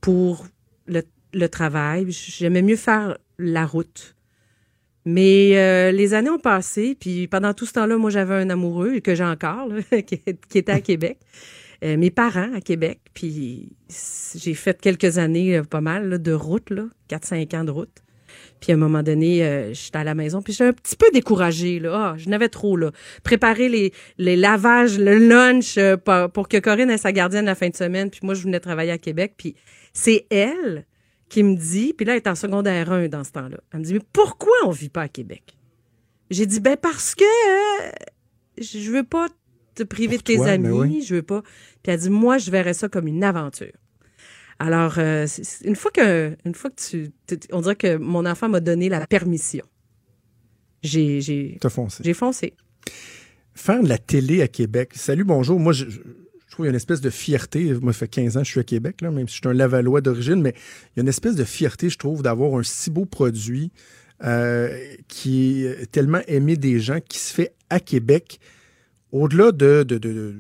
pour 0.02 0.46
le, 0.86 1.02
le 1.34 1.48
travail. 1.48 2.08
J'aimais 2.12 2.62
mieux 2.62 2.76
faire 2.76 3.18
la 3.40 3.66
route. 3.66 4.18
Mais 5.06 5.58
euh, 5.58 5.92
les 5.94 6.14
années 6.14 6.30
ont 6.30 6.38
passé, 6.38 6.98
puis 7.00 7.30
pendant 7.30 7.54
tout 7.54 7.66
ce 7.66 7.72
temps-là, 7.72 7.98
moi, 7.98 8.10
j'avais 8.10 8.36
un 8.36 8.50
amoureux 8.50 9.00
que 9.00 9.16
j'ai 9.16 9.24
encore, 9.24 9.70
là, 9.70 9.82
qui, 10.02 10.20
qui 10.50 10.58
était 10.58 10.74
à 10.74 10.82
Québec. 10.82 11.20
Euh, 11.86 11.96
mes 11.96 12.12
parents 12.12 12.54
à 12.54 12.60
Québec, 12.60 13.00
puis 13.14 13.72
j'ai 14.36 14.54
fait 14.56 14.80
quelques 14.82 15.20
années, 15.20 15.56
euh, 15.58 15.64
pas 15.64 15.80
mal, 15.82 16.10
là, 16.10 16.18
de 16.18 16.34
route, 16.34 16.70
là, 16.70 16.84
4-5 17.10 17.56
ans 17.56 17.64
de 17.64 17.72
route. 17.72 18.04
Puis 18.62 18.72
à 18.72 18.76
un 18.76 18.78
moment 18.78 19.02
donné, 19.04 19.44
euh, 19.44 19.74
j'étais 19.74 19.98
à 19.98 20.04
la 20.04 20.14
maison, 20.16 20.42
puis 20.42 20.54
j'étais 20.54 20.66
un 20.66 20.74
petit 20.74 20.96
peu 20.96 21.08
découragée. 21.12 21.80
Là. 21.80 21.92
Ah, 21.94 22.16
je 22.18 22.30
n'avais 22.30 22.48
trop. 22.48 22.78
là. 22.78 22.92
Préparer 23.24 23.68
les, 23.68 23.92
les 24.20 24.36
lavages, 24.38 24.98
le 25.00 25.18
lunch 25.18 25.78
euh, 25.78 25.98
pour, 25.98 26.32
pour 26.32 26.48
que 26.48 26.58
Corinne 26.58 26.92
ait 26.92 26.98
sa 27.00 27.12
gardienne 27.12 27.46
la 27.46 27.56
fin 27.56 27.70
de 27.70 27.76
semaine. 27.76 28.10
Puis 28.10 28.22
moi, 28.24 28.36
je 28.36 28.44
venais 28.44 28.60
travailler 28.60 28.92
à 28.92 28.98
Québec. 29.00 29.34
Puis 29.36 29.56
c'est 29.94 30.28
elle 30.30 30.86
qui 31.28 31.44
me 31.44 31.56
dit, 31.56 31.94
puis 31.94 32.06
là, 32.06 32.14
elle 32.14 32.18
est 32.18 32.28
en 32.28 32.36
secondaire 32.36 32.92
1 32.92 33.08
dans 33.08 33.24
ce 33.24 33.32
temps-là. 33.32 33.58
Elle 33.74 33.80
me 33.80 33.86
dit, 33.86 33.94
mais 33.96 34.02
pourquoi 34.14 34.54
on 34.66 34.72
vit 34.72 34.90
pas 34.90 35.04
à 35.04 35.08
Québec? 35.08 35.58
J'ai 36.30 36.46
dit, 36.46 36.60
ben 36.60 36.78
parce 36.78 37.16
que 37.16 37.24
euh, 37.24 37.92
je 38.60 38.92
veux 38.92 39.04
pas 39.04 39.28
te 39.74 39.84
priver 39.84 40.18
Pour 40.18 40.20
de 40.20 40.24
tes 40.24 40.36
toi, 40.36 40.48
amis, 40.48 40.68
ben 40.68 40.74
oui. 40.74 41.02
je 41.02 41.16
veux 41.16 41.24
pas. 41.24 41.42
Puis 41.82 41.92
elle 41.92 42.00
dit, 42.00 42.10
moi, 42.10 42.38
je 42.38 42.52
verrais 42.52 42.74
ça 42.74 42.90
comme 42.90 43.08
une 43.08 43.24
aventure. 43.24 43.72
Alors, 44.62 45.00
euh, 45.00 45.26
une 45.64 45.76
fois 45.76 45.90
que, 45.90 46.38
une 46.46 46.54
fois 46.54 46.70
que 46.70 46.76
tu, 46.90 47.12
on 47.52 47.62
dirait 47.62 47.76
que 47.76 47.98
mon 47.98 48.28
enfant 48.28 48.48
m'a 48.48 48.60
donné 48.60 48.90
la 48.90 49.08
permission. 49.08 49.66
J'ai, 50.84 51.20
j'ai, 51.20 51.58
foncé. 51.70 52.04
j'ai 52.06 52.14
foncé. 52.14 52.54
Faire 53.56 53.82
de 53.82 53.90
la 53.90 53.98
télé 53.98 54.44
à 54.44 54.48
Québec. 54.48 54.92
Salut 54.94 55.24
Bonjour. 55.24 55.60
Moi, 55.60 55.74
je, 55.74 55.86
je- 55.90 56.00
je 56.00 56.54
trouve 56.54 56.66
qu'il 56.66 56.66
y 56.66 56.68
a 56.68 56.70
une 56.72 56.76
espèce 56.76 57.02
de 57.02 57.10
fierté. 57.10 57.74
Moi, 57.82 57.92
ça 57.94 58.00
fait 58.00 58.08
15 58.10 58.38
ans 58.38 58.42
que 58.42 58.46
je 58.46 58.52
suis 58.52 58.60
à 58.60 58.64
Québec, 58.64 59.02
là, 59.02 59.10
même 59.10 59.28
si 59.28 59.36
je 59.36 59.40
suis 59.40 59.48
un 59.50 59.54
Lavallois 59.54 60.02
d'origine, 60.02 60.42
mais 60.42 60.54
il 60.90 60.98
y 60.98 61.00
a 61.00 61.02
une 61.02 61.08
espèce 61.08 61.36
de 61.36 61.44
fierté, 61.44 61.90
je 61.90 61.98
trouve, 61.98 62.22
d'avoir 62.22 62.54
un 62.60 62.62
si 62.64 62.92
beau 62.92 63.06
produit 63.06 63.72
euh, 64.24 64.78
qui 65.08 65.64
est 65.66 65.90
tellement 65.92 66.22
aimé 66.28 66.56
des 66.58 66.80
gens, 66.80 67.00
qui 67.00 67.18
se 67.18 67.34
fait 67.34 67.54
à 67.72 67.80
Québec, 67.80 68.40
au-delà 69.12 69.52
de, 69.54 69.84
de, 69.84 69.98
de- 69.98 69.98
de- 69.98 70.36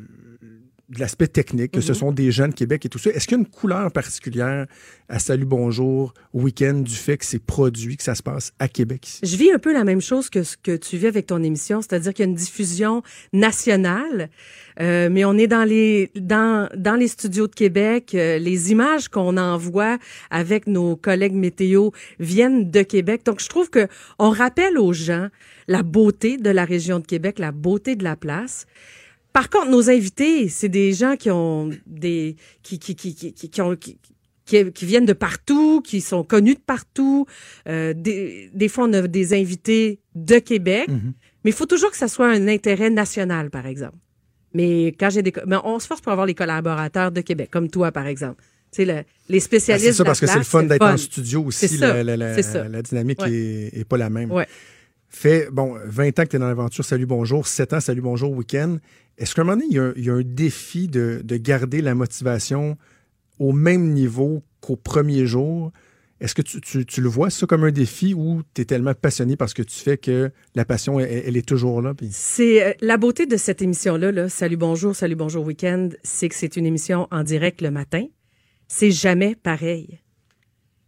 de 0.91 0.99
l'aspect 0.99 1.27
technique, 1.27 1.71
que 1.71 1.81
ce 1.81 1.93
sont 1.93 2.11
des 2.11 2.31
de 2.31 2.53
Québec 2.53 2.85
et 2.85 2.89
tout 2.89 2.99
ça. 2.99 3.09
Est-ce 3.11 3.27
qu'il 3.27 3.37
y 3.37 3.39
a 3.39 3.43
une 3.43 3.49
couleur 3.49 3.91
particulière 3.91 4.65
à 5.07 5.19
Salut 5.19 5.45
Bonjour, 5.45 6.13
au 6.33 6.41
week-end, 6.41 6.73
du 6.73 6.93
fait 6.95 7.17
que 7.17 7.25
c'est 7.25 7.39
produit, 7.39 7.95
que 7.95 8.03
ça 8.03 8.15
se 8.15 8.23
passe 8.23 8.51
à 8.59 8.67
Québec? 8.67 9.07
Ici? 9.07 9.19
Je 9.23 9.37
vis 9.37 9.51
un 9.51 9.59
peu 9.59 9.71
la 9.73 9.85
même 9.85 10.01
chose 10.01 10.29
que 10.29 10.43
ce 10.43 10.57
que 10.57 10.75
tu 10.75 10.97
vis 10.97 11.07
avec 11.07 11.27
ton 11.27 11.43
émission, 11.43 11.81
c'est-à-dire 11.81 12.13
qu'il 12.13 12.25
y 12.25 12.27
a 12.27 12.29
une 12.29 12.35
diffusion 12.35 13.03
nationale, 13.31 14.29
euh, 14.81 15.09
mais 15.09 15.23
on 15.23 15.37
est 15.37 15.47
dans 15.47 15.63
les 15.63 16.11
dans 16.15 16.69
dans 16.75 16.95
les 16.95 17.07
studios 17.07 17.47
de 17.47 17.55
Québec. 17.55 18.13
euh, 18.13 18.37
les 18.37 18.71
images 18.71 19.07
qu'on 19.07 19.37
envoie 19.37 19.97
avec 20.29 20.67
nos 20.67 20.97
collègues 20.97 21.33
météo 21.33 21.91
viennent 22.19 22.69
de 22.69 22.81
Québec. 22.81 23.21
Donc 23.25 23.39
je 23.39 23.47
trouve 23.47 23.69
que 23.69 23.87
on 24.19 24.29
rappelle 24.29 24.77
aux 24.77 24.93
gens 24.93 25.29
la 25.67 25.83
beauté 25.83 26.37
de 26.37 26.49
la 26.49 26.65
région 26.65 26.99
de 26.99 27.05
Québec, 27.05 27.39
la 27.39 27.51
beauté 27.51 27.95
de 27.95 28.03
la 28.03 28.17
place. 28.17 28.65
Par 29.33 29.49
contre, 29.49 29.69
nos 29.69 29.89
invités, 29.89 30.49
c'est 30.49 30.69
des 30.69 30.91
gens 30.93 31.15
qui 31.15 31.31
ont 31.31 31.69
des 31.85 32.35
qui 32.63 32.79
qui 32.79 32.95
qui 32.95 33.15
qui, 33.15 33.33
qui- 33.33 33.49
qui 33.49 33.61
ont 33.61 33.75
qui, 33.75 33.97
qui, 34.45 34.71
qui 34.73 34.85
viennent 34.85 35.05
de 35.05 35.13
partout, 35.13 35.81
qui 35.81 36.01
sont 36.01 36.23
connus 36.23 36.55
de 36.55 36.59
partout. 36.59 37.25
Euh, 37.67 37.93
des, 37.95 38.49
des 38.53 38.67
fois, 38.67 38.85
on 38.89 38.93
a 38.93 39.07
des 39.07 39.33
invités 39.33 39.99
de 40.15 40.39
Québec, 40.39 40.87
mais 40.89 41.51
il 41.51 41.53
faut 41.53 41.65
toujours 41.65 41.91
que 41.91 41.97
ça 41.97 42.07
soit 42.09 42.27
un 42.29 42.47
intérêt 42.47 42.89
national, 42.89 43.49
par 43.49 43.65
exemple. 43.65 43.95
Mais 44.53 44.87
quand 44.99 45.09
j'ai 45.09 45.21
des, 45.23 45.31
mais 45.47 45.55
on 45.63 45.79
se 45.79 45.87
force 45.87 46.01
pour 46.01 46.11
avoir 46.11 46.27
les 46.27 46.33
collaborateurs 46.35 47.11
de 47.13 47.21
Québec, 47.21 47.49
comme 47.51 47.69
toi, 47.69 47.91
par 47.93 48.07
exemple. 48.07 48.43
Tu 48.73 48.77
sais, 48.77 48.85
le- 48.85 49.03
les 49.29 49.37
Ah, 49.37 49.41
spécialistes. 49.41 49.85
c'est 49.87 49.93
ça, 49.93 50.03
de 50.03 50.07
la 50.07 50.09
parce 50.09 50.19
que 50.19 50.27
c'est 50.27 50.37
le 50.37 50.43
fun 50.43 50.63
d'être 50.63 50.85
en 50.85 50.97
studio 50.97 51.43
aussi. 51.45 51.67
C'est 51.67 51.77
ça, 51.77 51.93
La, 51.93 52.03
la- 52.03 52.17
la- 52.17 52.35
c'est 52.35 52.41
ça. 52.43 52.67
la 52.67 52.81
dynamique 52.81 53.21
Ouais. 53.21 53.31
est, 53.31 53.79
est 53.79 53.85
pas 53.85 53.97
la 53.97 54.09
même. 54.09 54.31
Ouais. 54.31 54.47
Fait, 55.13 55.49
bon, 55.51 55.77
20 55.85 56.19
ans 56.19 56.23
que 56.23 56.29
tu 56.29 56.35
es 56.37 56.39
dans 56.39 56.47
l'aventure 56.47 56.85
Salut 56.85 57.05
Bonjour, 57.05 57.45
7 57.45 57.73
ans 57.73 57.79
Salut 57.81 58.01
Bonjour 58.01 58.31
Week-end. 58.31 58.77
Est-ce 59.17 59.35
qu'à 59.35 59.41
un 59.41 59.45
moment 59.45 59.57
donné, 59.57 59.67
il 59.69 60.05
y 60.05 60.09
a 60.09 60.13
un, 60.13 60.21
défi 60.23 60.87
de, 60.87 61.21
de 61.23 61.37
garder 61.37 61.81
la 61.81 61.93
motivation 61.95 62.77
au 63.37 63.51
même 63.51 63.91
niveau 63.91 64.41
qu'au 64.61 64.77
premier 64.77 65.25
jour? 65.25 65.73
Est-ce 66.21 66.33
que 66.33 66.41
tu, 66.41 67.01
le 67.01 67.09
vois 67.09 67.29
ça 67.29 67.45
comme 67.45 67.65
un 67.65 67.71
défi 67.71 68.13
ou 68.13 68.41
tu 68.53 68.61
es 68.61 68.65
tellement 68.65 68.93
passionné 68.93 69.35
parce 69.35 69.53
que 69.53 69.63
tu 69.63 69.77
fais 69.77 69.97
que 69.97 70.31
la 70.55 70.63
passion, 70.63 70.99
elle, 70.99 71.35
est 71.35 71.47
toujours 71.47 71.81
là? 71.81 71.93
C'est 72.11 72.63
euh, 72.63 72.73
la 72.79 72.97
beauté 72.97 73.25
de 73.25 73.37
cette 73.37 73.61
émission-là, 73.61 74.11
là, 74.11 74.29
Salut 74.29 74.55
Bonjour, 74.55 74.95
Salut 74.95 75.15
Bonjour 75.15 75.43
Week-end, 75.43 75.89
c'est 76.03 76.29
que 76.29 76.35
c'est 76.35 76.55
une 76.55 76.65
émission 76.65 77.07
en 77.11 77.23
direct 77.23 77.61
le 77.61 77.71
matin. 77.71 78.05
C'est 78.67 78.91
jamais 78.91 79.35
pareil. 79.35 79.99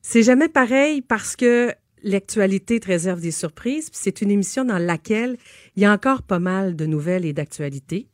C'est 0.02 0.24
jamais 0.24 0.50
pareil 0.50 1.02
parce 1.02 1.36
que 1.36 1.74
l'actualité 2.04 2.80
te 2.80 2.88
réserve 2.88 3.22
des 3.22 3.32
surprises. 3.32 3.90
puis 3.90 4.00
C'est 4.02 4.22
une 4.22 4.32
émission 4.32 4.66
dans 4.66 4.78
laquelle 4.78 5.38
il 5.76 5.84
y 5.84 5.86
a 5.86 5.92
encore 5.92 6.22
pas 6.22 6.40
mal 6.40 6.76
de 6.76 6.86
nouvelles 6.86 7.26
et 7.26 7.34
d'actualités. 7.34 8.08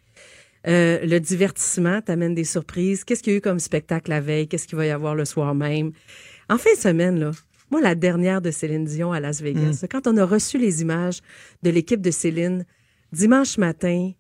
Euh, 0.68 1.00
le 1.06 1.20
divertissement 1.20 2.02
t'amène 2.02 2.36
des 2.36 2.44
surprises. 2.44 3.04
Qu'est-ce 3.04 3.24
qu'il 3.24 3.34
y 3.34 3.36
a 3.36 3.40
eu 3.40 3.42
comme 3.42 3.60
spectacle 3.60 4.10
la 4.10 4.22
veille? 4.22 4.48
Qu'est-ce 4.48 4.68
qu'il 4.68 4.78
va 4.78 4.86
y 4.86 4.92
avoir 4.92 5.16
le 5.16 5.26
soir 5.26 5.56
même? 5.56 5.92
En 6.50 6.58
fin 6.58 6.74
de 6.74 6.80
semaine, 6.80 7.20
là, 7.20 7.32
moi, 7.72 7.82
la 7.82 7.96
dernière 7.96 8.42
de 8.42 8.52
Céline 8.52 8.86
Dion 8.86 9.12
à 9.12 9.20
Las 9.20 9.42
Vegas, 9.42 9.86
quand 9.90 10.08
on 10.08 10.18
a 10.18 10.26
reçu 10.26 10.58
les 10.58 10.82
images 10.82 11.22
de 11.62 11.70
l'équipe 11.70 12.02
de 12.02 12.12
Céline, 12.12 12.66
dimanche 13.12 13.58
matin, 13.58 14.12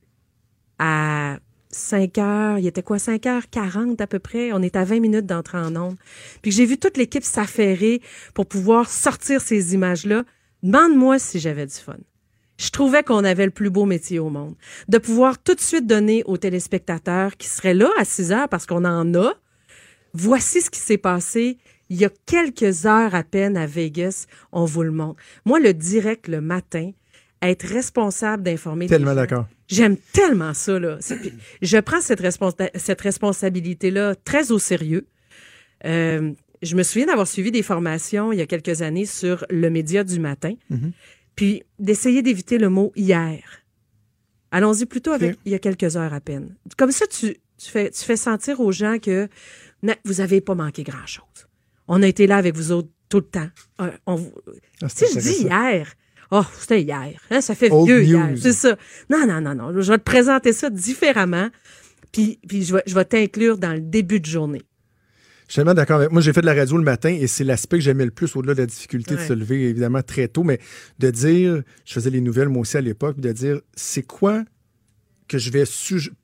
à 0.77 1.39
5 1.71 2.17
heures, 2.17 2.57
il 2.57 2.67
était 2.67 2.81
quoi, 2.81 2.99
5 2.99 3.25
heures 3.27 3.49
40 3.49 4.01
à 4.01 4.07
peu 4.07 4.19
près, 4.19 4.51
on 4.53 4.61
est 4.61 4.75
à 4.75 4.83
20 4.83 4.99
minutes 4.99 5.25
d'entrer 5.25 5.59
en 5.59 5.75
onde. 5.75 5.97
Puis 6.41 6.51
j'ai 6.51 6.65
vu 6.65 6.77
toute 6.77 6.97
l'équipe 6.97 7.23
s'affairer 7.23 8.01
pour 8.33 8.47
pouvoir 8.47 8.89
sortir 8.89 9.41
ces 9.41 9.73
images-là. 9.75 10.23
Demande-moi 10.63 11.19
si 11.19 11.39
j'avais 11.39 11.65
du 11.65 11.75
fun. 11.75 11.97
Je 12.57 12.71
trouvais 12.71 13.03
qu'on 13.03 13.23
avait 13.23 13.45
le 13.45 13.51
plus 13.51 13.69
beau 13.69 13.85
métier 13.85 14.19
au 14.19 14.29
monde. 14.29 14.55
De 14.89 14.97
pouvoir 14.97 15.41
tout 15.41 15.55
de 15.55 15.61
suite 15.61 15.87
donner 15.87 16.23
aux 16.25 16.37
téléspectateurs 16.37 17.37
qui 17.37 17.47
seraient 17.47 17.73
là 17.73 17.89
à 17.97 18.03
6 18.03 18.31
heures 18.31 18.49
parce 18.49 18.65
qu'on 18.65 18.83
en 18.83 19.13
a, 19.15 19.33
Voici 20.13 20.61
ce 20.61 20.69
qui 20.69 20.79
s'est 20.79 20.97
passé 20.97 21.57
il 21.89 21.97
y 21.97 22.05
a 22.05 22.09
quelques 22.25 22.85
heures 22.85 23.15
à 23.15 23.23
peine 23.23 23.57
à 23.57 23.65
Vegas. 23.65 24.27
On 24.51 24.65
vous 24.65 24.83
le 24.83 24.91
montre. 24.91 25.21
Moi, 25.45 25.59
le 25.59 25.73
direct 25.73 26.27
le 26.27 26.39
matin, 26.39 26.91
être 27.41 27.65
responsable 27.65 28.43
d'informer. 28.43 28.87
Tellement 28.87 29.15
d'accord. 29.15 29.45
J'aime 29.69 29.95
tellement 30.13 30.53
ça. 30.53 30.79
Là. 30.79 30.97
Je 31.61 31.77
prends 31.77 32.01
cette, 32.01 32.21
responsa- 32.21 32.71
cette 32.75 33.01
responsabilité-là 33.01 34.15
très 34.15 34.51
au 34.51 34.59
sérieux. 34.59 35.07
Euh, 35.85 36.31
je 36.61 36.75
me 36.75 36.83
souviens 36.83 37.05
d'avoir 37.05 37.27
suivi 37.27 37.51
des 37.51 37.61
formations 37.63 38.33
il 38.33 38.39
y 38.39 38.41
a 38.41 38.45
quelques 38.47 38.81
années 38.81 39.05
sur 39.05 39.45
le 39.49 39.69
média 39.69 40.03
du 40.03 40.19
matin, 40.19 40.53
puis 41.35 41.63
d'essayer 41.77 42.21
d'éviter 42.21 42.57
le 42.57 42.69
mot 42.69 42.91
hier. 42.95 43.41
Allons-y 44.51 44.85
plutôt 44.85 45.11
avec 45.11 45.37
il 45.45 45.51
y 45.51 45.55
a 45.55 45.59
quelques 45.59 45.95
heures 45.95 46.13
à 46.13 46.19
peine. 46.19 46.55
Comme 46.77 46.91
ça, 46.91 47.05
tu, 47.07 47.37
tu, 47.57 47.69
fais, 47.69 47.91
tu 47.91 48.03
fais 48.03 48.17
sentir 48.17 48.59
aux 48.59 48.71
gens 48.71 48.97
que 48.99 49.27
Non, 49.83 49.93
vous 50.03 50.15
n'avez 50.15 50.41
pas 50.41 50.55
manqué 50.55 50.83
grand-chose. 50.83 51.47
On 51.87 52.01
a 52.03 52.07
été 52.07 52.27
là 52.27 52.37
avec 52.37 52.55
vous 52.55 52.71
autres 52.71 52.89
tout 53.07 53.17
le 53.19 53.23
temps. 53.27 53.49
Euh, 53.81 53.91
on 54.05 54.15
vous- 54.15 54.33
Ah, 54.81 54.89
si 54.89 55.05
je 55.13 55.19
dis 55.19 55.43
hier, 55.43 55.93
oh, 56.31 56.43
c'était 56.59 56.81
hier. 56.81 57.13
Hein, 57.31 57.41
ça 57.41 57.55
fait 57.55 57.71
Old 57.71 57.87
vieux 57.87 57.99
news. 58.01 58.27
hier. 58.27 58.37
C'est 58.37 58.53
ça. 58.53 58.77
Non, 59.09 59.25
non, 59.27 59.41
non, 59.41 59.55
non. 59.55 59.81
Je 59.81 59.91
vais 59.91 59.97
te 59.97 60.03
présenter 60.03 60.53
ça 60.53 60.69
différemment. 60.69 61.49
Puis, 62.11 62.39
puis 62.47 62.63
je 62.63 62.75
vais, 62.75 62.83
je 62.87 62.95
vais 62.95 63.05
t'inclure 63.05 63.57
dans 63.57 63.73
le 63.73 63.81
début 63.81 64.19
de 64.19 64.25
journée. 64.25 64.63
Je 65.47 65.53
suis 65.53 65.59
tellement 65.61 65.73
d'accord 65.73 65.97
avec 65.97 66.11
moi. 66.11 66.21
J'ai 66.21 66.31
fait 66.31 66.41
de 66.41 66.45
la 66.45 66.53
radio 66.53 66.77
le 66.77 66.83
matin 66.83 67.09
et 67.09 67.25
c'est 67.25 67.43
l'aspect 67.43 67.77
que 67.77 67.83
j'aimais 67.83 68.05
le 68.05 68.11
plus 68.11 68.35
au-delà 68.35 68.53
de 68.53 68.59
la 68.59 68.65
difficulté 68.67 69.15
de 69.15 69.19
se 69.19 69.33
lever, 69.33 69.63
évidemment, 69.63 70.03
très 70.03 70.27
tôt, 70.27 70.43
mais 70.43 70.59
de 70.99 71.09
dire, 71.09 71.63
je 71.85 71.93
faisais 71.93 72.11
les 72.11 72.21
nouvelles 72.21 72.49
moi 72.49 72.61
aussi 72.61 72.77
à 72.77 72.81
l'époque, 72.81 73.19
de 73.19 73.31
dire, 73.31 73.59
c'est 73.75 74.03
quoi 74.03 74.43
que 75.29 75.37
je 75.37 75.49
vais 75.51 75.63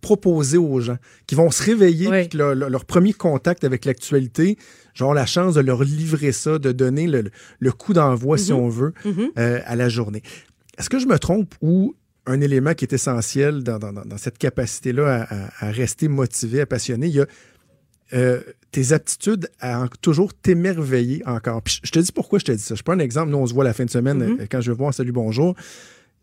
proposer 0.01 0.57
aux 0.57 0.81
gens 0.81 0.97
qui 1.27 1.35
vont 1.35 1.49
se 1.51 1.63
réveiller, 1.63 2.09
puis 2.09 2.29
que 2.29 2.37
leur, 2.37 2.85
premier 2.85 3.13
contact 3.13 3.63
avec 3.63 3.85
l'actualité, 3.85 4.57
j'aurai 4.93 5.15
la 5.15 5.25
chance 5.25 5.53
de 5.53 5.61
leur 5.61 5.83
livrer 5.83 6.31
ça, 6.33 6.59
de 6.59 6.71
donner 6.73 7.07
le, 7.07 7.29
le 7.59 7.71
coup 7.71 7.93
d'envoi, 7.93 8.37
si 8.37 8.51
on 8.51 8.67
veut, 8.67 8.93
Mhm. 9.05 9.29
euh, 9.37 9.59
à 9.65 9.75
la 9.77 9.87
journée. 9.87 10.21
Est-ce 10.77 10.89
que 10.89 10.99
je 10.99 11.05
me 11.07 11.17
trompe 11.19 11.55
ou 11.61 11.95
un 12.25 12.41
élément 12.41 12.73
qui 12.73 12.83
est 12.85 12.93
essentiel 12.93 13.63
dans, 13.63 13.77
dans- 13.79 13.93
dans- 13.93 14.17
cette 14.17 14.37
capacité-là 14.39 15.27
à, 15.29 15.45
à- 15.45 15.67
à 15.67 15.71
rester 15.71 16.07
motivé, 16.07 16.59
à 16.61 16.65
passionné, 16.65 17.07
il 17.07 17.15
y 17.15 17.21
a 17.21 17.27
euh, 18.13 18.39
tes 18.71 18.93
aptitudes 18.93 19.49
à 19.59 19.81
en- 19.81 19.87
toujours 20.01 20.31
t'émerveiller 20.33 21.23
encore. 21.25 21.61
Puis 21.63 21.79
je 21.81 21.87
je 21.87 21.91
te 21.91 21.99
dis 21.99 22.11
pourquoi 22.11 22.37
je 22.39 22.45
te 22.45 22.51
dis 22.51 22.61
ça. 22.61 22.75
Je 22.75 22.83
prends 22.83 22.93
un 22.93 22.99
exemple. 22.99 23.31
Nous, 23.31 23.37
on 23.37 23.47
se 23.47 23.53
voit 23.53 23.63
la 23.63 23.73
fin 23.73 23.83
de 23.85 23.89
semaine 23.89 24.17
Mhm. 24.23 24.37
euh, 24.41 24.45
quand 24.49 24.61
je 24.61 24.71
vais 24.71 24.77
voir 24.77 24.93
Salut 24.93 25.11
Bonjour. 25.11 25.55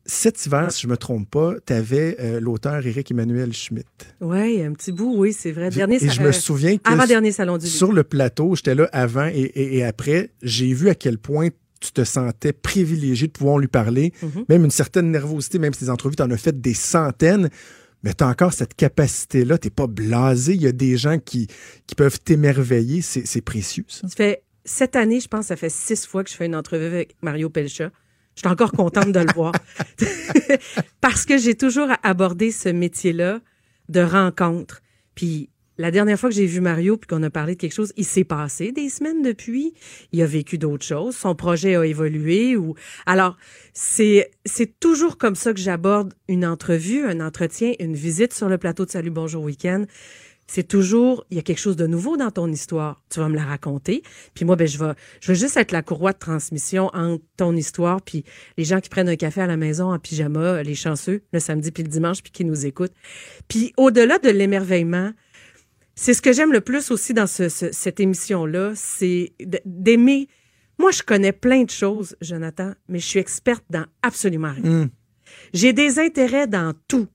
Cet 0.05 0.45
hiver, 0.47 0.71
si 0.73 0.83
je 0.83 0.89
me 0.89 0.97
trompe 0.97 1.31
pas, 1.31 1.55
tu 1.65 1.73
avais 1.73 2.41
l'auteur 2.41 2.85
Éric 2.85 3.11
Emmanuel 3.13 3.53
Schmitt. 3.53 3.87
Oui, 4.21 4.61
un 4.63 4.73
petit 4.73 4.91
bout, 4.91 5.15
oui, 5.17 5.33
c'est 5.33 5.53
vrai. 5.53 5.71
Dernier, 5.71 5.97
et 5.97 5.99
sa- 6.01 6.09
je 6.09 6.21
me 6.23 6.29
euh, 6.29 6.33
souviens 6.33 6.77
que 6.77 6.91
Avant-dernier 6.91 7.31
salon 7.31 7.57
du 7.57 7.67
livre. 7.67 7.77
sur 7.77 7.93
le 7.93 8.03
plateau, 8.03 8.57
j'étais 8.57 8.75
là 8.75 8.89
avant 8.93 9.27
et, 9.27 9.39
et- 9.41 9.77
et 9.77 9.85
après, 9.85 10.31
j'ai 10.43 10.73
vu 10.75 10.89
à 10.89 10.95
quel 10.97 11.19
point 11.19 11.49
tu 11.81 11.93
te 11.93 12.03
sentais 12.05 12.53
privilégié 12.53 13.27
de 13.29 13.33
pouvoir 13.33 13.59
lui 13.59 13.69
parler, 13.69 14.13
Mhm. 14.23 14.45
même 14.49 14.65
une 14.65 14.71
certaine 14.71 15.11
nervosité, 15.11 15.59
même 15.59 15.73
si 15.75 15.85
tes 15.85 15.91
entrevues, 15.91 16.17
tu 16.17 16.23
en 16.23 16.31
as 16.31 16.37
fait 16.37 16.61
des 16.61 16.75
centaines, 16.75 17.49
mais 18.03 18.13
tu 18.15 18.25
as 18.25 18.29
encore 18.29 18.53
cette 18.53 18.75
capacité-là, 18.75 19.59
tu 19.59 19.71
pas 19.71 19.87
blasé, 19.87 20.55
il 20.55 20.63
y 20.63 20.67
a 20.67 20.73
des 20.73 20.97
gens 20.97 21.19
qui, 21.19 21.47
qui 21.87 21.95
peuvent 21.95 22.21
t'émerveiller, 22.21 23.03
c'est 23.03 23.27
c'est 23.27 23.41
précieux, 23.41 23.85
ça. 23.89 24.09
Ça 24.09 24.15
fait, 24.17 24.43
cette 24.65 24.95
année, 24.97 25.21
je 25.21 25.29
pense, 25.29 25.47
ça 25.47 25.57
fait 25.57 25.71
six 25.71 26.07
fois 26.07 26.23
que 26.25 26.31
je 26.31 26.35
fais 26.37 26.47
une 26.47 26.55
entrevue 26.57 26.85
avec 26.87 27.15
Mario 27.23 27.49
Pelcha. 27.51 27.91
Je 28.35 28.41
suis 28.41 28.49
encore 28.49 28.73
contente 28.73 29.13
de 29.13 29.21
le 29.21 29.33
voir. 29.35 29.53
Parce 31.01 31.27
que 31.27 31.39
j'ai 31.39 31.55
toujours 31.55 31.89
abordé 32.03 32.51
ce 32.51 32.69
métier-là 32.69 33.41
de 33.89 34.01
rencontre. 34.01 34.83
Puis 35.15 35.51
la 35.79 35.91
dernière 35.91 36.19
fois 36.19 36.29
que 36.29 36.35
j'ai 36.35 36.47
vu 36.47 36.61
Mario 36.61 36.97
puis 36.97 37.09
qu'on 37.09 37.23
a 37.23 37.31
parlé 37.31 37.55
de 37.55 37.61
quelque 37.61 37.75
chose, 37.75 37.93
il 37.97 38.05
s'est 38.05 38.25
passé 38.25 38.73
des 38.73 38.89
semaines 38.89 39.23
depuis. 39.23 39.75
Il 40.13 40.23
a 40.23 40.27
vécu 40.27 40.59
d'autres 40.59 40.85
choses. 40.85 41.17
Son 41.17 41.35
projet 41.35 41.77
a 41.77 41.85
évolué. 41.85 42.57
Ou 42.57 42.75
alors 43.07 43.37
c'est 43.73 44.31
c'est 44.45 44.79
toujours 44.79 45.19
comme 45.19 45.35
ça 45.35 45.53
que 45.53 45.61
j'aborde 45.61 46.15
une 46.29 46.45
entrevue, 46.47 47.05
un 47.05 47.21
entretien, 47.21 47.73
une 47.81 47.95
visite 47.95 48.33
sur 48.33 48.49
le 48.49 48.59
plateau 48.59 48.85
de 48.85 48.91
Salut 48.91 49.11
Bonjour 49.11 49.43
Week-end. 49.43 49.85
C'est 50.55 50.69
toujours, 50.69 51.25
il 51.31 51.37
y 51.39 51.41
a 51.41 51.43
quelque 51.43 51.61
chose 51.61 51.77
de 51.77 51.87
nouveau 51.87 52.19
dans 52.19 52.31
ton 52.31 52.47
histoire. 52.53 53.03
Tu 53.09 53.21
vas 53.21 53.29
me 53.31 53.37
la 53.37 53.45
raconter. 53.45 54.03
Puis 54.35 54.45
moi, 54.45 54.55
ben, 54.55 54.67
je 54.69 54.77
vais, 54.77 54.93
je 55.23 55.33
vais 55.33 55.35
juste 55.39 55.57
être 55.57 55.73
la 55.73 55.81
courroie 55.81 56.13
de 56.13 56.19
transmission 56.19 56.91
entre 56.93 57.25
ton 57.39 57.57
histoire 57.57 58.03
puis 58.03 58.23
les 58.59 58.65
gens 58.65 58.81
qui 58.81 58.91
prennent 58.91 59.09
un 59.09 59.17
café 59.17 59.41
à 59.41 59.47
la 59.47 59.57
maison 59.57 59.91
en 59.95 59.99
pyjama, 59.99 60.63
les 60.63 60.75
chanceux, 60.75 61.23
le 61.33 61.41
samedi 61.41 61.71
puis 61.73 61.83
le 61.85 61.89
dimanche, 61.89 62.23
puis 62.23 62.33
qui 62.33 62.45
nous 62.45 62.67
écoutent. 62.67 62.93
Puis 63.49 63.73
au-delà 63.79 64.19
de 64.19 64.29
l'émerveillement, 64.29 65.13
c'est 65.95 66.13
ce 66.13 66.21
que 66.21 66.35
j'aime 66.35 66.53
le 66.53 66.61
plus 66.61 66.91
aussi 66.91 67.15
dans 67.15 67.27
ce- 67.27 67.49
ce- 67.49 67.73
cette 67.73 67.99
émission-là, 67.99 68.73
c'est 68.75 69.33
d'aimer. 69.65 70.29
Moi, 70.79 70.91
je 70.91 71.03
connais 71.03 71.33
plein 71.33 71.63
de 71.65 71.71
choses, 71.71 72.15
Jonathan, 72.21 72.75
mais 72.89 72.99
je 72.99 73.07
suis 73.07 73.21
experte 73.21 73.65
dans 73.71 73.87
absolument 74.03 74.53
rien. 74.53 74.85
Mm. 74.85 74.91
J'ai 75.55 75.73
des 75.73 75.99
intérêts 75.99 76.47
dans 76.47 76.75
tout. 76.89 77.07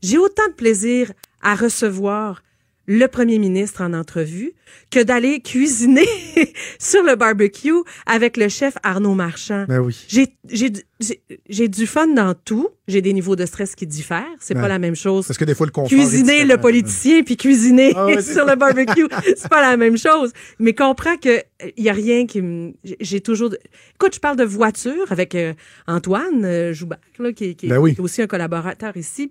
J'ai 0.00 0.16
autant 0.16 0.48
de 0.48 0.54
plaisir 0.54 1.12
à 1.42 1.54
recevoir 1.56 2.42
le 2.86 3.06
premier 3.06 3.38
ministre 3.38 3.82
en 3.82 3.92
entrevue 3.92 4.52
que 4.90 5.02
d'aller 5.02 5.40
cuisiner 5.40 6.06
sur 6.78 7.02
le 7.02 7.16
barbecue 7.16 7.72
avec 8.06 8.36
le 8.36 8.48
chef 8.48 8.74
Arnaud 8.82 9.14
Marchand. 9.14 9.64
Ben 9.68 9.80
oui. 9.80 10.04
J'ai, 10.08 10.28
j'ai, 10.48 10.70
du- 10.70 10.82
j'ai, 11.00 11.20
j'ai 11.48 11.68
du 11.68 11.86
fun 11.86 12.06
dans 12.08 12.34
tout. 12.34 12.68
J'ai 12.88 13.02
des 13.02 13.12
niveaux 13.12 13.34
de 13.36 13.44
stress 13.46 13.74
qui 13.74 13.86
diffèrent. 13.86 14.24
C'est 14.38 14.54
Ouais. 14.54 14.60
pas 14.62 14.68
la 14.68 14.78
même 14.78 14.94
chose. 14.94 15.26
Parce 15.26 15.38
que 15.38 15.44
des 15.44 15.54
fois, 15.54 15.66
le 15.66 15.72
confort 15.72 15.88
Cuisiner 15.88 16.44
le 16.44 16.56
politicien 16.58 17.22
puis 17.24 17.36
cuisiner 17.36 17.92
Ah 17.96 18.06
sur 18.22 18.46
le 18.46 18.54
barbecue, 18.54 19.06
c'est 19.36 19.48
pas 19.48 19.60
la 19.62 19.76
même 19.76 19.98
chose. 19.98 20.32
Mais 20.60 20.72
comprends 20.72 21.16
que 21.16 21.38
euh, 21.38 21.70
y 21.76 21.88
a 21.88 21.92
rien 21.92 22.26
qui 22.26 22.42
me, 22.42 22.72
j'ai- 23.00 23.20
toujours. 23.20 23.50
de- 23.50 23.58
Écoute, 23.94 24.14
je 24.14 24.20
parle 24.20 24.36
de 24.36 24.44
voiture 24.44 25.10
avec 25.10 25.34
euh, 25.34 25.54
Antoine 25.88 26.44
euh, 26.44 26.72
Joubert, 26.72 26.98
là, 27.18 27.32
qui, 27.32 27.56
qui- 27.56 27.66
Ben 27.68 27.78
oui. 27.78 27.94
qui 27.94 28.00
est 28.00 28.04
aussi 28.04 28.22
un 28.22 28.26
collaborateur 28.28 28.96
ici. 28.96 29.30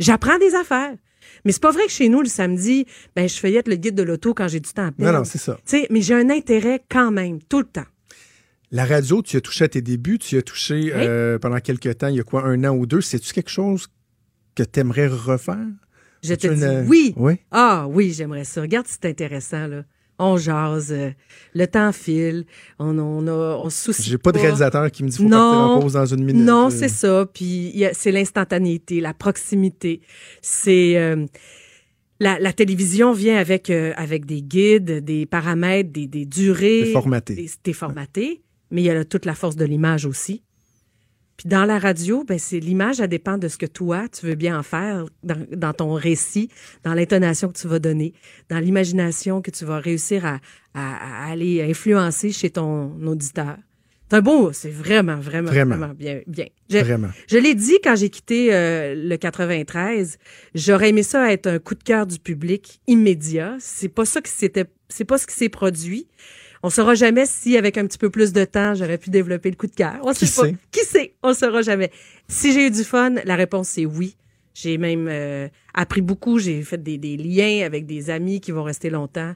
J'apprends 0.00 0.38
des 0.38 0.54
affaires. 0.56 0.94
Mais 1.44 1.52
c'est 1.52 1.62
pas 1.62 1.70
vrai 1.72 1.84
que 1.86 1.92
chez 1.92 2.08
nous 2.08 2.20
le 2.22 2.28
samedi, 2.28 2.86
ben 3.14 3.28
je 3.28 3.34
feuillette 3.34 3.68
le 3.68 3.76
guide 3.76 3.94
de 3.94 4.02
l'auto 4.02 4.34
quand 4.34 4.48
j'ai 4.48 4.60
du 4.60 4.70
temps 4.72 4.82
à 4.82 4.86
Non, 4.86 4.92
perdre. 4.96 5.18
non, 5.18 5.24
c'est 5.24 5.38
ça. 5.38 5.58
Mais 5.90 6.00
j'ai 6.02 6.14
un 6.14 6.30
intérêt 6.30 6.82
quand 6.90 7.10
même 7.10 7.40
tout 7.42 7.58
le 7.60 7.66
temps. 7.66 7.84
La 8.72 8.84
radio, 8.84 9.22
tu 9.22 9.36
as 9.36 9.40
touché 9.40 9.64
à 9.64 9.68
tes 9.68 9.80
débuts, 9.80 10.18
tu 10.18 10.36
as 10.36 10.42
touché 10.42 10.90
euh, 10.92 11.38
pendant 11.38 11.60
quelques 11.60 11.98
temps, 11.98 12.08
il 12.08 12.16
y 12.16 12.20
a 12.20 12.24
quoi, 12.24 12.44
un 12.44 12.64
an 12.64 12.74
ou 12.76 12.84
deux. 12.86 13.00
C'est-tu 13.00 13.32
quelque 13.32 13.50
chose 13.50 13.86
que 14.56 14.62
tu 14.64 14.80
aimerais 14.80 15.06
refaire? 15.06 15.66
Je 16.24 16.34
te 16.34 16.46
dis 16.48 16.64
une- 16.64 16.88
oui. 16.88 17.14
Oui? 17.16 17.34
Ah 17.52 17.86
oui, 17.88 18.12
j'aimerais 18.12 18.42
ça. 18.44 18.62
Regarde, 18.62 18.86
c'est 18.88 19.04
intéressant 19.04 19.68
là. 19.68 19.84
On 20.18 20.36
jase, 20.38 20.92
euh, 20.92 21.10
le 21.54 21.66
temps 21.66 21.92
file, 21.92 22.46
on, 22.78 22.98
on, 22.98 23.26
a, 23.26 23.56
on 23.62 23.68
se 23.68 23.84
soucie 23.92 24.08
J'ai 24.10 24.16
pas 24.18 24.32
de 24.32 24.38
réalisateur 24.38 24.90
qui 24.90 25.04
me 25.04 25.08
dit 25.10 25.18
faut 25.18 25.24
Non. 25.24 25.30
partir 25.30 25.58
en 25.58 25.80
pause 25.80 25.92
dans 25.92 26.06
une 26.06 26.24
minute. 26.24 26.44
Non, 26.44 26.70
c'est 26.70 26.88
ça. 26.88 27.26
Puis 27.32 27.84
c'est 27.92 28.12
l'instantanéité, 28.12 29.00
la 29.00 29.12
proximité. 29.12 30.00
C'est 30.40 30.96
euh, 30.96 31.26
la, 32.18 32.38
la 32.38 32.52
télévision 32.54 33.12
vient 33.12 33.36
avec 33.36 33.68
euh, 33.68 33.92
avec 33.96 34.24
des 34.24 34.40
guides, 34.40 35.04
des 35.04 35.26
paramètres, 35.26 35.90
des, 35.92 36.06
des 36.06 36.24
durées. 36.24 36.84
C'est 36.86 36.92
formaté. 36.92 37.34
Des- 37.34 37.50
C'est 37.64 37.72
formaté, 37.74 38.42
mais 38.70 38.80
il 38.82 38.84
y 38.86 38.90
a 38.90 38.94
là 38.94 39.04
toute 39.04 39.26
la 39.26 39.34
force 39.34 39.56
de 39.56 39.66
l'image 39.66 40.06
aussi. 40.06 40.42
Puis 41.36 41.48
dans 41.48 41.64
la 41.64 41.78
radio, 41.78 42.24
ben 42.24 42.38
c'est 42.38 42.60
l'image, 42.60 42.98
elle 43.00 43.08
dépend 43.08 43.36
de 43.38 43.48
ce 43.48 43.58
que 43.58 43.66
toi 43.66 44.08
tu 44.08 44.24
veux 44.26 44.34
bien 44.36 44.58
en 44.58 44.62
faire 44.62 45.04
dans, 45.22 45.36
dans 45.54 45.72
ton 45.74 45.92
récit, 45.94 46.48
dans 46.82 46.94
l'intonation 46.94 47.48
que 47.52 47.58
tu 47.58 47.68
vas 47.68 47.78
donner, 47.78 48.14
dans 48.48 48.58
l'imagination 48.58 49.42
que 49.42 49.50
tu 49.50 49.64
vas 49.66 49.78
réussir 49.78 50.24
à, 50.24 50.40
à- 50.74 51.26
à 51.26 51.30
aller 51.32 51.62
influencer 51.62 52.32
chez 52.32 52.50
ton 52.50 52.94
auditeur. 53.06 53.56
C'est 54.08 54.18
un 54.18 54.20
beau, 54.22 54.52
c'est 54.52 54.70
vraiment, 54.70 55.16
vraiment, 55.16 55.48
Vraiment. 55.48 55.76
vraiment, 55.76 55.92
bien, 55.94 56.20
bien. 56.28 56.46
Je, 56.70 56.78
Vraiment. 56.78 57.08
je 57.28 57.38
l'ai 57.38 57.56
dit 57.56 57.76
quand 57.82 57.96
j'ai 57.96 58.08
quitté 58.08 58.54
euh, 58.54 58.94
le 58.96 59.16
93, 59.16 60.16
j'aurais 60.54 60.90
aimé 60.90 61.02
ça 61.02 61.32
être 61.32 61.48
un 61.48 61.58
coup 61.58 61.74
de 61.74 61.82
cœur 61.82 62.06
du 62.06 62.18
public 62.20 62.80
immédiat. 62.86 63.56
C'est 63.58 63.88
pas 63.88 64.04
ça 64.04 64.20
qui 64.20 64.30
s'était, 64.30 64.66
c'est 64.88 65.04
pas 65.04 65.18
ce 65.18 65.26
qui 65.26 65.34
s'est 65.34 65.48
produit. 65.48 66.06
On 66.62 66.70
saura 66.70 66.94
jamais 66.94 67.24
si 67.26 67.56
avec 67.56 67.76
un 67.78 67.86
petit 67.86 67.98
peu 67.98 68.10
plus 68.10 68.32
de 68.32 68.44
temps, 68.44 68.74
j'aurais 68.74 68.98
pu 68.98 69.10
développer 69.10 69.50
le 69.50 69.56
coup 69.56 69.66
de 69.66 69.74
cœur. 69.74 69.96
On 70.02 70.12
Qui 70.12 70.26
sait 70.26 70.40
pas. 70.42 70.48
sait? 70.48 70.56
Qui 70.72 70.80
sait? 70.84 71.14
On 71.22 71.34
saura 71.34 71.62
jamais. 71.62 71.90
Si 72.28 72.52
j'ai 72.52 72.66
eu 72.66 72.70
du 72.70 72.84
fun, 72.84 73.14
la 73.24 73.36
réponse 73.36 73.68
c'est 73.68 73.86
oui. 73.86 74.16
J'ai 74.54 74.78
même 74.78 75.06
euh, 75.08 75.48
appris 75.74 76.00
beaucoup. 76.00 76.38
J'ai 76.38 76.62
fait 76.62 76.82
des, 76.82 76.96
des 76.98 77.16
liens 77.18 77.64
avec 77.66 77.84
des 77.86 78.08
amis 78.08 78.40
qui 78.40 78.52
vont 78.52 78.62
rester 78.62 78.88
longtemps. 78.90 79.34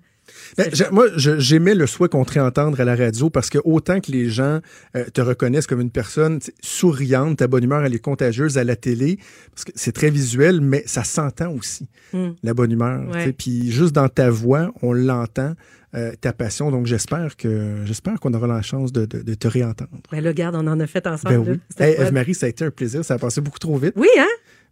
Ben, 0.56 0.70
moi, 0.92 1.06
j'aimais 1.16 1.74
le 1.74 1.88
souhait 1.88 2.08
qu'on 2.08 2.24
te 2.24 2.34
réentendre 2.34 2.80
à 2.80 2.84
la 2.84 2.94
radio 2.94 3.30
parce 3.30 3.50
que 3.50 3.58
autant 3.64 4.00
que 4.00 4.12
les 4.12 4.28
gens 4.30 4.60
euh, 4.96 5.04
te 5.12 5.20
reconnaissent 5.20 5.66
comme 5.66 5.80
une 5.80 5.90
personne 5.90 6.38
souriante, 6.62 7.38
ta 7.38 7.48
bonne 7.48 7.64
humeur, 7.64 7.84
elle 7.84 7.94
est 7.94 7.98
contagieuse 7.98 8.56
à 8.56 8.62
la 8.64 8.76
télé, 8.76 9.18
parce 9.50 9.64
que 9.64 9.72
c'est 9.74 9.90
très 9.92 10.08
visuel, 10.10 10.60
mais 10.60 10.84
ça 10.86 11.02
s'entend 11.04 11.52
aussi, 11.52 11.88
Hmm. 12.12 12.30
la 12.44 12.54
bonne 12.54 12.70
humeur. 12.72 13.02
Puis 13.38 13.70
juste 13.72 13.92
dans 13.92 14.08
ta 14.08 14.30
voix, 14.30 14.72
on 14.82 14.92
l'entend, 14.92 15.54
euh, 15.94 16.12
ta 16.20 16.32
passion. 16.32 16.70
Donc 16.70 16.86
j'espère 16.86 17.36
que 17.36 17.82
j'espère 17.84 18.20
qu'on 18.20 18.32
aura 18.34 18.46
la 18.46 18.62
chance 18.62 18.92
de, 18.92 19.06
de- 19.06 19.22
de 19.22 19.34
te 19.34 19.48
réentendre. 19.48 19.90
Ben 20.12 20.20
là, 20.20 20.30
regarde, 20.30 20.54
on 20.56 20.66
en 20.66 20.78
a 20.80 20.86
fait 20.86 21.06
ensemble. 21.06 21.44
Ben 21.44 21.60
oui. 21.78 21.84
Hey. 21.84 21.94
Eve-Marie, 21.98 22.34
ça 22.34 22.46
a 22.46 22.48
été 22.48 22.64
un 22.64 22.70
plaisir. 22.70 23.04
Ça 23.04 23.14
a 23.14 23.18
passé 23.18 23.40
beaucoup 23.40 23.58
trop 23.58 23.76
vite. 23.76 23.94
Oui, 23.96 24.08
hein? 24.18 24.26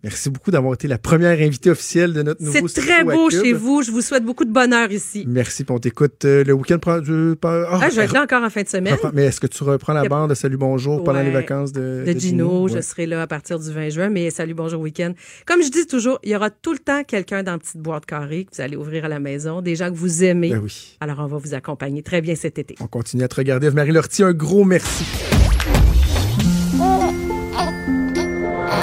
Merci 0.05 0.31
beaucoup 0.31 0.53
d'avoir 0.53 0.75
été 0.75 0.87
la 0.87 0.97
première 0.97 1.41
invitée 1.41 1.71
officielle 1.71 2.13
de 2.13 2.23
notre 2.23 2.41
nouveau 2.41 2.69
C'est 2.69 2.81
très 2.83 3.03
beau 3.03 3.31
chez 3.31 3.53
vous. 3.53 3.83
Je 3.83 3.91
vous 3.91 4.01
souhaite 4.01 4.25
beaucoup 4.25 4.45
de 4.45 4.53
bonheur 4.53 4.93
ici. 4.93 5.25
Merci, 5.27 5.65
puis 5.65 5.75
on 5.75 5.81
t'écoute 5.81 6.25
euh, 6.25 6.45
le 6.45 6.53
week-end. 6.53 6.79
pas- 6.79 6.99
ah, 7.01 7.89
je 7.91 7.97
vais 7.97 8.05
être 8.05 8.13
là 8.13 8.23
encore 8.23 8.45
en 8.45 8.51
fin 8.51 8.63
de 8.63 8.69
semaine. 8.69 8.97
Mais 9.13 9.25
est-ce 9.27 9.41
que 9.41 9.49
tu 9.49 9.65
reprends 9.65 9.93
la 9.93 10.05
barre 10.09 10.29
de 10.29 10.35
Salut 10.35 10.57
Bonjour 10.57 11.03
pendant 11.03 11.21
les 11.23 11.33
vacances 11.33 11.73
de, 11.73 12.05
de 12.07 12.19
Gino. 12.19 12.69
Je 12.69 12.81
serai 12.81 13.07
là 13.07 13.23
à 13.23 13.27
partir 13.27 13.59
du 13.59 13.73
20 13.73 13.89
juin, 13.91 14.09
mais 14.09 14.31
salut, 14.31 14.55
bonjour 14.55 14.81
week-end. 14.81 15.15
Comme 15.47 15.63
je 15.63 15.69
dis 15.71 15.87
toujours, 15.87 16.21
il 16.23 16.31
y 16.31 16.37
aura 16.37 16.51
tout 16.51 16.73
le 16.73 16.79
temps 16.79 17.03
quelqu'un 17.03 17.43
dans 17.43 17.53
la 17.53 17.59
petite 17.59 17.79
boîte 17.79 18.07
carrée 18.07 18.45
que 18.45 18.55
vous 18.55 18.61
allez 18.63 18.77
ouvrir 18.77 19.05
à 19.05 19.09
la 19.09 19.19
maison, 19.19 19.63
des 19.63 19.75
gens 19.75 19.91
que 19.91 19.97
vous 19.97 20.23
aimez. 20.23 20.51
Ben 20.51 20.61
oui. 20.63 20.97
Alors, 21.01 21.19
on 21.19 21.27
va 21.27 21.39
vous 21.39 21.55
accompagner 21.55 22.03
très 22.03 22.21
bien 22.21 22.37
cet 22.37 22.59
été. 22.59 22.77
On 22.81 22.87
continue 22.87 23.25
à 23.25 23.29
te 23.29 23.35
regarder. 23.35 23.71
Marie 23.73 23.93
Lortie, 23.93 24.23
un 24.23 24.33
gros 24.33 24.65
merci. 24.65 25.05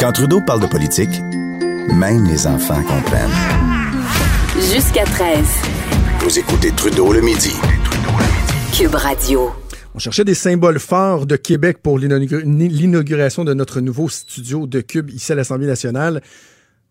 Quand 0.05 0.11
Trudeau 0.11 0.39
parle 0.39 0.61
de 0.61 0.67
politique, 0.67 1.09
même 1.91 2.25
les 2.27 2.45
enfants 2.45 2.79
comprennent. 2.83 3.31
Jusqu'à 4.71 5.03
13. 5.03 5.43
Vous 6.19 6.37
écoutez 6.37 6.69
Trudeau 6.73 7.11
le 7.11 7.21
midi. 7.21 7.53
Cube 8.71 8.93
Radio. 8.93 9.49
On 9.95 9.97
cherchait 9.97 10.23
des 10.23 10.35
symboles 10.35 10.77
forts 10.77 11.25
de 11.25 11.35
Québec 11.35 11.79
pour 11.81 11.97
l'inaugu- 11.97 12.43
l'inauguration 12.45 13.43
de 13.45 13.55
notre 13.55 13.81
nouveau 13.81 14.07
studio 14.07 14.67
de 14.67 14.81
Cube 14.81 15.09
ici 15.09 15.31
à 15.31 15.35
l'Assemblée 15.35 15.65
nationale. 15.65 16.21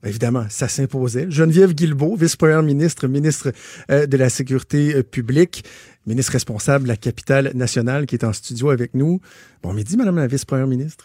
Ben, 0.03 0.09
Évidemment, 0.09 0.47
ça 0.49 0.67
s'imposait. 0.67 1.27
Geneviève 1.31 1.73
Guilbeault, 1.73 2.17
vice-première 2.17 2.65
ministre, 2.65 3.07
ministre 3.07 3.53
euh, 3.93 4.07
de 4.07 4.17
la 4.17 4.29
Sécurité 4.29 4.93
euh, 4.97 5.03
publique, 5.05 5.63
ministre 6.05 6.33
responsable 6.33 6.83
de 6.83 6.89
la 6.89 6.97
capitale 6.97 7.53
nationale 7.55 8.07
qui 8.07 8.17
est 8.17 8.25
en 8.25 8.33
studio 8.33 8.71
avec 8.71 8.93
nous. 8.93 9.21
Bon 9.63 9.73
midi, 9.73 9.97
Madame 9.97 10.17
la 10.17 10.27
vice-première 10.27 10.67
ministre. 10.67 11.05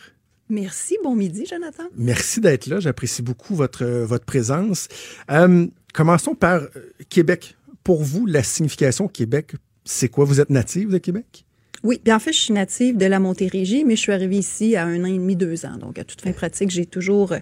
Merci. 0.50 0.98
Bon 1.04 1.16
midi, 1.16 1.46
Jonathan. 1.46 1.84
Merci 1.96 2.42
d'être 2.42 2.66
là. 2.66 2.80
J'apprécie 2.80 3.22
beaucoup 3.22 3.56
votre, 3.56 3.86
euh, 3.86 4.06
votre 4.06 4.26
présence. 4.26 4.88
Euh, 5.30 5.68
commençons 5.94 6.36
par 6.36 6.62
euh, 6.62 6.70
Québec. 7.10 7.56
Pour 7.84 8.04
vous, 8.04 8.26
la 8.26 8.44
signification 8.44 9.08
Québec, 9.08 9.54
c'est 9.86 10.10
quoi? 10.10 10.26
Vous 10.26 10.42
êtes 10.42 10.50
native 10.50 10.90
de 10.90 10.98
Québec? 10.98 11.46
Oui, 11.84 12.02
bien 12.04 12.18
en 12.18 12.20
fait, 12.20 12.34
je 12.34 12.40
suis 12.40 12.54
native 12.54 12.98
de 12.98 13.06
la 13.06 13.20
Montérégie, 13.20 13.86
mais 13.86 13.96
je 13.96 14.02
suis 14.02 14.12
arrivée 14.12 14.38
ici 14.38 14.76
à 14.76 14.86
un 14.86 15.02
an 15.04 15.08
et 15.08 15.14
demi, 15.14 15.38
deux 15.38 15.66
ans. 15.66 15.78
Donc, 15.80 15.98
à 15.98 16.04
toute 16.04 16.22
fin 16.22 16.34
pratique, 16.34 16.70
j'ai 16.72 16.86
toujours 16.86 17.32
euh, 17.32 17.40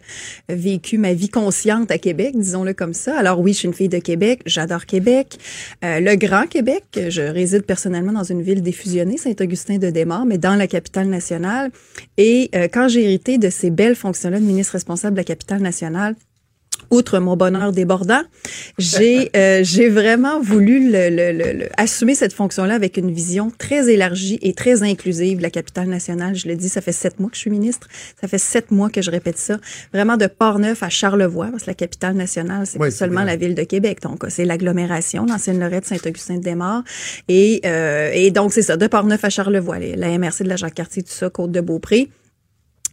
vécu 0.48 1.00
ma 1.00 1.14
vie 1.14 1.30
consciente 1.30 1.90
à 1.90 1.98
Québec, 1.98 2.34
disons-le 2.38 2.74
comme 2.74 2.94
ça. 2.94 3.18
Alors 3.18 3.40
oui, 3.40 3.54
je 3.54 3.60
suis 3.60 3.68
une 3.68 3.74
fille 3.74 3.90
de 3.90 3.98
Québec, 3.98 4.42
j'adore 4.46 4.86
Québec. 4.86 5.40
Euh, 5.84 6.00
le 6.00 6.16
Grand 6.16 6.46
Québec, 6.46 6.84
je 6.94 7.22
réside 7.24 7.64
personnellement 7.64 8.12
dans 8.12 8.24
une 8.24 8.44
ville 8.44 8.62
défusionnée, 8.62 9.18
Saint-Augustin-de-Desmaures, 9.18 10.26
mais 10.26 10.38
dans 10.38 10.56
la 10.56 10.68
capitale 10.68 11.08
nationale. 11.08 11.72
Et 12.18 12.52
euh, 12.54 12.68
quand 12.72 12.88
j'ai 12.88 13.06
hérité 13.06 13.40
de 13.40 13.50
ces 13.50 13.72
belles 13.72 13.96
fonctions-là 13.96 14.40
de 14.40 14.46
ministre 14.46 14.74
responsable 14.74 15.16
de 15.16 15.22
la 15.22 15.26
capitale 15.26 15.62
nationale, 15.62 16.16
outre 16.90 17.20
mon 17.20 17.36
bonheur 17.36 17.72
débordant, 17.72 18.22
j'ai 18.78 19.30
euh, 19.36 19.62
j'ai 19.64 19.90
vraiment 19.90 20.40
voulu 20.42 20.92
le, 20.92 21.10
le- 21.10 21.32
le- 21.32 21.54
le- 21.60 21.70
assumer 21.78 22.16
cette 22.16 22.34
fonction-là 22.34 22.74
avec 22.76 22.98
une 22.98 23.12
vision 23.12 23.52
très 23.58 23.90
élargie 23.90 24.40
et 24.42 24.54
très 24.54 24.84
inclusive 24.84 25.38
de 25.38 25.44
la 25.44 25.50
capitale 25.50 25.88
nationale. 25.88 26.36
Je 26.36 26.48
le 26.48 26.56
dis, 26.56 26.70
ça 26.70 26.82
fait 26.82 26.92
sept 26.92 27.20
mois 27.20 27.30
que 27.30 27.36
je 27.36 27.42
suis 27.42 27.50
ministre, 27.50 27.88
ça 28.20 28.28
fait 28.28 28.38
sept 28.38 28.72
mois 28.72 28.90
que 28.90 29.02
je 29.02 29.12
répète 29.12 29.38
ça. 29.38 29.58
Vraiment 29.94 30.18
de 30.18 30.28
Port-Neuf 30.28 30.84
à 30.84 30.90
Charlevoix, 30.90 31.48
parce 31.52 31.64
que 31.64 31.70
la 31.70 31.74
capitale 31.76 32.16
nationale, 32.16 32.66
c'est 32.66 32.80
Oui, 32.80 32.88
pas 32.88 32.92
seulement 32.92 33.24
la 33.24 33.36
ville 33.36 33.56
de 33.56 33.64
Québec, 33.64 34.02
donc 34.02 34.24
c'est 34.30 34.46
l'agglomération, 34.46 35.26
l'ancienne 35.26 35.60
Lorette, 35.60 35.86
Saint-Augustin-de-Desmaures, 35.86 36.84
et 37.28 37.62
euh, 37.66 38.12
et 38.14 38.32
donc 38.32 38.54
c'est 38.54 38.62
ça, 38.62 38.78
de 38.78 38.88
Port-Neuf 38.88 39.24
à 39.24 39.30
Charlevoix, 39.30 39.80
la 39.80 40.18
MRC 40.18 40.44
de 40.44 40.50
la 40.50 40.56
Jacques-Cartier, 40.56 41.04
tout 41.04 41.12
ça, 41.12 41.30
Côte-de-Beaupré. 41.30 42.10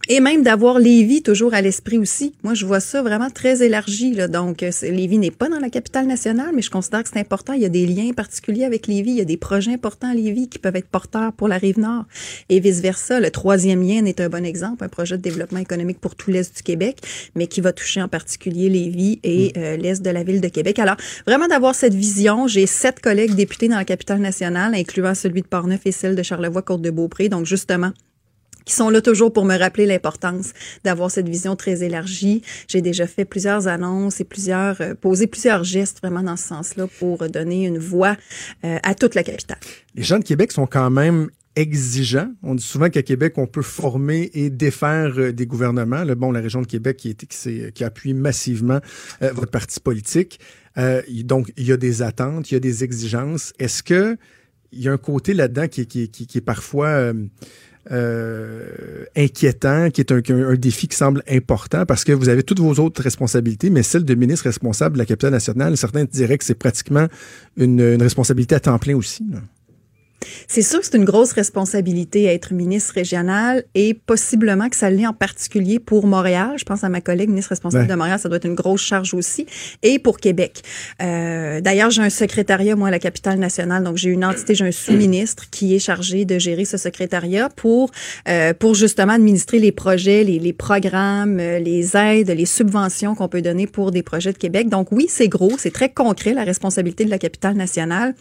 Et 0.09 0.21
même 0.21 0.43
d'avoir 0.43 0.79
Lévis 0.79 1.23
toujours 1.23 1.55
à 1.55 1.62
l'esprit 1.62 1.97
aussi. 1.97 2.35
Moi, 2.43 2.53
je 2.53 2.67
vois 2.67 2.81
ça 2.81 3.03
vraiment 3.03 3.31
très 3.31 3.62
élargi. 3.62 4.12
Là. 4.12 4.29
Donc, 4.29 4.62
euh, 4.62 4.71
Lévis 4.83 5.17
n'est 5.17 5.31
pas 5.31 5.49
dans 5.49 5.59
la 5.59 5.71
capitale 5.71 6.07
nationale, 6.07 6.51
mais 6.55 6.61
je 6.61 6.71
considère 6.71 7.03
que 7.03 7.09
c'est 7.11 7.19
important. 7.19 7.55
Il 7.55 7.62
y 7.62 7.64
a 7.64 7.71
des 7.71 7.87
liens 7.87 8.12
particuliers 8.12 8.64
avec 8.64 8.87
Lévis. 8.87 9.12
Il 9.12 9.17
y 9.17 9.23
a 9.23 9.25
des 9.25 9.38
projets 9.38 9.73
importants 9.73 10.11
à 10.11 10.14
Lévis 10.14 10.49
qui 10.49 10.59
peuvent 10.59 10.77
être 10.77 10.88
porteurs 10.88 11.33
pour 11.33 11.49
la 11.49 11.57
Rive-Nord. 11.57 12.05
Et 12.51 12.61
vice-versa. 12.61 13.19
Le 13.19 13.31
troisième 13.31 13.83
lien 13.83 14.05
est 14.05 14.21
un 14.21 14.29
bon 14.29 14.45
exemple, 14.45 14.85
un 14.85 14.88
projet 14.88 15.17
de 15.17 15.23
développement 15.23 15.61
économique 15.61 16.01
pour 16.01 16.17
tout 16.17 16.31
l'Est 16.31 16.55
du 16.55 16.62
Québec, 16.62 16.99
mais 17.35 17.47
qui 17.47 17.62
va 17.62 17.73
toucher 17.73 18.03
en 18.03 18.09
particulier 18.09 18.69
Lévis 18.69 19.21
et 19.23 19.55
euh, 19.57 19.79
l'Est 19.79 20.03
de 20.03 20.11
la 20.11 20.23
ville 20.23 20.43
de 20.43 20.49
Québec. 20.49 20.79
Alors, 20.81 20.97
vraiment 21.27 21.49
d'avoir 21.49 21.75
cette 21.75 21.95
vision. 21.95 22.47
J'ai 22.47 22.67
sept 22.67 23.01
collègues 23.01 23.35
députés 23.35 23.69
dans 23.69 23.77
la 23.77 23.87
capitale 23.87 24.21
nationale, 24.21 24.75
incluant 24.75 25.14
celui 25.14 25.40
de 25.40 25.47
Portneuf 25.47 25.81
et 25.87 25.93
celle 25.93 26.14
de 26.14 26.23
Charlevoix-Côte-de-Beaupré. 26.23 27.31
Donc, 27.31 27.47
justement, 27.47 27.93
qui 28.64 28.74
sont 28.74 28.90
là 28.90 29.00
toujours 29.00 29.33
pour 29.33 29.44
me 29.44 29.57
rappeler 29.57 29.87
l'importance 29.87 30.53
d'avoir 30.85 31.11
cette 31.11 31.29
vision 31.29 31.57
très 31.57 31.83
élargie. 31.83 32.42
J'ai 32.68 32.83
déjà 32.83 33.07
fait 33.07 33.24
plusieurs 33.24 33.68
annonces 33.68 34.20
et 34.20 34.24
plusieurs 34.24 34.81
euh, 34.81 34.94
posé 34.94 35.27
plusieurs 35.27 35.64
gestes 35.64 35.98
vraiment 36.03 36.22
dans 36.22 36.37
ce 36.37 36.48
sens-là 36.48 36.87
pour 36.98 37.29
donner 37.29 37.66
une 37.66 37.79
voix 37.79 38.16
euh, 38.64 38.79
à 38.83 38.94
toute 38.94 39.14
la 39.14 39.22
capitale. 39.22 39.59
Les 39.94 40.03
gens 40.03 40.18
de 40.18 40.24
Québec 40.24 40.53
sont 40.53 40.66
quand 40.66 40.90
même 40.90 41.29
exigeants. 41.57 42.31
On 42.42 42.55
dit 42.55 42.64
souvent 42.64 42.90
qu'à 42.90 43.03
Québec, 43.03 43.35
on 43.37 43.46
peut 43.46 43.62
former 43.62 44.31
et 44.35 44.50
défaire 44.50 45.12
euh, 45.18 45.33
des 45.33 45.46
gouvernements. 45.46 46.05
Le 46.05 46.14
bon, 46.14 46.33
la 46.33 46.40
région 46.40 46.62
de 46.62 46.66
Québec 46.66 46.96
qui, 46.96 47.11
est, 47.11 47.72
qui, 47.72 47.85
appuie 47.85 48.14
massivement 48.14 48.81
votre 49.20 49.50
parti 49.50 49.79
politique. 49.81 50.40
Donc, 51.22 51.53
il 51.57 51.66
y 51.66 51.72
a 51.72 51.77
des 51.77 52.03
attentes, 52.03 52.50
il 52.50 52.55
y 52.55 52.57
a 52.57 52.61
des 52.61 52.83
exigences. 52.83 53.53
Est-ce 53.61 53.83
que 53.85 54.16
il 54.72 54.83
y 54.83 54.88
a 54.88 54.92
un 54.92 54.98
côté 54.98 55.35
là-dedans 55.35 55.68
qui, 55.68 55.83
est- 55.83 56.40
parfois 56.40 57.12
euh, 57.90 59.05
inquiétant, 59.16 59.90
qui 59.90 60.01
est 60.01 60.12
un, 60.12 60.20
un- 60.31 60.55
défi 60.55 60.88
qui 60.88 60.97
semble 60.97 61.23
important 61.31 61.85
parce 61.87 62.05
que 62.05 62.12
vous 62.12 62.29
avez 62.29 62.42
toutes 62.42 62.61
vos 62.61 62.75
autres 62.81 63.03
responsabilités, 63.03 63.70
mais 63.70 63.83
celle 63.83 64.05
de 64.05 64.14
ministre 64.14 64.44
responsable 64.47 64.94
de 64.94 64.99
la 64.99 65.07
capitale 65.07 65.33
nationale, 65.33 65.77
certains 65.77 66.05
diraient 66.05 66.38
que 66.38 66.44
c'est 66.44 66.55
pratiquement 66.59 67.07
une, 67.57 67.81
une 67.81 68.03
responsabilité 68.03 68.55
à 68.55 68.61
temps 68.61 68.79
plein 68.79 68.97
aussi. 68.97 69.25
là. 69.31 69.38
C'est 70.48 70.62
sûr 70.62 70.80
que 70.80 70.87
c'est 70.87 70.96
une 70.96 71.04
grosse 71.04 71.32
responsabilité 71.32 72.28
à 72.28 72.32
être 72.32 72.52
ministre 72.52 72.94
régional 72.94 73.64
et 73.74 73.94
possiblement 73.94 74.68
que 74.68 74.76
ça 74.76 74.90
l'est 74.90 75.06
en 75.06 75.12
particulier 75.12 75.78
pour 75.78 76.06
Montréal. 76.06 76.54
Je 76.56 76.64
pense 76.64 76.84
à 76.84 76.88
ma 76.88 77.00
collègue 77.00 77.28
ministre 77.28 77.50
responsable 77.50 77.87
de 77.87 77.94
Montréal, 77.94 78.18
ça 78.18 78.28
doit 78.28 78.37
être 78.37 78.46
une 78.46 78.54
grosse 78.54 78.82
charge 78.82 79.14
aussi. 79.14 79.46
Et 79.82 79.98
pour 79.98 80.18
Québec. 80.18 80.62
Euh, 81.02 81.60
D'ailleurs, 81.60 81.90
j'ai 81.90 82.02
un 82.02 82.10
secrétariat, 82.10 82.76
moi, 82.76 82.88
à 82.88 82.90
la 82.90 82.98
capitale 82.98 83.38
nationale. 83.38 83.84
Donc, 83.84 83.96
j'ai 83.96 84.10
une 84.10 84.24
entité, 84.24 84.54
j'ai 84.54 84.66
un 84.66 84.72
sous-ministre 84.72 85.44
qui 85.50 85.74
est 85.74 85.78
chargé 85.78 86.24
de 86.24 86.38
gérer 86.38 86.64
ce 86.64 86.76
secrétariat 86.76 87.48
pour, 87.48 87.90
euh, 88.28 88.52
pour 88.54 88.74
justement 88.74 89.14
administrer 89.14 89.58
les 89.58 89.72
projets, 89.72 90.24
les, 90.24 90.38
les 90.38 90.52
programmes, 90.52 91.40
euh, 91.40 91.58
les 91.58 91.96
aides, 91.96 92.30
les 92.30 92.46
subventions 92.46 93.14
qu'on 93.14 93.28
peut 93.28 93.42
donner 93.42 93.66
pour 93.66 93.90
des 93.90 94.02
projets 94.02 94.32
de 94.32 94.38
Québec. 94.38 94.68
Donc, 94.68 94.92
oui, 94.92 95.06
c'est 95.08 95.28
gros, 95.28 95.52
c'est 95.58 95.72
très 95.72 95.88
concret, 95.88 96.34
la 96.34 96.44
responsabilité 96.44 97.04
de 97.04 97.10
la 97.10 97.18
capitale 97.18 97.54
nationale. 97.54 98.14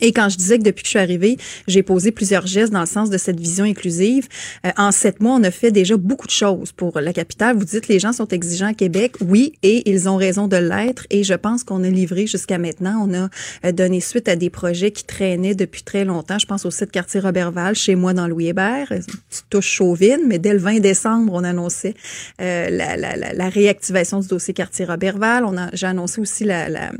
Et 0.00 0.12
quand 0.12 0.28
je 0.28 0.36
disais 0.36 0.58
que 0.58 0.64
depuis 0.64 0.82
que 0.82 0.86
je 0.86 0.90
suis 0.90 0.98
arrivée, 0.98 1.36
j'ai 1.68 1.82
posé 1.82 2.10
plusieurs 2.10 2.46
gestes 2.46 2.72
dans 2.72 2.80
le 2.80 2.86
sens 2.86 3.10
de 3.10 3.18
cette 3.18 3.38
vision 3.38 3.64
inclusive, 3.64 4.28
euh, 4.66 4.70
en 4.76 4.92
sept 4.92 5.20
mois, 5.20 5.34
on 5.34 5.42
a 5.44 5.50
fait 5.50 5.70
déjà 5.70 5.96
beaucoup 5.96 6.26
de 6.26 6.32
choses 6.32 6.72
pour 6.72 7.00
la 7.00 7.12
capitale. 7.12 7.56
Vous 7.56 7.64
dites 7.64 7.88
les 7.88 7.98
gens 7.98 8.12
sont 8.12 8.28
exigeants 8.28 8.68
à 8.68 8.74
Québec, 8.74 9.14
oui, 9.20 9.54
et 9.62 9.88
ils 9.90 10.08
ont 10.08 10.16
raison 10.16 10.48
de 10.48 10.56
l'être. 10.56 11.06
Et 11.10 11.22
je 11.22 11.34
pense 11.34 11.64
qu'on 11.64 11.84
a 11.84 11.88
livré 11.88 12.26
jusqu'à 12.26 12.58
maintenant. 12.58 13.06
On 13.08 13.14
a 13.14 13.28
euh, 13.64 13.72
donné 13.72 14.00
suite 14.00 14.28
à 14.28 14.36
des 14.36 14.50
projets 14.50 14.90
qui 14.90 15.04
traînaient 15.04 15.54
depuis 15.54 15.82
très 15.82 16.04
longtemps. 16.04 16.38
Je 16.38 16.46
pense 16.46 16.66
au 16.66 16.70
site 16.70 16.90
quartier 16.90 17.20
Robertval, 17.20 17.74
chez 17.74 17.94
moi 17.94 18.12
dans 18.12 18.26
Louis 18.26 18.48
Hébert, 18.48 18.90
une 18.90 19.02
petite 19.02 19.46
touche 19.50 19.68
chauvine, 19.68 20.20
mais 20.26 20.38
dès 20.38 20.52
le 20.52 20.58
20 20.58 20.80
décembre, 20.80 21.32
on 21.34 21.44
annonçait 21.44 21.94
euh, 22.40 22.68
la, 22.70 22.96
la, 22.96 23.16
la, 23.16 23.48
réactivation 23.48 24.20
du 24.20 24.28
dossier 24.28 24.54
quartier 24.54 24.84
Robertval. 24.84 25.44
On 25.44 25.54
j'ai 25.72 25.86
annoncé 25.86 26.20
aussi 26.20 26.44
la 26.44 26.90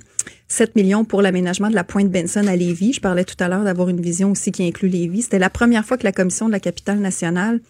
7 0.49 0.77
millions 0.77 1.05
pour 1.05 1.23
l'aménagement 1.23 1.71
de 1.71 1.75
la 1.75 1.85
pointe 1.85 2.11
Benson 2.11 2.47
à 2.47 2.57
Lévis. 2.57 2.95
Je 2.95 3.01
parlais 3.01 3.25
tout 3.25 3.37
à 3.41 3.49
l'heure 3.49 3.65
d'avoir 3.65 3.89
une 3.89 4.01
vision 4.01 4.31
aussi 4.31 4.53
qui 4.53 4.67
inclut 4.67 4.89
Lévis. 4.89 5.23
C'était 5.23 5.39
la 5.39 5.51
première 5.51 5.85
fois 5.85 5.97
que 5.97 6.05
la 6.05 6.13
commission 6.13 6.47
de 6.47 6.53
la 6.53 6.61
capitale 6.61 6.99
nationale 6.99 7.61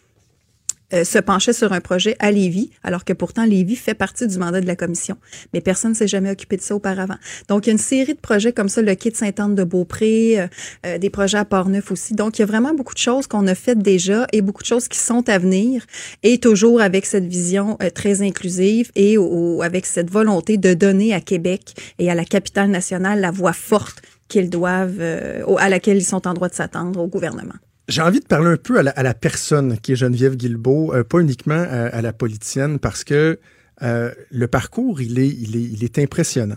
euh, 0.92 1.04
se 1.04 1.18
penchait 1.18 1.52
sur 1.52 1.72
un 1.72 1.80
projet 1.80 2.14
à 2.18 2.30
Lévis, 2.30 2.70
alors 2.82 3.04
que 3.04 3.12
pourtant 3.12 3.44
Lévis 3.44 3.76
fait 3.76 3.94
partie 3.94 4.26
du 4.26 4.38
mandat 4.38 4.60
de 4.60 4.66
la 4.66 4.76
commission. 4.76 5.16
Mais 5.52 5.60
personne 5.60 5.92
ne 5.92 5.96
s'est 5.96 6.06
jamais 6.08 6.30
occupé 6.30 6.56
de 6.56 6.62
ça 6.62 6.74
auparavant. 6.74 7.16
Donc, 7.48 7.66
il 7.66 7.68
y 7.68 7.70
a 7.70 7.72
une 7.72 7.78
série 7.78 8.14
de 8.14 8.20
projets 8.20 8.52
comme 8.52 8.68
ça, 8.68 8.82
le 8.82 8.94
quai 8.94 9.10
de 9.10 9.16
Sainte-Anne-de-Beaupré, 9.16 10.40
euh, 10.40 10.46
euh, 10.86 10.98
des 10.98 11.10
projets 11.10 11.38
à 11.38 11.44
Port-Neuf 11.44 11.90
aussi. 11.90 12.14
Donc, 12.14 12.38
il 12.38 12.42
y 12.42 12.44
a 12.44 12.46
vraiment 12.46 12.74
beaucoup 12.74 12.94
de 12.94 12.98
choses 12.98 13.26
qu'on 13.26 13.46
a 13.46 13.54
faites 13.54 13.78
déjà 13.78 14.26
et 14.32 14.42
beaucoup 14.42 14.62
de 14.62 14.66
choses 14.68 14.88
qui 14.88 14.98
sont 14.98 15.28
à 15.28 15.38
venir 15.38 15.84
et 16.22 16.38
toujours 16.38 16.80
avec 16.80 17.06
cette 17.06 17.26
vision 17.26 17.76
euh, 17.82 17.90
très 17.90 18.22
inclusive 18.22 18.90
et 18.94 19.16
au- 19.18 19.62
avec 19.62 19.86
cette 19.86 20.10
volonté 20.10 20.58
de 20.58 20.74
donner 20.74 21.14
à 21.14 21.20
Québec 21.20 21.74
et 21.98 22.10
à 22.10 22.14
la 22.14 22.24
capitale 22.24 22.70
nationale 22.70 23.20
la 23.20 23.30
voix 23.30 23.52
forte 23.52 24.02
qu'ils 24.28 24.50
doivent, 24.50 24.98
euh, 25.00 25.44
à 25.58 25.68
laquelle 25.68 25.96
ils 25.98 26.04
sont 26.04 26.26
en 26.26 26.34
droit 26.34 26.48
de 26.48 26.54
s'attendre 26.54 27.00
au 27.00 27.06
gouvernement. 27.06 27.54
J'ai 27.88 28.00
envie 28.00 28.20
de 28.20 28.24
parler 28.26 28.48
un 28.48 28.56
peu 28.56 28.78
à 28.78 28.82
la, 29.02 29.14
personne 29.14 29.78
qui 29.78 29.92
est 29.92 29.96
Geneviève 29.96 30.36
Guilbeault, 30.36 30.94
euh, 30.94 31.04
pas 31.04 31.18
uniquement 31.20 31.54
à, 31.68 31.86
à 31.88 32.00
la 32.02 32.12
politicienne, 32.14 32.78
parce 32.78 33.04
que 33.04 33.38
euh, 33.82 34.10
le 34.30 34.46
parcours, 34.46 35.02
il 35.02 35.18
est, 35.18 35.28
il, 35.28 35.56
est, 35.56 35.62
il 35.62 35.84
est 35.84 35.98
impressionnant. 35.98 36.54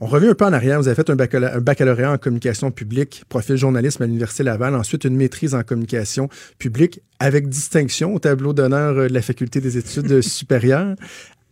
On 0.00 0.06
revient 0.06 0.28
un 0.28 0.34
peu 0.34 0.44
en 0.44 0.52
arrière. 0.52 0.80
Vous 0.80 0.88
avez 0.88 0.94
fait 0.94 1.10
un, 1.10 1.16
baccala- 1.16 1.56
un 1.56 1.60
baccalauréat 1.60 2.12
en 2.12 2.18
communication 2.18 2.70
publique, 2.70 3.24
profil 3.28 3.56
journalisme 3.56 4.02
à 4.02 4.06
l'Université 4.06 4.42
Laval, 4.44 4.74
ensuite 4.74 5.04
une 5.04 5.16
maîtrise 5.16 5.54
en 5.54 5.62
communication 5.62 6.28
publique 6.58 7.00
avec 7.18 7.48
distinction 7.48 8.14
au 8.14 8.18
tableau 8.18 8.52
d'honneur 8.52 8.96
euh, 8.98 9.08
de 9.08 9.14
la 9.14 9.22
Faculté 9.22 9.60
des 9.60 9.76
études 9.76 10.20
supérieures. 10.22 10.94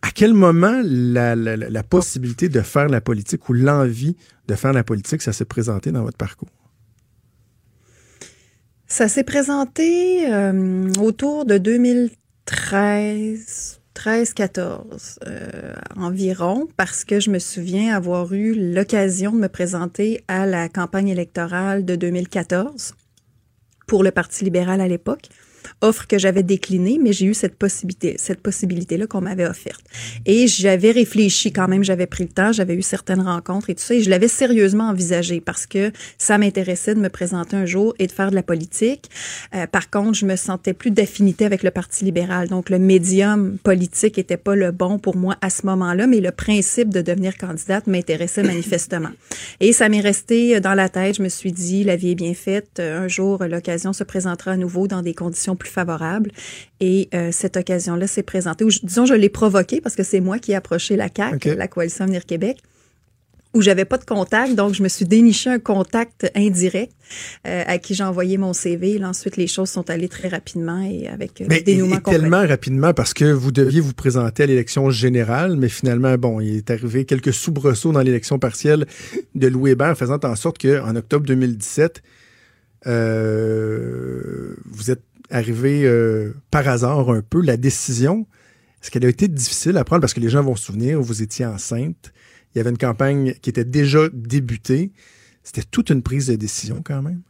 À 0.01 0.11
quel 0.11 0.33
moment 0.33 0.81
la, 0.83 1.35
la, 1.35 1.55
la 1.57 1.83
possibilité 1.83 2.49
de 2.49 2.61
faire 2.61 2.87
la 2.87 3.01
politique 3.01 3.47
ou 3.49 3.53
l'envie 3.53 4.15
de 4.47 4.55
faire 4.55 4.71
la 4.73 4.83
politique, 4.83 5.21
ça 5.21 5.33
s'est 5.33 5.45
présenté 5.45 5.91
dans 5.91 6.03
votre 6.03 6.17
parcours? 6.17 6.49
Ça 8.89 9.09
s'est 9.09 9.25
présenté 9.25 10.33
euh, 10.33 10.89
autour 11.01 11.43
de 11.43 11.57
2013, 11.57 13.81
13-14 13.93 15.17
euh, 15.27 15.73
environ, 15.97 16.69
parce 16.77 17.03
que 17.03 17.19
je 17.19 17.29
me 17.29 17.39
souviens 17.39 17.93
avoir 17.93 18.31
eu 18.31 18.53
l'occasion 18.53 19.33
de 19.33 19.39
me 19.39 19.49
présenter 19.49 20.23
à 20.29 20.45
la 20.45 20.69
campagne 20.69 21.09
électorale 21.09 21.83
de 21.83 21.97
2014 21.97 22.95
pour 23.87 24.03
le 24.03 24.11
Parti 24.11 24.45
libéral 24.45 24.79
à 24.79 24.87
l'époque 24.87 25.27
offre 25.81 26.07
que 26.07 26.17
j'avais 26.17 26.43
déclinée, 26.43 26.99
mais 27.01 27.13
j'ai 27.13 27.25
eu 27.25 27.33
cette 27.33 27.55
possibilité, 27.55 28.15
cette 28.17 28.41
possibilité-là 28.41 29.07
qu'on 29.07 29.21
m'avait 29.21 29.47
offerte. 29.47 29.83
Et 30.25 30.47
j'avais 30.47 30.91
réfléchi 30.91 31.51
quand 31.51 31.67
même, 31.67 31.83
j'avais 31.83 32.07
pris 32.07 32.23
le 32.23 32.29
temps, 32.29 32.51
j'avais 32.51 32.75
eu 32.75 32.81
certaines 32.81 33.21
rencontres 33.21 33.69
et 33.69 33.75
tout 33.75 33.83
ça, 33.83 33.95
et 33.95 34.01
je 34.01 34.09
l'avais 34.09 34.27
sérieusement 34.27 34.89
envisagé 34.89 35.41
parce 35.41 35.65
que 35.65 35.91
ça 36.17 36.37
m'intéressait 36.37 36.95
de 36.95 36.99
me 36.99 37.09
présenter 37.09 37.55
un 37.55 37.65
jour 37.65 37.93
et 37.99 38.07
de 38.07 38.11
faire 38.11 38.29
de 38.29 38.35
la 38.35 38.43
politique. 38.43 39.09
Euh, 39.55 39.67
par 39.67 39.89
contre, 39.89 40.13
je 40.13 40.25
me 40.25 40.35
sentais 40.35 40.73
plus 40.73 40.91
d'affinité 40.91 41.45
avec 41.45 41.63
le 41.63 41.71
Parti 41.71 42.05
libéral, 42.05 42.47
donc 42.47 42.69
le 42.69 42.79
médium 42.79 43.57
politique 43.57 44.17
était 44.17 44.37
pas 44.37 44.55
le 44.55 44.71
bon 44.71 44.99
pour 44.99 45.15
moi 45.15 45.37
à 45.41 45.49
ce 45.49 45.65
moment-là, 45.65 46.07
mais 46.07 46.19
le 46.19 46.31
principe 46.31 46.89
de 46.89 47.01
devenir 47.01 47.37
candidate 47.37 47.87
m'intéressait 47.87 48.43
manifestement. 48.43 49.09
Et 49.59 49.73
ça 49.73 49.89
m'est 49.89 50.01
resté 50.01 50.59
dans 50.59 50.73
la 50.73 50.89
tête. 50.89 51.17
Je 51.17 51.23
me 51.23 51.29
suis 51.29 51.51
dit, 51.51 51.83
la 51.83 51.95
vie 51.95 52.11
est 52.11 52.15
bien 52.15 52.33
faite. 52.33 52.79
Un 52.79 53.07
jour, 53.07 53.43
l'occasion 53.43 53.93
se 53.93 54.03
présentera 54.03 54.51
à 54.51 54.57
nouveau 54.57 54.87
dans 54.87 55.01
des 55.01 55.13
conditions 55.13 55.46
plus 55.55 55.69
favorable. 55.69 56.31
Et 56.79 57.09
euh, 57.13 57.29
cette 57.31 57.57
occasion-là 57.57 58.07
s'est 58.07 58.23
présentée. 58.23 58.63
Ou, 58.63 58.69
disons, 58.83 59.05
je 59.05 59.13
l'ai 59.13 59.29
provoquée 59.29 59.81
parce 59.81 59.95
que 59.95 60.03
c'est 60.03 60.19
moi 60.19 60.39
qui 60.39 60.51
ai 60.51 60.55
approché 60.55 60.95
la 60.95 61.09
CAC, 61.09 61.45
la 61.45 61.67
Coalition 61.67 62.05
Avenir 62.05 62.25
Québec 62.25 62.57
où 63.53 63.61
j'avais 63.61 63.85
pas 63.85 63.97
de 63.97 64.05
contact, 64.05 64.55
donc 64.55 64.73
je 64.73 64.83
me 64.83 64.87
suis 64.87 65.05
déniché 65.05 65.49
un 65.49 65.59
contact 65.59 66.31
indirect 66.35 66.93
euh, 67.47 67.63
à 67.65 67.77
qui 67.79 67.95
j'ai 67.95 68.03
envoyé 68.03 68.37
mon 68.37 68.53
CV. 68.53 68.99
Là, 68.99 69.09
ensuite, 69.09 69.35
les 69.35 69.47
choses 69.47 69.69
sont 69.69 69.89
allées 69.89 70.09
très 70.09 70.27
rapidement 70.27 70.81
et 70.81 71.07
avec 71.07 71.41
euh, 71.41 71.45
mais, 71.49 71.61
dénouement 71.61 71.97
et, 71.97 72.01
tellement 72.01 72.45
rapidement 72.45 72.93
parce 72.93 73.13
que 73.13 73.25
vous 73.25 73.51
deviez 73.51 73.79
vous 73.79 73.93
présenter 73.93 74.43
à 74.43 74.45
l'élection 74.45 74.89
générale, 74.91 75.55
mais 75.57 75.69
finalement, 75.69 76.15
bon, 76.17 76.39
il 76.39 76.57
est 76.57 76.69
arrivé 76.69 77.05
quelques 77.05 77.33
soubresauts 77.33 77.91
dans 77.91 78.01
l'élection 78.01 78.37
partielle 78.37 78.85
de 79.33 79.47
Louis 79.47 79.71
Hébert, 79.71 79.97
faisant 79.97 80.19
en 80.23 80.35
sorte 80.35 80.59
qu'en 80.59 80.95
octobre 80.95 81.25
2017, 81.25 82.03
euh, 82.85 84.55
vous 84.65 84.91
êtes 84.91 85.01
arrivé 85.29 85.85
euh, 85.85 86.33
par 86.51 86.67
hasard 86.67 87.09
un 87.09 87.21
peu. 87.21 87.41
La 87.41 87.57
décision, 87.57 88.27
est-ce 88.81 88.91
qu'elle 88.91 89.05
a 89.05 89.09
été 89.09 89.27
difficile 89.27 89.77
à 89.77 89.83
prendre? 89.83 90.01
Parce 90.01 90.13
que 90.13 90.19
les 90.19 90.29
gens 90.29 90.43
vont 90.43 90.55
se 90.55 90.65
souvenir, 90.65 91.01
vous 91.01 91.21
étiez 91.21 91.45
enceinte. 91.45 92.13
Il 92.53 92.57
y 92.57 92.61
avait 92.61 92.69
une 92.69 92.77
campagne 92.77 93.33
qui 93.41 93.49
était 93.49 93.65
déjà 93.65 94.09
débutée. 94.13 94.91
C'était 95.43 95.63
toute 95.63 95.89
une 95.89 96.01
prise 96.01 96.27
de 96.27 96.35
décision 96.35 96.81
quand 96.83 97.01
même. 97.01 97.21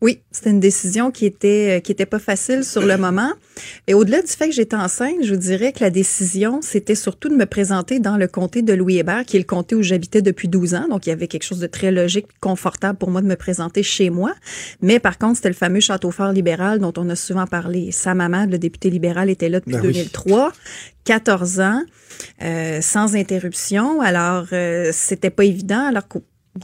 Oui, 0.00 0.20
c'était 0.30 0.50
une 0.50 0.60
décision 0.60 1.10
qui 1.10 1.26
était 1.26 1.78
euh, 1.78 1.80
qui 1.80 1.92
était 1.92 2.06
pas 2.06 2.18
facile 2.18 2.64
sur 2.64 2.82
le 2.82 2.96
moment. 2.96 3.32
Et 3.86 3.94
au-delà 3.94 4.22
du 4.22 4.28
fait 4.28 4.48
que 4.48 4.54
j'étais 4.54 4.76
enceinte, 4.76 5.16
je 5.22 5.34
vous 5.34 5.40
dirais 5.40 5.72
que 5.72 5.80
la 5.80 5.90
décision, 5.90 6.60
c'était 6.62 6.94
surtout 6.94 7.28
de 7.28 7.34
me 7.34 7.46
présenter 7.46 8.00
dans 8.00 8.16
le 8.16 8.26
comté 8.26 8.62
de 8.62 8.72
Louis 8.72 8.98
Hébert, 8.98 9.24
qui 9.24 9.36
est 9.36 9.40
le 9.40 9.46
comté 9.46 9.74
où 9.74 9.82
j'habitais 9.82 10.22
depuis 10.22 10.48
12 10.48 10.74
ans. 10.74 10.88
Donc, 10.88 11.06
il 11.06 11.10
y 11.10 11.12
avait 11.12 11.28
quelque 11.28 11.44
chose 11.44 11.60
de 11.60 11.66
très 11.66 11.92
logique, 11.92 12.26
confortable 12.40 12.98
pour 12.98 13.10
moi 13.10 13.20
de 13.20 13.26
me 13.26 13.36
présenter 13.36 13.82
chez 13.82 14.10
moi. 14.10 14.34
Mais 14.80 14.98
par 14.98 15.18
contre, 15.18 15.36
c'était 15.36 15.50
le 15.50 15.54
fameux 15.54 15.80
château 15.80 16.10
fort 16.10 16.32
libéral 16.32 16.78
dont 16.78 16.92
on 16.96 17.08
a 17.10 17.16
souvent 17.16 17.46
parlé. 17.46 17.92
Sa 17.92 18.14
maman, 18.14 18.46
le 18.46 18.58
député 18.58 18.90
libéral, 18.90 19.30
était 19.30 19.48
là 19.48 19.60
depuis 19.60 19.80
2003. 19.80 20.48
Ben 20.48 20.52
14 21.04 21.60
ans, 21.60 21.82
euh, 22.42 22.80
sans 22.80 23.16
interruption. 23.16 24.00
Alors, 24.00 24.46
euh, 24.52 24.90
c'était 24.92 25.30
pas 25.30 25.44
évident. 25.44 25.84
Alors 25.86 26.06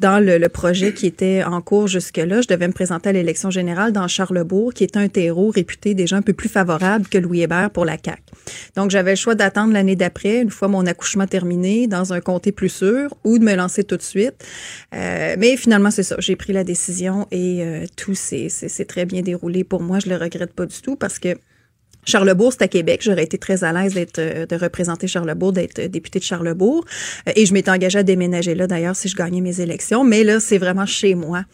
dans 0.00 0.22
le, 0.22 0.48
projet 0.48 0.92
qui 0.92 1.06
était 1.06 1.42
en 1.42 1.62
cours 1.62 1.86
jusque-là, 1.86 2.42
je 2.42 2.48
devais 2.48 2.68
me 2.68 2.72
présenter 2.72 3.08
à 3.08 3.12
l'élection 3.12 3.50
générale 3.50 3.92
dans 3.92 4.06
Charlebourg, 4.06 4.74
qui 4.74 4.84
est 4.84 4.96
un 4.96 5.08
terreau 5.08 5.50
réputé 5.50 5.94
déjà 5.94 6.16
un 6.16 6.22
peu 6.22 6.34
plus 6.34 6.48
favorable 6.48 7.06
que 7.08 7.16
Louis 7.16 7.40
Hébert 7.40 7.70
pour 7.70 7.84
la 7.84 7.96
CAQ. 8.02 8.22
Donc, 8.76 8.90
j'avais 8.90 9.12
le 9.12 9.16
choix 9.16 9.34
d'attendre 9.34 9.72
l'année 9.72 9.96
d'après, 9.96 10.40
une 10.42 10.50
fois 10.50 10.68
mon 10.68 10.84
accouchement 10.86 11.26
terminé, 11.26 11.86
dans 11.86 12.12
un 12.12 12.20
comté 12.20 12.52
plus 12.52 12.68
sûr, 12.68 13.14
ou 13.24 13.38
de 13.38 13.44
me 13.44 13.54
lancer 13.54 13.82
tout 13.82 13.96
de 13.96 14.02
suite. 14.02 14.34
Euh, 14.94 15.36
mais 15.38 15.56
finalement, 15.56 15.90
c'est 15.90 16.02
ça. 16.02 16.16
J'ai 16.18 16.36
pris 16.36 16.52
la 16.52 16.64
décision 16.64 17.26
et 17.30 17.62
euh, 17.62 17.86
tout 17.96 18.14
s'est 18.14 18.84
très 18.86 19.06
bien 19.06 19.22
déroulé 19.22 19.64
pour 19.64 19.80
moi. 19.80 20.00
Je 20.00 20.08
le 20.10 20.16
regrette 20.16 20.52
pas 20.52 20.66
du 20.66 20.80
tout 20.82 20.96
parce 20.96 21.18
que 21.18 21.36
Charlebourg, 22.08 22.54
c'est 22.54 22.62
à 22.62 22.68
Québec. 22.68 23.02
J'aurais 23.02 23.24
été 23.24 23.36
très 23.36 23.64
à 23.64 23.72
l'aise 23.72 23.92
d'être 23.92 24.18
euh, 24.18 24.46
de 24.46 24.56
représenter 24.56 25.06
Charlebourg, 25.06 25.52
d'être 25.52 25.78
député 25.88 26.18
de 26.18 26.24
Charlebourg. 26.24 26.86
Euh, 27.28 27.32
et 27.36 27.44
je 27.44 27.52
m'étais 27.52 27.70
engagée 27.70 27.98
à 27.98 28.02
déménager 28.02 28.54
là, 28.54 28.66
d'ailleurs, 28.66 28.96
si 28.96 29.08
je 29.08 29.16
gagnais 29.16 29.42
mes 29.42 29.60
élections. 29.60 30.04
Mais 30.04 30.24
là, 30.24 30.40
c'est 30.40 30.56
vraiment 30.56 30.86
chez 30.86 31.14
moi, 31.14 31.44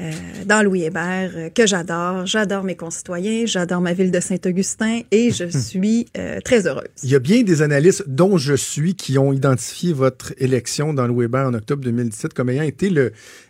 euh, 0.00 0.10
dans 0.46 0.64
Louis 0.64 0.82
Hébert, 0.82 1.52
que 1.54 1.64
j'adore. 1.64 2.26
J'adore 2.26 2.64
mes 2.64 2.74
concitoyens, 2.74 3.46
j'adore 3.46 3.80
ma 3.80 3.92
ville 3.92 4.10
de 4.10 4.18
Saint-Augustin 4.18 5.02
et 5.12 5.30
je 5.30 5.48
suis 5.58 6.06
très 6.44 6.66
heureuse. 6.66 6.88
Il 7.04 7.10
y 7.10 7.14
a 7.14 7.20
bien 7.20 7.42
des 7.42 7.62
analystes, 7.62 8.02
dont 8.08 8.36
je 8.36 8.54
suis, 8.54 8.96
qui 8.96 9.16
ont 9.16 9.32
identifié 9.32 9.92
votre 9.92 10.32
élection 10.38 10.92
dans 10.92 11.06
Louis 11.06 11.26
Hébert 11.26 11.46
en 11.46 11.54
octobre 11.54 11.84
2017 11.84 12.34
comme 12.34 12.50
ayant 12.50 12.64
été 12.64 12.92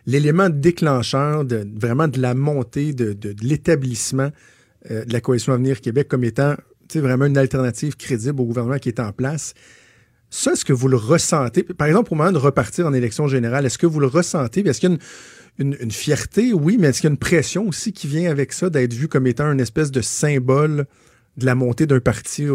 l'élément 0.06 0.50
déclencheur 0.50 1.46
de 1.46 1.66
vraiment 1.74 2.08
de 2.08 2.20
la 2.20 2.34
montée 2.34 2.92
de, 2.92 3.14
de, 3.14 3.32
de 3.32 3.46
l'établissement 3.46 4.30
euh, 4.91 5.05
de 5.05 5.12
la 5.12 5.20
Coalition 5.20 5.53
Avenir 5.53 5.81
Québec 5.81 6.09
comme 6.09 6.24
étant 6.24 6.55
vraiment 6.95 7.26
une 7.26 7.39
alternative 7.39 7.97
crédible 7.97 8.41
au 8.41 8.45
gouvernement 8.45 8.78
qui 8.78 8.89
est 8.89 8.99
en 8.99 9.12
place. 9.12 9.55
Ça, 10.31 10.53
est-ce 10.53 10.64
que 10.64 10.72
vous 10.72 10.89
le 10.89 10.97
ressentez? 10.97 11.62
Par 11.62 11.87
exemple, 11.87 12.12
au 12.12 12.16
moment 12.16 12.33
de 12.33 12.39
repartir 12.39 12.87
en 12.87 12.93
élection 12.93 13.28
générale, 13.28 13.66
est-ce 13.66 13.78
que 13.78 13.87
vous 13.87 14.01
le 14.01 14.07
ressentez? 14.07 14.66
Est-ce 14.66 14.81
qu'il 14.81 14.91
y 14.91 14.93
a 14.93 14.99
une, 15.59 15.91
fierté? 15.91 16.53
Oui, 16.53 16.78
mais 16.78 16.89
est-ce 16.89 17.01
qu'il 17.01 17.09
y 17.09 17.11
a 17.11 17.12
une 17.12 17.18
pression 17.18 17.68
aussi 17.68 17.93
qui 17.93 18.07
vient 18.07 18.31
avec 18.31 18.53
ça 18.53 18.70
d'être 18.70 18.95
vu 18.95 19.09
comme 19.09 19.26
étant 19.26 19.51
une 19.53 19.61
espèce 19.61 19.91
de 19.91 20.01
symbole 20.01 20.87
de 21.37 21.47
la 21.47 21.55
montée 21.55 21.87
d'un 21.87 22.01
parti 22.01 22.47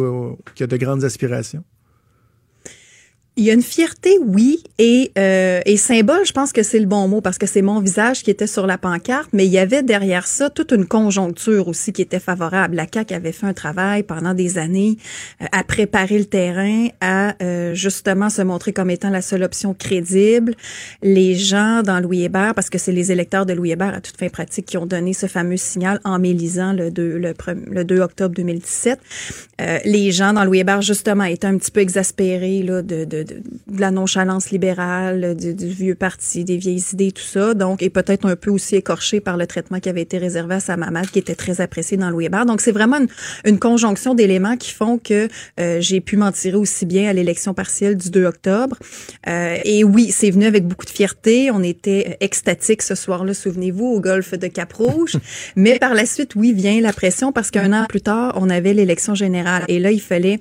qui 0.56 0.64
a 0.64 0.68
de 0.68 0.78
grandes 0.78 1.04
aspirations? 1.04 1.64
Il 3.38 3.44
y 3.44 3.50
a 3.50 3.54
une 3.54 3.62
fierté, 3.62 4.18
oui, 4.26 4.64
et, 4.78 5.12
euh, 5.18 5.60
et 5.66 5.76
symbole, 5.76 6.26
je 6.26 6.32
pense 6.32 6.54
que 6.54 6.64
c'est 6.64 6.80
le 6.80 6.86
bon 6.86 7.10
mot 7.10 7.20
parce 7.20 7.38
que 7.38 7.46
c'est 7.46 7.62
mon 7.62 7.82
visage 7.82 8.24
qui 8.24 8.32
était 8.32 8.48
sur 8.48 8.66
la 8.66 8.78
pancarte, 8.78 9.28
mais 9.34 9.46
il 9.46 9.52
y 9.52 9.58
avait 9.58 9.84
derrière 9.84 10.26
ça 10.26 10.50
toute 10.50 10.72
une 10.72 10.86
conjoncture 10.86 11.68
aussi 11.68 11.92
qui 11.92 12.02
était 12.02 12.22
favorable. 12.22 12.78
La 12.78 12.86
CAQ 12.92 13.14
avait 13.14 13.34
fait 13.34 13.46
un 13.46 13.54
travail 13.54 14.04
pendant 14.04 14.34
des 14.34 14.58
années 14.58 14.98
euh, 15.42 15.48
à 15.52 15.66
préparer 15.66 16.18
le 16.18 16.24
terrain, 16.24 16.88
à 17.02 17.36
euh, 17.44 17.74
justement 17.74 18.30
se 18.30 18.42
montrer 18.42 18.72
comme 18.72 18.90
étant 18.90 19.10
la 19.10 19.22
seule 19.22 19.44
option 19.44 19.74
crédible. 19.74 20.56
Les 21.04 21.36
gens 21.36 21.82
dans 21.84 22.00
Louis 22.00 22.24
Hébert, 22.24 22.56
parce 22.56 22.70
que 22.70 22.78
c'est 22.78 22.94
les 22.94 23.12
électeurs 23.12 23.46
de 23.46 23.52
Louis 23.52 23.72
Hébert 23.72 23.96
à 23.96 24.00
toute 24.00 24.16
fin 24.16 24.30
pratique 24.30 24.66
qui 24.66 24.78
ont 24.78 24.86
donné 24.86 25.12
ce 25.12 25.26
fameux 25.26 25.58
signal 25.58 26.00
en 26.06 26.20
mélisant 26.20 26.72
le 26.72 26.90
2, 26.90 27.18
le, 27.18 27.34
le 27.70 27.84
2 27.84 28.00
octobre 28.00 28.34
2017. 28.34 28.98
Euh, 29.60 29.80
les 29.84 30.12
gens 30.12 30.32
dans 30.32 30.46
Louis 30.46 30.60
Hébert, 30.60 30.82
justement, 30.82 31.26
étaient 31.26 31.48
un 31.48 31.58
petit 31.58 31.72
peu 31.72 31.82
exaspérés 31.82 32.64
là, 32.64 32.82
de, 32.82 33.04
de 33.04 33.25
de, 33.26 33.42
la 33.78 33.92
nonchalance 33.92 34.52
libérale, 34.52 35.36
du, 35.36 35.54
vieux 35.68 35.96
parti, 35.96 36.44
des 36.44 36.58
vieilles 36.58 36.84
idées, 36.94 37.12
tout 37.12 37.24
ça. 37.24 37.54
Donc, 37.54 37.82
et 37.82 37.90
peut-être 37.90 38.26
un 38.26 38.36
peu 38.36 38.52
aussi 38.52 38.76
écorché 38.76 39.20
par 39.20 39.38
le 39.38 39.48
traitement 39.48 39.80
qui 39.80 39.90
avait 39.90 40.02
été 40.02 40.18
réservé 40.18 40.56
à 40.56 40.60
sa 40.60 40.78
maman, 40.78 41.02
qui 41.02 41.20
était 41.20 41.36
très 41.36 41.62
apprécié 41.62 41.98
dans 41.98 42.10
Louis 42.10 42.26
Hébert. 42.26 42.46
Donc, 42.46 42.62
c'est 42.62 42.72
vraiment 42.72 42.98
une, 43.46 43.60
conjonction 43.60 44.14
d'éléments 44.14 44.58
qui 44.58 44.72
font 44.72 44.98
que 44.98 45.28
euh, 45.60 45.80
j'ai 45.80 46.02
pu 46.02 46.18
m'en 46.18 46.32
tirer 46.32 46.58
aussi 46.58 46.86
bien 46.86 47.10
à 47.10 47.14
l'élection 47.14 47.54
partielle 47.54 47.98
du 47.98 48.12
2 48.12 48.26
octobre. 48.26 48.78
Euh, 49.28 49.58
et 49.64 49.84
oui, 49.84 50.12
c'est 50.12 50.30
venu 50.30 50.46
avec 50.46 50.68
beaucoup 50.68 50.86
de 50.86 50.90
fierté. 50.92 51.50
On 51.52 51.64
était 51.64 52.18
extatique 52.20 52.82
ce 52.82 52.96
soir-là, 52.96 53.34
souvenez-vous, 53.34 53.86
au 53.86 54.02
golfe 54.02 54.34
de 54.34 54.48
Cap-Rouge. 54.48 55.18
Mais 55.56 55.80
par 55.80 55.94
la 55.94 56.06
suite, 56.06 56.36
oui, 56.36 56.54
vient 56.54 56.80
la 56.82 56.94
pression 56.94 57.32
parce 57.32 57.50
qu'un 57.50 57.74
an 57.74 57.86
plus 57.88 58.02
tard, 58.02 58.38
on 58.40 58.50
avait 58.50 58.74
l'élection 58.74 59.16
générale. 59.16 59.64
Et 59.68 59.80
là, 59.80 59.92
il 59.92 60.02
fallait 60.02 60.40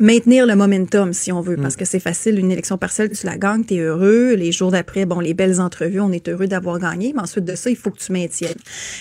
maintenir 0.00 0.46
le 0.46 0.56
momentum 0.56 1.12
si 1.12 1.30
on 1.30 1.40
veut 1.40 1.56
parce 1.56 1.74
mm. 1.74 1.78
que 1.78 1.84
c'est 1.84 2.00
facile 2.00 2.38
une 2.38 2.50
élection 2.50 2.78
partielle 2.78 3.10
tu 3.10 3.26
la 3.26 3.38
gagnes 3.38 3.64
tu 3.64 3.74
es 3.74 3.78
heureux 3.78 4.34
les 4.34 4.50
jours 4.50 4.72
d'après 4.72 5.06
bon 5.06 5.20
les 5.20 5.34
belles 5.34 5.60
entrevues 5.60 6.00
on 6.00 6.10
est 6.10 6.28
heureux 6.28 6.46
d'avoir 6.46 6.78
gagné 6.78 7.12
mais 7.14 7.22
ensuite 7.22 7.44
de 7.44 7.54
ça 7.54 7.70
il 7.70 7.76
faut 7.76 7.90
que 7.90 7.98
tu 7.98 8.12
maintiennes. 8.12 8.54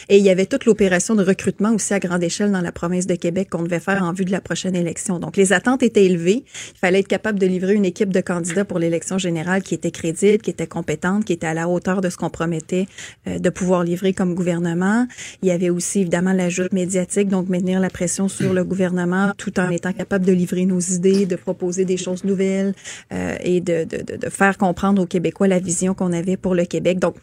Et 0.09 0.17
il 0.17 0.23
y 0.23 0.29
avait 0.29 0.45
toute 0.45 0.65
l'opération 0.65 1.15
de 1.15 1.23
recrutement 1.23 1.71
aussi 1.73 1.93
à 1.93 1.99
grande 1.99 2.23
échelle 2.23 2.51
dans 2.51 2.61
la 2.61 2.71
province 2.71 3.07
de 3.07 3.15
Québec 3.15 3.49
qu'on 3.49 3.63
devait 3.63 3.79
faire 3.79 4.03
en 4.03 4.13
vue 4.13 4.25
de 4.25 4.31
la 4.31 4.41
prochaine 4.41 4.75
élection. 4.75 5.19
Donc 5.19 5.37
les 5.37 5.53
attentes 5.53 5.83
étaient 5.83 6.05
élevées. 6.05 6.43
Il 6.75 6.79
fallait 6.79 6.99
être 6.99 7.07
capable 7.07 7.39
de 7.39 7.47
livrer 7.47 7.73
une 7.73 7.85
équipe 7.85 8.11
de 8.11 8.21
candidats 8.21 8.65
pour 8.65 8.79
l'élection 8.79 9.17
générale 9.17 9.63
qui 9.63 9.73
était 9.73 9.91
crédible 9.91 10.39
qui 10.39 10.49
était 10.49 10.67
compétente 10.67 11.25
qui 11.25 11.33
était 11.33 11.47
à 11.47 11.53
la 11.53 11.67
hauteur 11.67 12.01
de 12.01 12.09
ce 12.09 12.17
qu'on 12.17 12.29
promettait 12.29 12.87
euh, 13.27 13.39
de 13.39 13.49
pouvoir 13.49 13.83
livrer 13.83 14.13
comme 14.13 14.35
gouvernement. 14.35 15.07
Il 15.41 15.49
y 15.49 15.51
avait 15.51 15.69
aussi 15.69 16.01
évidemment 16.01 16.33
l'ajout 16.33 16.67
médiatique 16.71 17.29
donc 17.29 17.49
maintenir 17.49 17.79
la 17.79 17.89
pression 17.89 18.27
sur 18.27 18.53
le 18.53 18.63
gouvernement 18.63 19.31
tout 19.37 19.59
en 19.59 19.69
étant 19.69 19.93
capable 19.93 20.25
de 20.25 20.31
livrer 20.31 20.65
nos 20.65 20.79
idées, 20.91 21.25
de 21.25 21.35
proposer 21.35 21.85
des 21.85 21.97
choses 21.97 22.23
nouvelles 22.23 22.73
euh, 23.11 23.35
et 23.43 23.61
de, 23.61 23.85
de, 23.85 24.17
de, 24.17 24.29
faire 24.29 24.57
comprendre 24.57 25.01
aux 25.01 25.05
Québécois 25.07 25.47
la 25.47 25.59
vision 25.59 25.93
qu'on 25.93 26.13
avait 26.13 26.37
pour 26.37 26.55
le 26.55 26.65
Québec. 26.65 26.99
Donc, 26.99 27.15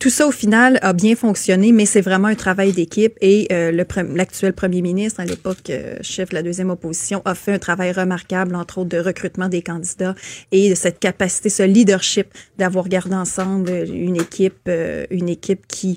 tout 0.00 0.10
ça, 0.10 0.26
au 0.26 0.32
final, 0.32 0.78
a 0.82 0.92
bien 0.92 1.14
fonctionné, 1.16 1.72
mais 1.72 1.86
c'est 1.86 2.00
vraiment 2.00 2.28
un 2.28 2.34
travail 2.34 2.72
d'équipe. 2.72 3.14
Et 3.22 3.46
euh, 3.52 3.70
l'actuel 4.14 4.52
premier 4.52 4.82
ministre, 4.82 5.20
à 5.20 5.24
l'époque 5.24 5.70
euh, 5.70 5.96
chef 6.02 6.30
de 6.30 6.34
la 6.34 6.42
deuxième 6.42 6.68
opposition, 6.68 7.22
a 7.24 7.34
fait 7.34 7.52
un 7.52 7.58
travail 7.58 7.92
remarquable, 7.92 8.54
entre 8.54 8.78
autres, 8.78 8.90
de 8.90 8.98
recrutement 8.98 9.48
des 9.48 9.62
candidats 9.62 10.14
et 10.52 10.68
de 10.68 10.74
cette 10.74 10.98
capacité, 10.98 11.48
ce 11.48 11.62
leadership 11.62 12.26
d'avoir 12.58 12.88
gardé 12.88 13.14
ensemble 13.14 13.70
une 13.88 14.16
équipe, 14.16 14.68
euh, 14.68 15.06
une 15.10 15.28
équipe 15.28 15.66
qui, 15.68 15.96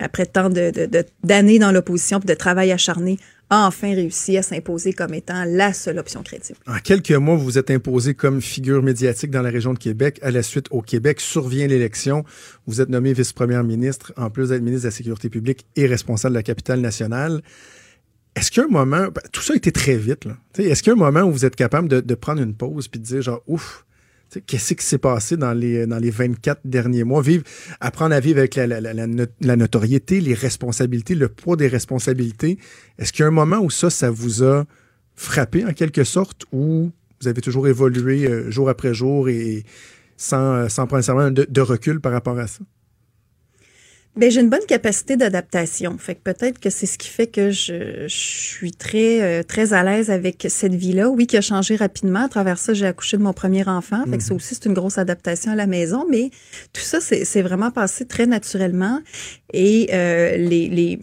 après 0.00 0.26
tant 0.26 0.50
de, 0.50 0.70
de- 0.70 0.86
de- 0.86 1.04
d'années 1.22 1.60
dans 1.60 1.72
l'opposition, 1.72 2.18
de 2.18 2.34
travail 2.34 2.72
acharné, 2.72 3.16
enfin 3.50 3.94
réussi 3.94 4.36
à 4.36 4.42
s'imposer 4.42 4.92
comme 4.92 5.14
étant 5.14 5.44
la 5.46 5.72
seule 5.72 5.98
option 5.98 6.22
crédible. 6.22 6.58
En 6.66 6.78
quelques 6.78 7.12
mois, 7.12 7.36
vous 7.36 7.44
vous 7.44 7.58
êtes 7.58 7.70
imposé 7.70 8.14
comme 8.14 8.40
figure 8.40 8.82
médiatique 8.82 9.30
dans 9.30 9.42
la 9.42 9.50
région 9.50 9.72
de 9.72 9.78
Québec. 9.78 10.18
À 10.22 10.30
la 10.30 10.42
suite, 10.42 10.66
au 10.70 10.82
Québec, 10.82 11.20
survient 11.20 11.66
l'élection. 11.66 12.24
Vous 12.66 12.80
êtes 12.80 12.88
nommé 12.88 13.12
vice-première 13.12 13.64
ministre, 13.64 14.12
en 14.16 14.30
plus 14.30 14.48
d'être 14.48 14.62
ministre 14.62 14.84
de 14.84 14.88
la 14.88 14.96
Sécurité 14.96 15.30
publique 15.30 15.66
et 15.76 15.86
responsable 15.86 16.34
de 16.34 16.38
la 16.38 16.42
capitale 16.42 16.80
nationale. 16.80 17.42
Est-ce 18.34 18.50
qu'il 18.50 18.62
un 18.64 18.68
moment, 18.68 19.08
ben, 19.08 19.22
tout 19.32 19.40
ça 19.40 19.54
a 19.54 19.56
été 19.56 19.72
très 19.72 19.96
vite, 19.96 20.26
Est-ce 20.58 20.82
qu'il 20.82 20.92
un 20.92 20.96
moment 20.96 21.22
où 21.22 21.32
vous 21.32 21.46
êtes 21.46 21.56
capable 21.56 21.88
de, 21.88 22.00
de 22.00 22.14
prendre 22.14 22.42
une 22.42 22.54
pause 22.54 22.88
puis 22.88 23.00
de 23.00 23.04
dire 23.04 23.22
genre, 23.22 23.42
ouf, 23.46 23.86
qu'est-ce 24.46 24.74
qui 24.74 24.84
s'est 24.84 24.98
passé 24.98 25.36
dans 25.36 25.52
les, 25.52 25.86
dans 25.86 25.98
les 25.98 26.10
24 26.10 26.60
derniers 26.64 27.04
mois? 27.04 27.22
Vivre, 27.22 27.44
apprendre 27.80 28.14
à 28.14 28.20
vivre 28.20 28.38
avec 28.38 28.54
la, 28.56 28.66
la, 28.66 28.80
la, 28.80 28.92
la 28.94 29.06
not- 29.06 29.26
la 29.40 29.56
notoriété, 29.56 30.20
les 30.20 30.34
responsabilités, 30.34 31.14
le 31.14 31.28
poids 31.28 31.56
des 31.56 31.68
responsabilités. 31.68 32.58
Est-ce 32.98 33.12
qu'il 33.12 33.22
y 33.22 33.24
a 33.24 33.28
un 33.28 33.30
moment 33.32 33.58
où 33.58 33.70
ça, 33.70 33.90
ça 33.90 34.10
vous 34.10 34.42
a 34.44 34.64
frappé 35.14 35.64
en 35.64 35.72
quelque 35.72 36.04
sorte 36.04 36.44
ou 36.52 36.90
vous 37.20 37.28
avez 37.28 37.40
toujours 37.40 37.66
évolué 37.68 38.26
euh, 38.26 38.50
jour 38.50 38.68
après 38.68 38.92
jour 38.92 39.28
et 39.28 39.64
sans, 40.16 40.54
euh, 40.54 40.68
sans 40.68 40.86
prendre 40.86 41.30
de 41.30 41.60
recul 41.60 42.00
par 42.00 42.12
rapport 42.12 42.38
à 42.38 42.46
ça? 42.46 42.60
Ben, 44.16 44.30
j'ai 44.30 44.40
une 44.40 44.48
bonne 44.48 44.64
capacité 44.66 45.18
d'adaptation. 45.18 45.98
Fait 45.98 46.14
que 46.14 46.20
peut-être 46.20 46.58
que 46.58 46.70
c'est 46.70 46.86
ce 46.86 46.96
qui 46.96 47.08
fait 47.08 47.26
que 47.26 47.50
je, 47.50 48.06
je 48.06 48.16
suis 48.16 48.72
très, 48.72 49.20
euh, 49.20 49.42
très 49.42 49.74
à 49.74 49.82
l'aise 49.82 50.10
avec 50.10 50.46
cette 50.48 50.74
vie-là. 50.74 51.10
Oui, 51.10 51.26
qui 51.26 51.36
a 51.36 51.42
changé 51.42 51.76
rapidement. 51.76 52.24
À 52.24 52.28
travers 52.28 52.56
ça, 52.56 52.72
j'ai 52.72 52.86
accouché 52.86 53.18
de 53.18 53.22
mon 53.22 53.34
premier 53.34 53.68
enfant. 53.68 54.04
Fait 54.08 54.16
que 54.16 54.22
ça 54.22 54.34
aussi, 54.34 54.54
c'est 54.54 54.64
une 54.64 54.74
grosse 54.74 54.96
adaptation 54.96 55.52
à 55.52 55.54
la 55.54 55.66
maison. 55.66 56.06
Mais 56.10 56.30
tout 56.72 56.80
ça, 56.80 57.00
c'est 57.00 57.26
c'est 57.26 57.42
vraiment 57.42 57.70
passé 57.70 58.06
très 58.06 58.26
naturellement. 58.26 59.00
Et 59.52 59.90
euh, 59.92 60.36
les, 60.38 60.68
les, 60.70 60.98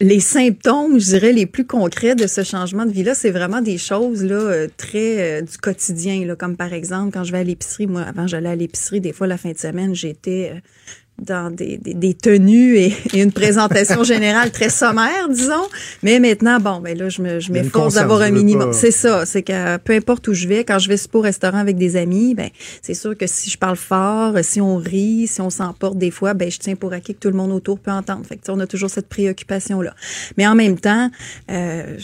les 0.00 0.20
symptômes, 0.20 0.98
je 0.98 1.04
dirais, 1.06 1.32
les 1.32 1.46
plus 1.46 1.66
concrets 1.66 2.14
de 2.14 2.26
ce 2.26 2.42
changement 2.42 2.84
de 2.84 2.90
vie-là, 2.90 3.14
c'est 3.14 3.30
vraiment 3.30 3.60
des 3.62 3.78
choses 3.78 4.22
là 4.22 4.34
euh, 4.34 4.68
très 4.76 5.40
euh, 5.40 5.42
du 5.42 5.56
quotidien, 5.56 6.24
là, 6.26 6.36
comme 6.36 6.56
par 6.56 6.72
exemple 6.72 7.12
quand 7.12 7.24
je 7.24 7.32
vais 7.32 7.38
à 7.38 7.44
l'épicerie. 7.44 7.86
Moi, 7.86 8.02
avant, 8.02 8.26
j'allais 8.26 8.50
à 8.50 8.56
l'épicerie. 8.56 9.00
Des 9.00 9.12
fois, 9.12 9.26
la 9.26 9.38
fin 9.38 9.52
de 9.52 9.58
semaine, 9.58 9.94
j'étais 9.94 10.52
euh, 10.54 10.60
dans 11.18 11.50
des, 11.50 11.78
des, 11.78 11.94
des 11.94 12.14
tenues 12.14 12.76
et, 12.76 12.94
et 13.14 13.22
une 13.22 13.32
présentation 13.32 14.04
générale 14.04 14.50
très 14.50 14.68
sommaire, 14.68 15.28
disons. 15.30 15.66
Mais 16.02 16.18
maintenant, 16.20 16.60
bon, 16.60 16.80
ben 16.80 16.96
là, 16.96 17.08
je 17.08 17.22
me, 17.22 17.40
je 17.40 17.52
m'efforce 17.52 17.94
d'avoir 17.94 18.22
un 18.22 18.30
minimum. 18.30 18.72
C'est 18.72 18.90
ça, 18.90 19.24
c'est 19.24 19.42
que 19.42 19.78
peu 19.78 19.94
importe 19.94 20.28
où 20.28 20.34
je 20.34 20.46
vais, 20.46 20.64
quand 20.64 20.78
je 20.78 20.88
vais 20.88 20.96
au 21.12 21.20
restaurant 21.20 21.58
avec 21.58 21.76
des 21.76 21.96
amis, 21.96 22.34
ben 22.34 22.50
c'est 22.82 22.94
sûr 22.94 23.16
que 23.16 23.26
si 23.26 23.50
je 23.50 23.58
parle 23.58 23.76
fort, 23.76 24.34
si 24.42 24.60
on 24.60 24.76
rit, 24.76 25.26
si 25.26 25.40
on 25.40 25.50
s'emporte 25.50 25.98
des 25.98 26.10
fois, 26.10 26.34
ben 26.34 26.50
je 26.50 26.58
tiens 26.58 26.76
pour 26.76 26.92
acquis 26.92 27.14
que 27.14 27.20
tout 27.20 27.30
le 27.30 27.36
monde 27.36 27.52
autour 27.52 27.78
peut 27.78 27.90
entendre. 27.90 28.24
Fait 28.26 28.36
que 28.36 28.50
on 28.50 28.60
a 28.60 28.66
toujours 28.66 28.90
cette 28.90 29.08
préoccupation 29.08 29.80
là. 29.80 29.94
Mais 30.36 30.46
en 30.46 30.54
même 30.54 30.78
temps, 30.78 31.10
euh, 31.50 31.96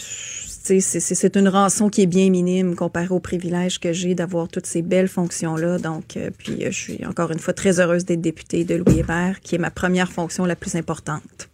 c'est- 0.63 1.35
une 1.35 1.49
rançon 1.49 1.89
qui 1.89 2.01
est 2.01 2.07
bien 2.07 2.29
minime 2.29 2.75
comparée 2.75 3.09
au 3.13 3.19
privilège 3.19 3.79
que 3.79 3.91
j'ai 3.91 4.15
d'avoir 4.15 4.47
toutes 4.47 4.65
ces 4.65 4.81
belles 4.81 5.07
fonctions-là. 5.07 5.77
Donc, 5.77 6.15
euh, 6.15 6.29
puis 6.37 6.63
euh, 6.65 6.71
je 6.71 6.77
suis 6.77 7.05
encore 7.05 7.31
une 7.31 7.39
fois 7.39 7.53
très 7.53 7.79
heureuse 7.79 8.05
d'être 8.05 8.21
députée 8.21 8.63
de 8.63 8.75
Louis 8.75 8.99
Hébert, 8.99 9.41
qui 9.41 9.55
est 9.55 9.59
ma 9.59 9.71
première 9.71 10.11
fonction 10.11 10.45
la 10.45 10.55
plus 10.55 10.75
importante. 10.75 11.49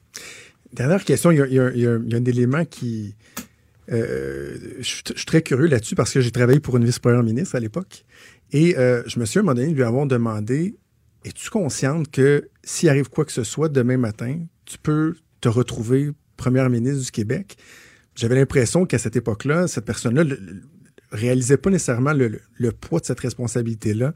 Dernière 0.74 1.03
question, 1.03 1.32
il 1.32 1.38
y 1.38 1.60
a, 1.60 1.91
un 1.91 2.26
élément 2.26 2.64
qui... 2.66 3.16
euh, 3.91 4.55
je, 4.78 4.84
suis 4.84 5.03
je 5.07 5.14
suis 5.18 5.26
très 5.26 5.41
curieux 5.41 5.68
là-dessus 5.68 5.95
parce 5.95 6.14
que 6.14 6.22
j'ai 6.22 6.32
travaillé 6.32 6.60
pour 6.60 6.78
une 6.78 6.86
vice-première 6.86 7.24
ministre 7.24 7.55
à 7.55 7.60
l'époque. 7.60 8.05
Et 8.51 8.76
je 8.76 9.20
me 9.20 9.26
suis 9.26 9.39
à 9.39 9.41
un 9.41 9.43
moment 9.43 9.55
donné 9.55 9.74
lui 9.74 9.84
avoir 9.84 10.05
demandé 10.05 10.76
Es-tu 11.26 11.49
consciente 11.49 12.10
que 12.10 12.47
s'il 12.64 12.89
arrive 12.89 13.10
quoi 13.10 13.26
que 13.26 13.32
ce 13.32 13.43
soit 13.43 13.68
demain 13.68 13.97
matin, 13.97 14.39
tu 14.66 14.78
peux 14.78 15.16
te 15.41 15.49
retrouver 15.49 16.12
première 16.38 16.70
ministre 16.70 17.03
du 17.03 17.12
Québec? 17.12 17.57
J'avais 18.20 18.36
l'impression 18.36 18.86
qu'à 18.86 18.98
cette 18.98 19.16
époque-là, 19.16 19.70
cette 19.70 19.86
personne-là 19.86 20.26
ne 20.26 20.36
réalisait 21.14 21.56
pas 21.56 21.70
nécessairement 21.70 22.12
le, 22.12 22.72
poids 22.74 23.00
de 23.00 23.06
cette 23.06 23.22
responsabilité-là. 23.22 24.14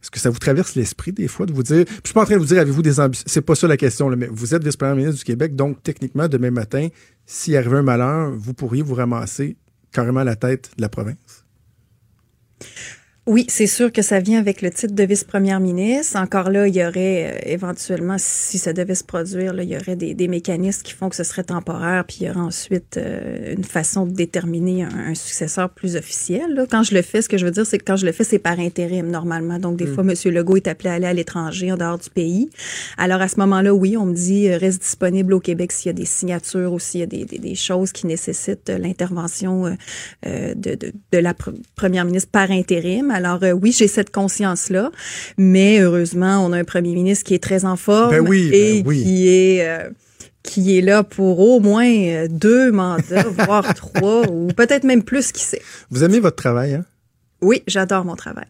Est-ce 0.00 0.12
que 0.12 0.20
ça 0.20 0.30
vous 0.30 0.38
traverse 0.38 0.76
l'esprit 0.76 1.10
des 1.10 1.26
fois 1.26 1.44
de 1.44 1.52
vous 1.52 1.64
dire, 1.64 1.84
puis 1.86 1.96
je 2.04 2.08
suis 2.08 2.14
pas 2.14 2.22
en 2.22 2.24
train 2.24 2.36
de 2.36 2.40
vous 2.40 2.46
dire, 2.46 2.60
avez-vous 2.60 2.82
des 2.82 3.00
ambitions, 3.00 3.24
c'est 3.26 3.40
pas 3.40 3.56
ça 3.56 3.66
la 3.66 3.76
question, 3.76 4.08
mais 4.10 4.28
vous 4.30 4.54
êtes 4.54 4.62
vice-première 4.62 4.94
ministre 4.94 5.18
du 5.18 5.24
Québec, 5.24 5.56
donc 5.56 5.82
techniquement, 5.82 6.28
demain 6.28 6.52
matin, 6.52 6.86
s'il 7.24 7.56
arrivait 7.56 7.78
un 7.78 7.82
malheur, 7.82 8.30
vous 8.30 8.54
pourriez 8.54 8.82
vous 8.82 8.94
ramasser 8.94 9.56
carrément 9.90 10.20
à 10.20 10.24
la 10.24 10.36
tête 10.36 10.70
de 10.76 10.82
la 10.82 10.88
province? 10.88 11.44
Oui, 13.28 13.44
c'est 13.48 13.66
sûr 13.66 13.90
que 13.90 14.02
ça 14.02 14.20
vient 14.20 14.38
avec 14.38 14.62
le 14.62 14.70
titre 14.70 14.94
de 14.94 15.02
vice-première 15.02 15.58
ministre. 15.58 16.16
Encore 16.16 16.48
là, 16.48 16.68
il 16.68 16.76
y 16.76 16.84
aurait 16.84 17.34
euh, 17.34 17.38
éventuellement, 17.44 18.14
si 18.18 18.56
ça 18.56 18.72
devait 18.72 18.94
se 18.94 19.02
produire, 19.02 19.52
là, 19.52 19.64
il 19.64 19.68
y 19.68 19.76
aurait 19.76 19.96
des, 19.96 20.14
des 20.14 20.28
mécanismes 20.28 20.82
qui 20.82 20.92
font 20.92 21.08
que 21.08 21.16
ce 21.16 21.24
serait 21.24 21.42
temporaire, 21.42 22.04
puis 22.06 22.18
il 22.20 22.26
y 22.28 22.30
aurait 22.30 22.38
ensuite 22.38 22.98
euh, 22.98 23.52
une 23.56 23.64
façon 23.64 24.06
de 24.06 24.12
déterminer 24.12 24.84
un, 24.84 25.08
un 25.08 25.14
successeur 25.16 25.70
plus 25.70 25.96
officiel. 25.96 26.54
là. 26.54 26.66
Quand 26.70 26.84
je 26.84 26.94
le 26.94 27.02
fais, 27.02 27.20
ce 27.20 27.28
que 27.28 27.36
je 27.36 27.44
veux 27.44 27.50
dire, 27.50 27.66
c'est 27.66 27.78
que 27.78 27.84
quand 27.84 27.96
je 27.96 28.06
le 28.06 28.12
fais, 28.12 28.22
c'est 28.22 28.38
par 28.38 28.60
intérim 28.60 29.10
normalement. 29.10 29.58
Donc, 29.58 29.76
des 29.76 29.86
fois, 29.88 30.04
M. 30.04 30.14
Legault 30.32 30.58
est 30.58 30.68
appelé 30.68 30.90
à 30.90 30.92
aller 30.92 31.06
à 31.06 31.12
l'étranger, 31.12 31.72
en 31.72 31.76
dehors 31.76 31.98
du 31.98 32.10
pays. 32.10 32.48
Alors, 32.96 33.20
à 33.20 33.26
ce 33.26 33.40
moment-là, 33.40 33.74
oui, 33.74 33.96
on 33.96 34.06
me 34.06 34.14
dit, 34.14 34.48
euh, 34.48 34.56
reste 34.56 34.82
disponible 34.82 35.34
au 35.34 35.40
Québec 35.40 35.72
s'il 35.72 35.88
y 35.88 35.90
a 35.90 35.94
des 35.94 36.04
signatures 36.04 36.72
ou 36.72 36.78
s'il 36.78 37.00
y 37.00 37.02
a 37.02 37.06
des, 37.06 37.24
des, 37.24 37.38
des 37.40 37.54
choses 37.56 37.90
qui 37.90 38.06
nécessitent 38.06 38.68
l'intervention 38.70 39.76
de, 40.24 40.54
de, 40.54 40.92
de 41.10 41.18
la 41.18 41.32
pr- 41.32 41.60
première 41.74 42.04
ministre 42.04 42.30
par 42.30 42.52
intérim. 42.52 43.14
Alors 43.16 43.42
euh, 43.42 43.52
oui, 43.52 43.72
j'ai 43.72 43.88
cette 43.88 44.10
conscience-là, 44.10 44.90
mais 45.38 45.80
heureusement, 45.80 46.44
on 46.44 46.52
a 46.52 46.58
un 46.58 46.64
premier 46.64 46.94
ministre 46.94 47.24
qui 47.24 47.34
est 47.34 47.42
très 47.42 47.64
en 47.64 47.76
forme 47.76 48.10
Ben 48.10 48.28
oui, 48.28 48.50
et 48.52 48.82
ben 48.82 48.88
oui. 48.88 49.02
qui 49.02 49.28
est 49.28 49.66
euh, 49.66 49.88
qui 50.42 50.76
est 50.76 50.82
là 50.82 51.02
pour 51.02 51.40
au 51.40 51.58
moins 51.58 51.90
euh, 51.90 52.28
deux 52.28 52.70
mandats, 52.70 53.22
voire 53.46 53.72
trois, 53.74 54.28
ou 54.30 54.48
peut-être 54.48 54.84
même 54.84 55.02
plus, 55.02 55.32
qui 55.32 55.42
sait. 55.42 55.62
Vous 55.90 56.04
aimez 56.04 56.20
votre 56.20 56.36
travail, 56.36 56.74
hein? 56.74 56.84
Oui, 57.40 57.62
j'adore 57.66 58.04
mon 58.04 58.16
travail. 58.16 58.46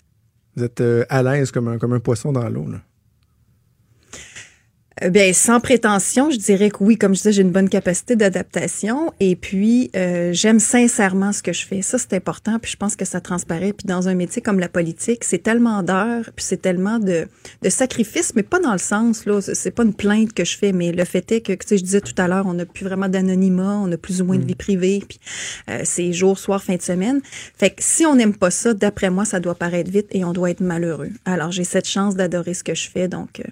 Vous 0.57 0.65
êtes 0.65 0.83
à 1.09 1.23
l'aise 1.23 1.53
comme 1.53 1.69
un, 1.69 1.79
comme 1.79 1.93
un 1.93 2.01
poisson 2.01 2.33
dans 2.33 2.49
l'eau, 2.49 2.67
là. 2.69 2.79
Euh, 5.03 5.11
Ben, 5.11 5.35
sans 5.35 5.61
prétention, 5.61 6.31
je 6.31 6.39
dirais 6.39 6.71
que 6.71 6.79
oui, 6.81 6.97
comme 6.97 7.13
je 7.15 7.19
disais, 7.19 7.33
j'ai 7.33 7.43
une 7.43 7.51
bonne 7.51 7.69
capacité 7.69 8.17
d'adaptation 8.17 9.13
et 9.21 9.37
puis 9.37 9.91
euh, 9.95 10.33
j'aime 10.33 10.59
sincèrement 10.59 11.33
ce 11.33 11.43
que 11.43 11.53
je 11.53 11.67
fais. 11.67 11.83
Ça, 11.83 11.99
c'est 11.99 12.15
important, 12.15 12.59
puis 12.59 12.73
je 12.73 12.77
pense 12.79 12.97
que 12.97 13.05
ça 13.05 13.21
transparaît. 13.21 13.75
Puis 13.75 13.87
dans 13.87 14.09
un 14.09 14.15
métier 14.15 14.41
comme 14.41 14.59
la 14.59 14.71
politique, 14.71 15.23
c'est 15.25 15.43
tellement 15.43 15.83
d'heures, 15.83 16.31
puis 16.35 16.45
c'est 16.45 16.63
tellement 16.63 16.99
de, 16.99 17.29
de 17.63 17.69
sacrifices, 17.69 18.33
mais 18.35 18.43
pas 18.43 18.59
dans 18.59 18.73
le 18.73 18.79
sens, 18.79 19.27
là, 19.27 19.41
c'est- 19.43 19.55
c'est 19.55 19.71
pas 19.71 19.83
une 19.85 19.93
plainte 19.95 20.33
que 20.33 20.45
je 20.47 20.57
fais, 20.57 20.73
mais 20.73 20.93
le 20.93 21.05
fait 21.05 21.31
est 21.31 21.41
que, 21.43 21.53
tu 21.53 21.59
sais, 21.67 21.77
je 21.79 21.85
disais 21.85 22.01
tout 22.01 22.15
à 22.17 22.27
l'heure, 22.27 22.47
on 22.47 22.55
n'a 22.55 22.65
plus 22.65 22.85
vraiment 22.87 23.09
d'anonymat, 23.09 23.79
on 23.83 23.93
a 23.93 23.97
plus 23.99 24.23
ou 24.23 24.25
moins 24.25 24.39
de 24.39 24.47
vie 24.47 24.55
privée, 24.55 25.03
puis 25.07 25.21
euh, 25.69 25.81
c'est 25.85 26.13
jour, 26.15 26.39
soir, 26.39 26.63
fin 26.63 26.77
de 26.77 26.83
semaine. 26.83 27.21
Fait 27.59 27.69
que 27.71 27.77
si 27.83 28.07
on 28.07 28.15
n'aime 28.15 28.35
pas 28.35 28.51
ça, 28.51 28.73
d'après 28.73 29.11
moi, 29.11 29.27
ça 29.27 29.41
doit 29.41 29.57
paraître 29.57 29.91
vite 29.91 30.09
et 30.13 30.25
on 30.25 30.33
doit 30.33 30.51
être 30.51 30.61
malheureux. 30.63 31.11
Alors, 31.27 31.53
j'ai 31.53 31.65
cette 31.65 31.87
chance 31.89 32.15
d'adorer 32.17 32.55
ce 32.55 32.65
que 32.65 32.75
je 32.75 32.89
fais, 32.89 33.09
donc... 33.09 33.41
euh, 33.41 33.45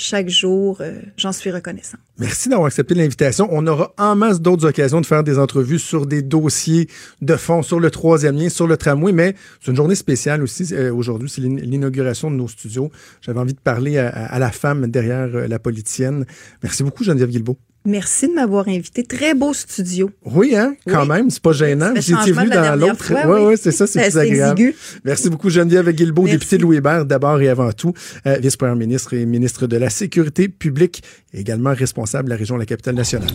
chaque 0.00 0.28
jour, 0.28 0.78
euh, 0.80 1.00
j'en 1.16 1.32
suis 1.32 1.50
reconnaissant. 1.50 1.98
Merci 2.18 2.48
d'avoir 2.48 2.66
accepté 2.66 2.94
l'invitation. 2.94 3.48
On 3.50 3.66
aura 3.66 3.92
en 3.98 4.16
masse 4.16 4.40
d'autres 4.40 4.66
occasions 4.66 5.00
de 5.00 5.06
faire 5.06 5.22
des 5.22 5.38
entrevues 5.38 5.78
sur 5.78 6.06
des 6.06 6.22
dossiers 6.22 6.88
de 7.20 7.36
fond, 7.36 7.62
sur 7.62 7.78
le 7.80 7.90
troisième 7.90 8.36
lien, 8.36 8.48
sur 8.48 8.66
le 8.66 8.76
tramway, 8.76 9.12
mais 9.12 9.34
c'est 9.60 9.70
une 9.70 9.76
journée 9.76 9.94
spéciale 9.94 10.42
aussi. 10.42 10.66
Euh, 10.72 10.92
Aujourd'hui, 10.92 11.28
c'est 11.28 11.40
l'in- 11.42 11.56
l'inauguration 11.56 12.30
de 12.30 12.36
nos 12.36 12.48
studios. 12.48 12.90
J'avais 13.20 13.38
envie 13.40 13.54
de 13.54 13.60
parler 13.60 13.98
à, 13.98 14.08
à 14.08 14.38
la 14.38 14.50
femme 14.50 14.86
derrière 14.86 15.28
euh, 15.34 15.46
la 15.46 15.58
politicienne. 15.58 16.24
Merci 16.62 16.82
beaucoup, 16.82 17.04
Geneviève 17.04 17.28
Guilbeault. 17.30 17.58
Merci 17.86 18.28
de 18.28 18.34
m'avoir 18.34 18.68
invité. 18.68 19.02
Très 19.04 19.32
beau 19.34 19.54
studio. 19.54 20.10
Oui, 20.26 20.54
hein, 20.54 20.74
quand 20.86 21.02
Oui. 21.02 21.08
même, 21.08 21.30
c'est 21.30 21.40
pas 21.42 21.52
gênant. 21.52 21.94
Étiez 21.94 22.14
changement 22.14 22.42
venu 22.42 22.50
dans 22.50 22.76
l'autre. 22.78 23.10
Oui, 23.26 23.40
oui. 23.48 23.54
c'est 23.60 23.72
ça, 23.72 23.86
c'est 23.86 24.02
plus 24.10 24.18
agréable. 24.18 24.60
exigu. 24.60 24.76
Merci 25.04 25.30
beaucoup, 25.30 25.48
Geneviève 25.48 25.90
Guilbeault, 25.90 26.26
députée 26.28 26.58
de 26.58 26.62
Louis 26.62 26.76
Hébert, 26.76 27.06
d'abord 27.06 27.40
et 27.40 27.48
avant 27.48 27.72
tout, 27.72 27.94
euh, 28.26 28.36
vice-première 28.36 28.76
ministre 28.76 29.14
et 29.14 29.24
ministre 29.24 29.66
de 29.66 29.78
la 29.78 29.88
Sécurité 29.88 30.48
publique, 30.48 31.02
également 31.32 31.72
responsable 31.72 32.24
de 32.26 32.30
la 32.30 32.36
région 32.36 32.56
de 32.56 32.60
la 32.60 32.66
capitale 32.66 32.96
nationale. 32.96 33.30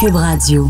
Cube 0.00 0.14
Radio. 0.14 0.68